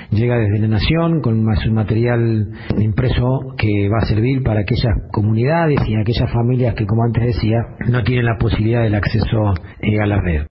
llega 0.09 0.35
desde 0.39 0.57
la 0.57 0.67
Nación 0.67 1.21
con 1.21 1.43
más 1.43 1.63
un 1.67 1.75
material 1.75 2.47
impreso 2.79 3.53
que 3.55 3.87
va 3.87 3.99
a 4.01 4.07
servir 4.07 4.41
para 4.41 4.61
aquellas 4.61 4.95
comunidades 5.11 5.79
y 5.87 5.93
aquellas 5.93 6.31
familias 6.33 6.73
que, 6.73 6.87
como 6.87 7.03
antes 7.03 7.35
decía, 7.35 7.59
no 7.87 8.03
tienen 8.03 8.25
la 8.25 8.35
posibilidad 8.39 8.81
del 8.81 8.95
acceso 8.95 9.53
eh, 9.79 10.01
a 10.01 10.07
la 10.07 10.19
red. 10.21 10.47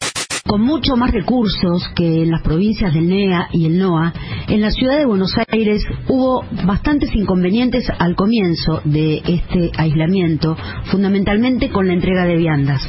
Con 0.47 0.61
mucho 0.61 0.95
más 0.95 1.11
recursos 1.11 1.91
que 1.97 2.23
en 2.23 2.31
las 2.31 2.43
provincias 2.43 2.95
del 2.95 3.09
NEA 3.09 3.49
y 3.51 3.67
el 3.67 3.77
NOA, 3.77 4.13
en 4.47 4.61
la 4.61 4.71
ciudad 4.71 4.99
de 4.99 5.07
Buenos 5.07 5.35
Aires 5.49 5.83
hubo 6.07 6.45
bastantes 6.65 7.13
inconvenientes 7.13 7.91
al 7.99 8.15
comienzo 8.15 8.83
de 8.85 9.17
este 9.27 9.73
aislamiento, 9.77 10.57
fundamentalmente 10.93 11.71
con 11.71 11.89
la 11.89 11.95
entrega 11.95 12.25
de 12.25 12.37
viandas. 12.37 12.89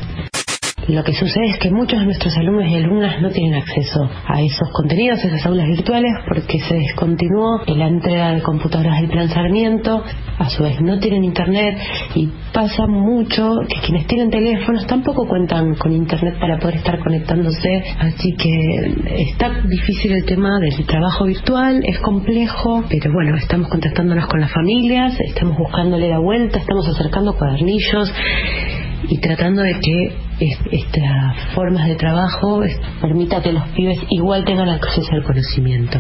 Lo 0.88 1.04
que 1.04 1.14
sucede 1.14 1.48
es 1.48 1.60
que 1.60 1.70
muchos 1.70 2.00
de 2.00 2.06
nuestros 2.06 2.38
alumnos 2.38 2.70
y 2.70 2.76
alumnas 2.76 3.22
no 3.22 3.30
tienen 3.30 3.56
acceso 3.56 4.10
a 4.26 4.42
esos 4.42 4.70
contenidos, 4.72 5.22
a 5.22 5.28
esas 5.28 5.46
aulas 5.46 5.68
virtuales, 5.68 6.14
porque 6.26 6.60
se 6.60 6.76
descontinuó 6.76 7.62
la 7.68 7.88
entrega 7.88 8.34
de 8.34 8.42
computadoras 8.42 9.02
del 9.02 9.10
plan 9.10 9.28
Sarmiento, 9.28 10.02
a 10.38 10.50
su 10.50 10.64
vez 10.64 10.80
no 10.80 10.98
tienen 11.00 11.26
internet 11.26 11.78
y 12.16 12.30
pasa 12.54 12.88
mucho 12.88 13.52
que 13.68 13.82
quienes 13.86 14.08
tienen 14.08 14.30
teléfonos 14.30 14.88
tampoco 14.88 15.28
cuentan 15.28 15.76
con 15.76 15.92
internet 15.92 16.36
para 16.40 16.58
poder 16.58 16.78
estar 16.78 17.00
conectándose, 17.00 17.84
así 18.00 18.34
que 18.38 19.24
está 19.30 19.62
difícil 19.68 20.14
el 20.14 20.26
tema 20.26 20.58
del 20.62 20.86
trabajo 20.86 21.26
virtual, 21.26 21.82
es 21.84 22.00
complejo, 22.00 22.86
pero 22.90 23.12
bueno, 23.12 23.36
estamos 23.36 23.68
contactándonos 23.68 24.28
con 24.28 24.40
las 24.40 24.54
familias, 24.54 25.20
estamos 25.20 25.58
buscándole 25.58 26.08
la 26.08 26.20
vuelta, 26.20 26.60
estamos 26.60 26.88
acercando 26.88 27.36
cuadernillos 27.36 28.14
y 29.10 29.20
tratando 29.20 29.62
de 29.62 29.74
que 29.82 30.27
estas 30.40 31.54
formas 31.56 31.88
de 31.88 31.96
trabajo 31.96 32.62
permita 33.02 33.42
que 33.42 33.52
los 33.52 33.68
pibes 33.70 34.00
igual 34.10 34.46
tengan 34.46 34.70
acceso 34.70 35.12
al 35.12 35.24
conocimiento. 35.24 36.00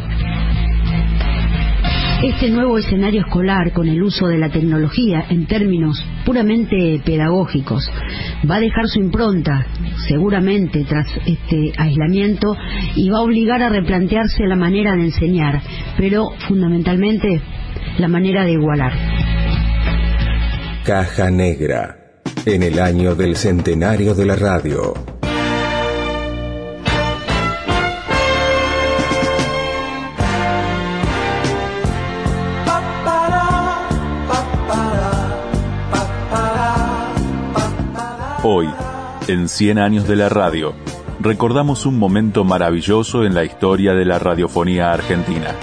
Este 2.24 2.50
nuevo 2.50 2.80
escenario 2.80 3.22
escolar 3.22 3.74
con 3.74 3.88
el 3.88 4.02
uso 4.02 4.28
de 4.28 4.40
la 4.40 4.50
tecnología 4.50 5.26
en 5.30 5.46
términos 5.46 6.04
puramente 6.26 7.00
pedagógicos 7.06 7.88
va 8.50 8.56
a 8.56 8.60
dejar 8.60 8.88
su 8.88 9.00
impronta 9.00 9.68
seguramente 10.08 10.84
tras 10.84 11.06
este 11.28 11.74
aislamiento 11.78 12.58
y 12.96 13.10
va 13.10 13.20
a 13.20 13.22
obligar 13.22 13.62
a 13.62 13.70
replantearse 13.70 14.48
la 14.48 14.56
manera 14.56 14.96
de 14.96 15.04
enseñar, 15.04 15.62
pero 15.96 16.30
fundamentalmente 16.48 17.40
la 18.00 18.08
manera 18.08 18.46
de 18.46 18.54
igualar. 18.54 18.94
Caja 20.84 21.30
Negra 21.30 21.97
en 22.54 22.64
el 22.64 22.80
año 22.80 23.14
del 23.14 23.36
centenario 23.36 24.16
de 24.16 24.26
la 24.26 24.38
radio. 24.38 24.94
Hoy, 38.44 38.70
en 39.28 39.50
100 39.50 39.78
años 39.78 40.08
de 40.08 40.16
la 40.16 40.30
radio, 40.30 40.74
recordamos 41.20 41.86
un 41.86 42.00
momento 42.00 42.46
maravilloso 42.46 43.26
en 43.26 43.34
la 43.34 43.44
historia 43.44 43.94
de 43.94 44.06
la 44.06 44.20
radiofonía 44.20 44.94
argentina. 44.94 45.54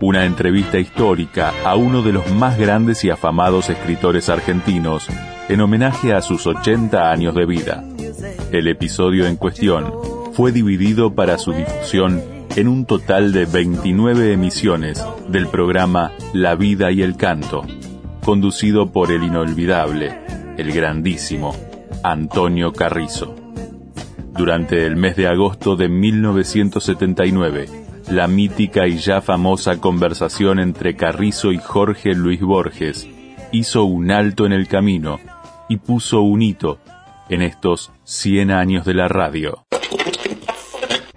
Una 0.00 0.24
entrevista 0.24 0.78
histórica 0.78 1.52
a 1.66 1.76
uno 1.76 2.00
de 2.00 2.14
los 2.14 2.30
más 2.32 2.58
grandes 2.58 3.04
y 3.04 3.10
afamados 3.10 3.68
escritores 3.68 4.30
argentinos, 4.30 5.10
en 5.48 5.60
homenaje 5.60 6.12
a 6.12 6.20
sus 6.20 6.46
80 6.46 7.10
años 7.10 7.34
de 7.34 7.46
vida. 7.46 7.84
El 8.52 8.68
episodio 8.68 9.26
en 9.26 9.36
cuestión 9.36 9.92
fue 10.32 10.52
dividido 10.52 11.14
para 11.14 11.38
su 11.38 11.52
difusión 11.52 12.22
en 12.56 12.68
un 12.68 12.84
total 12.84 13.32
de 13.32 13.46
29 13.46 14.32
emisiones 14.32 15.04
del 15.28 15.48
programa 15.48 16.12
La 16.32 16.54
vida 16.54 16.90
y 16.92 17.02
el 17.02 17.16
canto, 17.16 17.64
conducido 18.24 18.92
por 18.92 19.10
el 19.10 19.22
inolvidable, 19.22 20.18
el 20.58 20.72
grandísimo 20.72 21.54
Antonio 22.02 22.72
Carrizo. 22.72 23.34
Durante 24.32 24.86
el 24.86 24.96
mes 24.96 25.16
de 25.16 25.28
agosto 25.28 25.76
de 25.76 25.88
1979, 25.88 27.66
la 28.10 28.28
mítica 28.28 28.86
y 28.86 28.98
ya 28.98 29.20
famosa 29.20 29.80
conversación 29.80 30.60
entre 30.60 30.94
Carrizo 30.94 31.52
y 31.52 31.58
Jorge 31.58 32.14
Luis 32.14 32.40
Borges 32.40 33.08
hizo 33.50 33.84
un 33.84 34.10
alto 34.10 34.46
en 34.46 34.52
el 34.52 34.68
camino 34.68 35.18
y 35.68 35.76
puso 35.76 36.22
un 36.22 36.42
hito 36.42 36.78
en 37.28 37.42
estos 37.42 37.92
100 38.04 38.50
años 38.50 38.84
de 38.84 38.94
la 38.94 39.08
radio. 39.08 39.64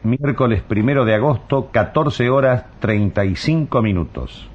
Miércoles 0.04 0.62
primero 0.64 1.06
de 1.06 1.16
agosto, 1.16 1.70
14 1.72 2.30
horas 2.30 2.66
35 2.80 3.82
minutos. 3.82 4.50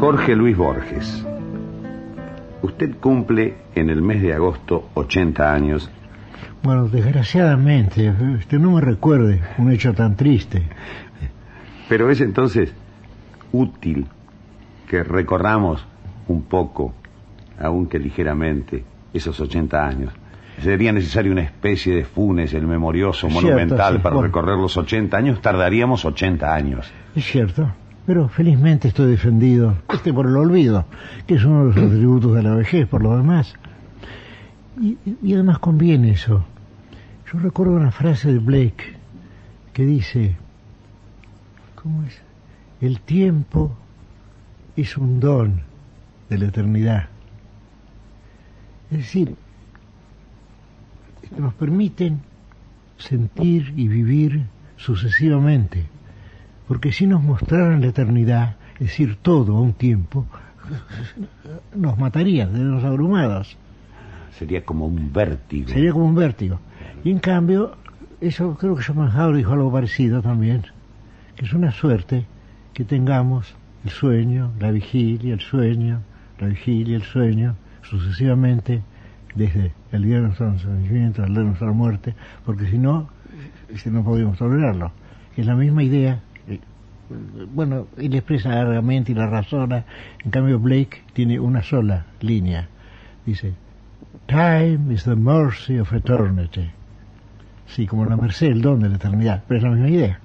Jorge 0.00 0.36
Luis 0.36 0.56
Borges 0.56 1.27
Usted 2.62 2.96
cumple 2.98 3.56
en 3.74 3.90
el 3.90 4.02
mes 4.02 4.22
de 4.22 4.34
agosto 4.34 4.88
80 4.94 5.52
años. 5.52 5.90
Bueno, 6.62 6.88
desgraciadamente, 6.88 8.10
usted 8.38 8.58
no 8.58 8.72
me 8.72 8.80
recuerde 8.80 9.40
un 9.58 9.70
hecho 9.70 9.94
tan 9.94 10.16
triste. 10.16 10.62
Pero 11.88 12.10
es 12.10 12.20
entonces 12.20 12.72
útil 13.52 14.06
que 14.88 15.04
recorramos 15.04 15.86
un 16.26 16.42
poco, 16.42 16.94
aunque 17.60 17.98
ligeramente, 17.98 18.84
esos 19.14 19.38
80 19.40 19.86
años. 19.86 20.12
Sería 20.62 20.92
necesario 20.92 21.30
una 21.30 21.42
especie 21.42 21.94
de 21.94 22.04
funes, 22.04 22.52
el 22.52 22.66
memorioso, 22.66 23.28
monumental, 23.28 23.94
sí. 23.94 24.00
para 24.02 24.16
Bueno. 24.16 24.26
recorrer 24.26 24.56
los 24.58 24.76
80 24.76 25.16
años. 25.16 25.40
Tardaríamos 25.40 26.04
80 26.04 26.52
años. 26.52 26.90
Es 27.14 27.24
cierto, 27.24 27.70
pero 28.08 28.26
felizmente 28.26 28.88
estoy 28.88 29.10
defendido 29.10 29.76
este 29.92 30.14
por 30.14 30.26
el 30.26 30.34
olvido, 30.34 30.86
que 31.26 31.34
es 31.34 31.44
uno 31.44 31.66
de 31.66 31.74
los 31.74 31.92
atributos 31.92 32.34
de 32.34 32.42
la 32.42 32.54
vejez, 32.54 32.88
por 32.88 33.02
lo 33.02 33.14
demás. 33.14 33.52
Y, 34.80 34.96
y 35.22 35.34
además 35.34 35.58
conviene 35.58 36.12
eso. 36.12 36.42
Yo 37.30 37.38
recuerdo 37.38 37.74
una 37.74 37.90
frase 37.90 38.32
de 38.32 38.38
Blake 38.38 38.96
que 39.74 39.84
dice, 39.84 40.36
¿cómo 41.74 42.02
es? 42.04 42.18
El 42.80 43.02
tiempo 43.02 43.76
es 44.74 44.96
un 44.96 45.20
don 45.20 45.60
de 46.30 46.38
la 46.38 46.46
eternidad. 46.46 47.08
Es 48.90 49.00
decir, 49.00 49.36
nos 51.36 51.52
permiten 51.52 52.22
sentir 52.96 53.74
y 53.76 53.86
vivir 53.86 54.46
sucesivamente. 54.78 55.97
Porque 56.68 56.92
si 56.92 57.06
nos 57.06 57.22
mostraran 57.22 57.80
la 57.80 57.88
eternidad, 57.88 58.56
es 58.74 58.88
decir, 58.88 59.16
todo 59.20 59.56
a 59.56 59.60
un 59.60 59.72
tiempo, 59.72 60.26
nos 61.74 61.98
mataría, 61.98 62.46
nos 62.46 62.84
abrumados. 62.84 63.56
Sería 64.38 64.64
como 64.64 64.86
un 64.86 65.12
vértigo. 65.12 65.68
Sería 65.68 65.92
como 65.92 66.06
un 66.06 66.14
vértigo. 66.14 66.60
Y 67.02 67.10
en 67.10 67.18
cambio, 67.18 67.76
eso 68.20 68.56
creo 68.56 68.76
que 68.76 68.82
Schopenhauer 68.82 69.36
dijo 69.36 69.52
algo 69.52 69.72
parecido 69.72 70.22
también, 70.22 70.64
que 71.36 71.46
es 71.46 71.52
una 71.52 71.72
suerte 71.72 72.26
que 72.74 72.84
tengamos 72.84 73.54
el 73.84 73.90
sueño, 73.90 74.52
la 74.60 74.70
vigilia, 74.70 75.34
el 75.34 75.40
sueño, 75.40 76.02
la 76.38 76.48
vigilia, 76.48 76.96
el 76.96 77.02
sueño, 77.02 77.56
sucesivamente, 77.82 78.82
desde 79.34 79.72
el 79.92 80.02
día 80.02 80.16
de 80.16 80.22
nuestro 80.22 80.52
nacimiento 80.52 81.22
al 81.22 81.30
día 81.30 81.38
de 81.38 81.44
nuestra 81.46 81.72
muerte, 81.72 82.14
porque 82.44 82.66
si 82.66 82.78
no, 82.78 83.08
este, 83.68 83.90
no 83.90 84.04
podemos 84.04 84.36
tolerarlo. 84.38 84.92
Es 85.36 85.46
la 85.46 85.54
misma 85.54 85.82
idea. 85.82 86.20
Eh, 87.10 87.46
Bueno, 87.52 87.86
él 87.96 88.14
expresa 88.14 88.50
largamente 88.50 89.12
y 89.12 89.14
la 89.14 89.26
razona, 89.26 89.84
en 90.24 90.30
cambio 90.30 90.58
Blake 90.58 91.02
tiene 91.12 91.38
una 91.40 91.62
sola 91.62 92.06
línea. 92.20 92.68
Dice, 93.26 93.52
Time 94.26 94.92
is 94.92 95.04
the 95.04 95.16
mercy 95.16 95.78
of 95.78 95.92
eternity. 95.92 96.70
Sí, 97.66 97.86
como 97.86 98.04
la 98.06 98.16
merced, 98.16 98.46
el 98.48 98.62
don 98.62 98.80
de 98.80 98.88
la 98.88 98.96
eternidad, 98.96 99.44
pero 99.46 99.58
es 99.58 99.64
la 99.64 99.70
misma 99.70 99.88
idea. 99.90 100.20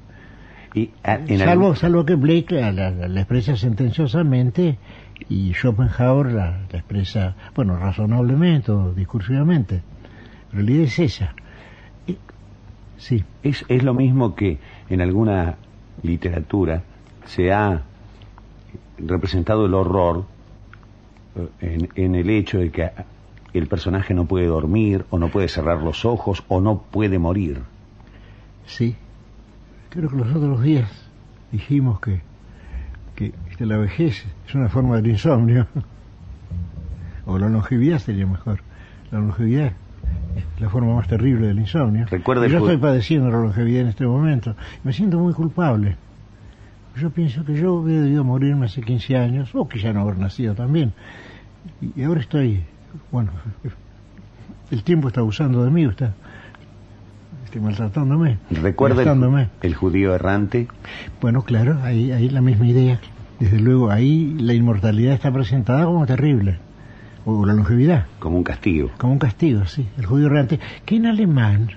Y, 0.73 0.89
ah, 1.03 1.19
salvo, 1.27 1.51
algún- 1.51 1.75
salvo 1.75 2.05
que 2.05 2.15
Blake 2.15 2.47
la, 2.59 2.71
la- 2.71 2.89
la 2.91 3.19
expresa 3.19 3.55
sentenciosamente 3.57 4.77
y 5.29 5.53
Schopenhauer 5.53 6.31
la, 6.31 6.59
la 6.71 6.79
expresa, 6.79 7.35
bueno, 7.55 7.77
razonablemente 7.77 8.71
o 8.71 8.93
discursivamente. 8.93 9.81
En 10.51 10.57
realidad 10.57 10.83
es 10.85 10.99
esa. 10.99 11.33
Y- 12.07 12.17
sí. 12.97 13.23
Es, 13.43 13.65
es 13.67 13.83
lo 13.83 13.93
mismo 13.93 14.35
que 14.35 14.57
en 14.89 15.01
alguna 15.01 15.55
literatura 16.01 16.83
se 17.25 17.51
ha 17.51 17.83
representado 18.97 19.65
el 19.65 19.73
horror 19.73 20.25
eh, 21.35 21.49
en, 21.61 21.89
en 21.95 22.15
el 22.15 22.29
hecho 22.29 22.59
de 22.59 22.71
que 22.71 22.91
el 23.53 23.67
personaje 23.67 24.13
no 24.13 24.25
puede 24.25 24.47
dormir 24.47 25.05
o 25.09 25.19
no 25.19 25.29
puede 25.29 25.47
cerrar 25.47 25.81
los 25.81 26.05
ojos 26.05 26.43
o 26.47 26.59
no 26.59 26.81
puede 26.81 27.19
morir. 27.19 27.61
Sí. 28.65 28.95
Creo 29.89 30.09
que 30.09 30.17
los 30.17 30.35
otros 30.35 30.63
días 30.63 30.89
dijimos 31.51 31.99
que, 31.99 32.21
que 33.15 33.33
la 33.59 33.77
vejez 33.77 34.25
es 34.47 34.55
una 34.55 34.69
forma 34.69 34.95
del 34.95 35.07
insomnio. 35.07 35.67
o 37.25 37.37
la 37.37 37.49
longevidad 37.49 37.99
sería 37.99 38.25
mejor. 38.25 38.61
La 39.11 39.19
longevidad 39.19 39.73
la 40.59 40.69
forma 40.69 40.95
más 40.95 41.07
terrible 41.07 41.47
del 41.47 41.59
insomnio. 41.59 42.05
Recuerde 42.09 42.47
Y 42.47 42.51
yo 42.51 42.59
estoy 42.59 42.77
padeciendo 42.77 43.29
la 43.29 43.39
longevidad 43.39 43.81
en 43.81 43.87
este 43.87 44.05
momento. 44.05 44.55
Me 44.83 44.93
siento 44.93 45.19
muy 45.19 45.33
culpable. 45.33 45.97
Yo 46.95 47.09
pienso 47.09 47.43
que 47.43 47.55
yo 47.55 47.73
hubiera 47.73 48.03
debido 48.03 48.23
morirme 48.23 48.67
hace 48.67 48.81
15 48.81 49.17
años, 49.17 49.49
o 49.53 49.67
quizá 49.67 49.91
no 49.93 50.01
haber 50.01 50.17
nacido 50.19 50.53
también. 50.53 50.93
Y 51.95 52.03
ahora 52.03 52.21
estoy, 52.21 52.63
bueno, 53.11 53.31
el 54.71 54.83
tiempo 54.83 55.07
está 55.07 55.21
abusando 55.21 55.63
de 55.65 55.71
mí, 55.71 55.85
está, 55.85 56.13
está 57.45 57.59
maltratándome. 57.59 58.37
Recuerda 58.51 59.01
el, 59.03 59.49
el 59.61 59.75
judío 59.75 60.13
errante. 60.13 60.67
Bueno, 61.19 61.41
claro, 61.41 61.79
ahí, 61.83 62.11
ahí 62.11 62.29
la 62.29 62.41
misma 62.41 62.67
idea. 62.67 62.99
Desde 63.39 63.59
luego, 63.59 63.89
ahí 63.89 64.35
la 64.39 64.53
inmortalidad 64.53 65.13
está 65.13 65.31
presentada 65.31 65.85
como 65.85 66.05
terrible. 66.05 66.59
O 67.25 67.45
la 67.45 67.53
longevidad. 67.53 68.05
Como 68.19 68.37
un 68.37 68.43
castigo. 68.43 68.91
Como 68.97 69.13
un 69.13 69.19
castigo, 69.19 69.65
sí. 69.65 69.87
El 69.97 70.05
judío 70.05 70.27
errante. 70.27 70.59
Que 70.85 70.97
en 70.97 71.05
alemán 71.05 71.69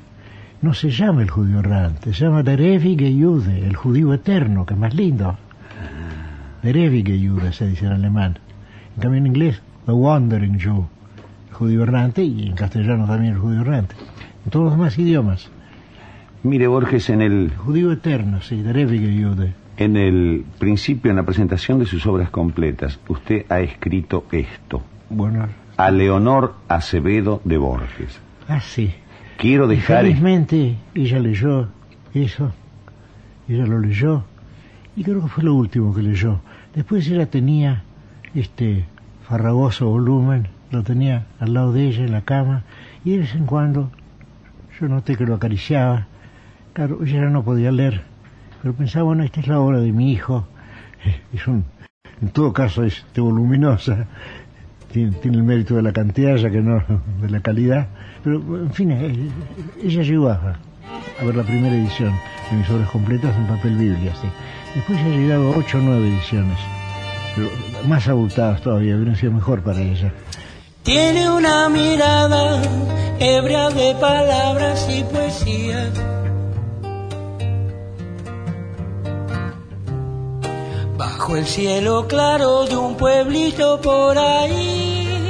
no 0.62 0.74
se 0.74 0.90
llama 0.90 1.22
el 1.22 1.30
judío 1.30 1.60
errante, 1.60 2.12
se 2.12 2.24
llama 2.24 2.42
der 2.42 2.60
ewige 2.60 3.12
Jude, 3.12 3.66
el 3.66 3.76
judío 3.76 4.12
eterno, 4.12 4.66
que 4.66 4.74
es 4.74 4.80
más 4.80 4.94
lindo. 4.94 5.36
Der 6.62 6.76
ewige 6.76 7.18
Jude 7.18 7.52
se 7.52 7.68
dice 7.68 7.86
en 7.86 7.92
alemán. 7.92 8.38
En 8.96 9.02
cambio 9.02 9.18
en 9.18 9.26
inglés, 9.26 9.62
the 9.84 9.92
wandering 9.92 10.58
Jew, 10.58 10.88
el 11.48 11.54
judío 11.54 11.82
errante, 11.82 12.24
y 12.24 12.46
en 12.48 12.54
castellano 12.54 13.06
también 13.06 13.34
el 13.34 13.38
judío 13.38 13.60
errante. 13.60 13.94
En 14.44 14.50
todos 14.50 14.64
los 14.64 14.74
demás 14.74 14.98
idiomas. 14.98 15.50
Mire 16.42 16.66
Borges 16.66 17.10
en 17.10 17.22
el 17.22 17.52
Judío 17.56 17.92
eterno, 17.92 18.40
sí, 18.40 18.62
der 18.62 18.78
ewige 18.78 19.22
Jude. 19.22 19.54
en 19.76 19.96
el 19.96 20.44
principio 20.58 21.10
en 21.10 21.16
la 21.16 21.22
presentación 21.24 21.78
de 21.78 21.86
sus 21.86 22.06
obras 22.06 22.30
completas 22.30 22.98
usted 23.08 23.44
ha 23.50 23.60
escrito 23.60 24.24
esto. 24.32 24.82
A 25.76 25.90
Leonor 25.90 26.54
Acevedo 26.68 27.40
de 27.44 27.58
Borges. 27.58 28.20
ah, 28.48 28.60
sí. 28.60 28.94
Quiero 29.36 29.68
dejar 29.68 30.02
felizmente 30.02 30.76
ella 30.94 31.18
leyó 31.18 31.68
eso, 32.14 32.52
ella 33.48 33.66
lo 33.66 33.78
leyó, 33.78 34.24
y 34.96 35.04
creo 35.04 35.20
que 35.22 35.28
fue 35.28 35.44
lo 35.44 35.54
último 35.54 35.94
que 35.94 36.02
leyó. 36.02 36.40
Después 36.74 37.06
ella 37.08 37.26
tenía 37.26 37.82
este 38.34 38.86
farragoso 39.28 39.88
volumen, 39.88 40.48
lo 40.70 40.82
tenía 40.82 41.26
al 41.38 41.52
lado 41.52 41.72
de 41.72 41.86
ella 41.86 42.04
en 42.04 42.12
la 42.12 42.22
cama, 42.22 42.64
y 43.04 43.12
de 43.12 43.18
vez 43.18 43.34
en 43.34 43.44
cuando 43.44 43.90
yo 44.80 44.88
noté 44.88 45.16
que 45.16 45.26
lo 45.26 45.34
acariciaba. 45.34 46.06
Claro, 46.72 46.98
ella 47.02 47.20
ya 47.20 47.30
no 47.30 47.44
podía 47.44 47.72
leer, 47.72 48.02
pero 48.62 48.74
pensaba, 48.74 49.04
bueno, 49.04 49.22
esta 49.22 49.40
es 49.40 49.48
la 49.48 49.60
obra 49.60 49.80
de 49.80 49.92
mi 49.92 50.12
hijo, 50.12 50.46
es 51.32 51.46
un, 51.46 51.64
en 52.22 52.28
todo 52.30 52.52
caso 52.52 52.84
es 52.84 52.98
este, 52.98 53.20
voluminosa, 53.20 54.06
tiene, 54.92 55.12
tiene 55.12 55.38
el 55.38 55.42
mérito 55.42 55.74
de 55.74 55.82
la 55.82 55.92
cantidad 55.92 56.36
ya 56.36 56.50
que 56.50 56.60
no 56.60 56.82
de 57.20 57.30
la 57.30 57.40
calidad, 57.40 57.88
pero 58.22 58.36
en 58.36 58.72
fin, 58.72 58.90
eh, 58.90 59.30
ella 59.82 60.02
llegó 60.02 60.28
a, 60.28 60.58
ver 61.22 61.34
la 61.34 61.42
primera 61.42 61.74
edición 61.74 62.12
de 62.50 62.56
mis 62.56 62.68
obras 62.70 62.90
completas 62.90 63.36
en 63.36 63.46
papel 63.46 63.76
biblia, 63.76 64.12
sí. 64.20 64.28
Después 64.74 64.98
ha 64.98 65.08
llegado 65.08 65.52
a 65.52 65.56
ocho 65.56 65.78
o 65.78 65.80
nueve 65.80 66.08
ediciones, 66.08 66.58
pero 67.34 67.48
más 67.88 68.08
abultadas 68.08 68.60
todavía, 68.62 68.96
hubiera 68.96 69.14
sido 69.16 69.32
mejor 69.32 69.62
para 69.62 69.80
ella. 69.80 70.12
Tiene 70.82 71.30
una 71.30 71.68
mirada 71.68 72.62
ebria 73.18 73.70
de 73.70 73.94
palabras 73.94 74.86
y 74.90 75.02
poesía. 75.04 76.15
Bajo 80.96 81.36
el 81.36 81.46
cielo 81.46 82.06
claro 82.08 82.64
de 82.64 82.76
un 82.76 82.96
pueblito 82.96 83.78
por 83.82 84.16
ahí. 84.16 85.20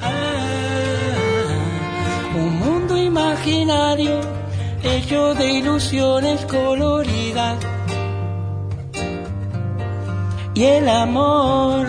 Ah, 0.00 0.46
un 2.34 2.58
mundo 2.58 2.96
imaginario 2.96 4.20
hecho 4.82 5.34
de 5.34 5.52
ilusiones 5.52 6.44
coloridas. 6.46 7.58
Y 10.54 10.64
el 10.64 10.88
amor 10.88 11.86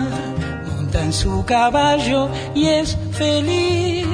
monta 0.66 1.02
en 1.02 1.12
su 1.14 1.44
caballo 1.46 2.28
y 2.54 2.66
es 2.66 2.98
feliz. 3.12 4.06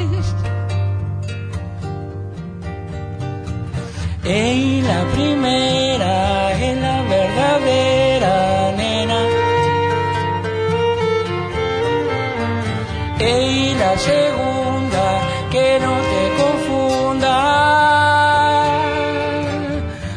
Y 4.25 4.81
la 4.83 5.05
primera 5.13 6.53
es 6.53 6.81
la 6.81 7.03
verdadera 7.03 8.14
Y 13.19 13.75
la 13.75 13.97
segunda 13.97 15.21
que 15.51 15.79
no 15.81 15.95
te 16.13 16.23
confunda. 16.43 17.35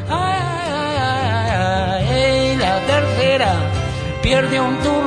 Ay. 0.09 2.01
Y 2.53 2.55
la 2.57 2.79
tercera 2.87 3.51
pierde 4.21 4.59
un 4.59 4.77
turno 4.79 5.06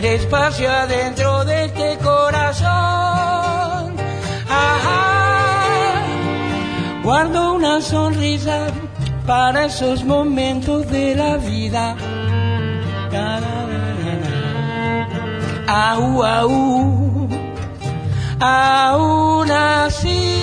tener 0.00 0.20
espacio 0.20 0.70
adentro 0.70 1.44
de 1.44 1.66
este 1.66 1.98
corazón. 1.98 3.96
Guardo 7.02 7.54
una 7.54 7.80
sonrisa 7.80 8.68
para 9.26 9.66
esos 9.66 10.04
momentos 10.04 10.90
de 10.90 11.14
la 11.14 11.36
vida. 11.36 11.96
Au, 15.66 16.22
au, 16.22 17.28
aún 18.40 19.50
así. 19.50 20.36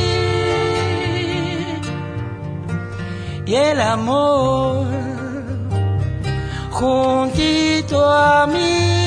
Y 3.45 3.55
el 3.55 3.81
amor 3.81 4.85
juntito 6.71 8.11
a 8.11 8.45
mí. 8.47 9.06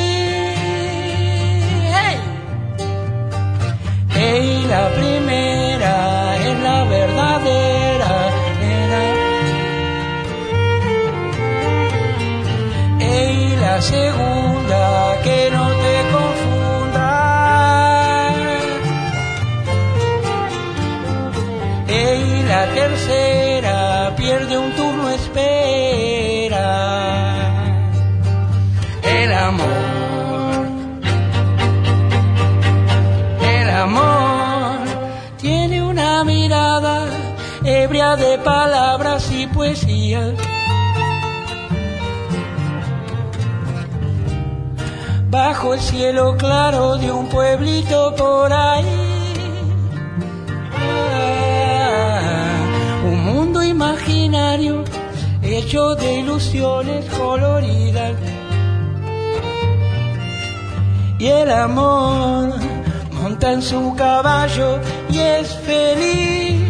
Hey, 4.23 4.67
la 4.69 4.85
primera 4.99 5.95
es 6.49 6.57
la 6.61 6.85
verdadera. 6.85 8.13
Ey, 13.01 13.57
la 13.67 13.81
segunda, 13.81 14.83
que 15.25 15.39
no 15.57 15.65
te 15.85 15.95
confundas. 16.15 17.01
Ey, 21.89 22.43
la 22.53 22.63
tercera, 22.79 23.60
de 38.17 38.39
palabras 38.39 39.31
y 39.33 39.47
poesía. 39.47 40.35
bajo 45.31 45.75
el 45.75 45.81
cielo 45.81 46.37
claro 46.37 46.97
de 46.97 47.11
un 47.13 47.29
pueblito 47.29 48.15
por 48.17 48.53
ahí. 48.53 48.85
Ah, 50.77 52.21
un 53.05 53.25
mundo 53.25 53.63
imaginario 53.63 54.85
hecho 55.43 55.95
de 55.95 56.21
ilusiones 56.21 57.05
coloridas. 57.17 58.15
Y 61.19 61.27
el 61.27 61.51
amor 61.51 62.55
monta 63.13 63.53
en 63.53 63.63
su 63.63 63.95
caballo 63.97 64.79
y 65.11 65.19
es 65.19 65.55
feliz. 65.67 66.70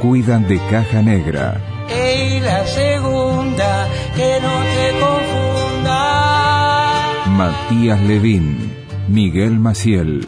Cuidan 0.00 0.46
de 0.48 0.58
Caja 0.70 1.02
Negra. 1.02 1.60
Y 1.88 2.40
la 2.40 2.64
segunda, 2.66 3.88
que 4.14 4.38
no 4.40 4.62
te 4.74 4.92
confunda. 5.00 5.94
Matías 7.26 8.00
Levín. 8.02 8.74
Miguel 9.08 9.58
Maciel. 9.58 10.24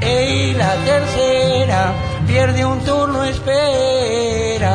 Y 0.00 0.52
la 0.54 0.74
tercera, 0.84 1.92
pierde 2.26 2.64
un 2.64 2.78
turno, 2.80 3.24
espera. 3.24 4.66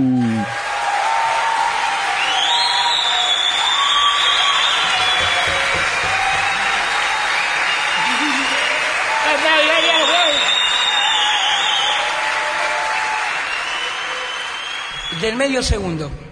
Del 15.28 15.36
medio 15.36 15.62
segundo. 15.62 16.27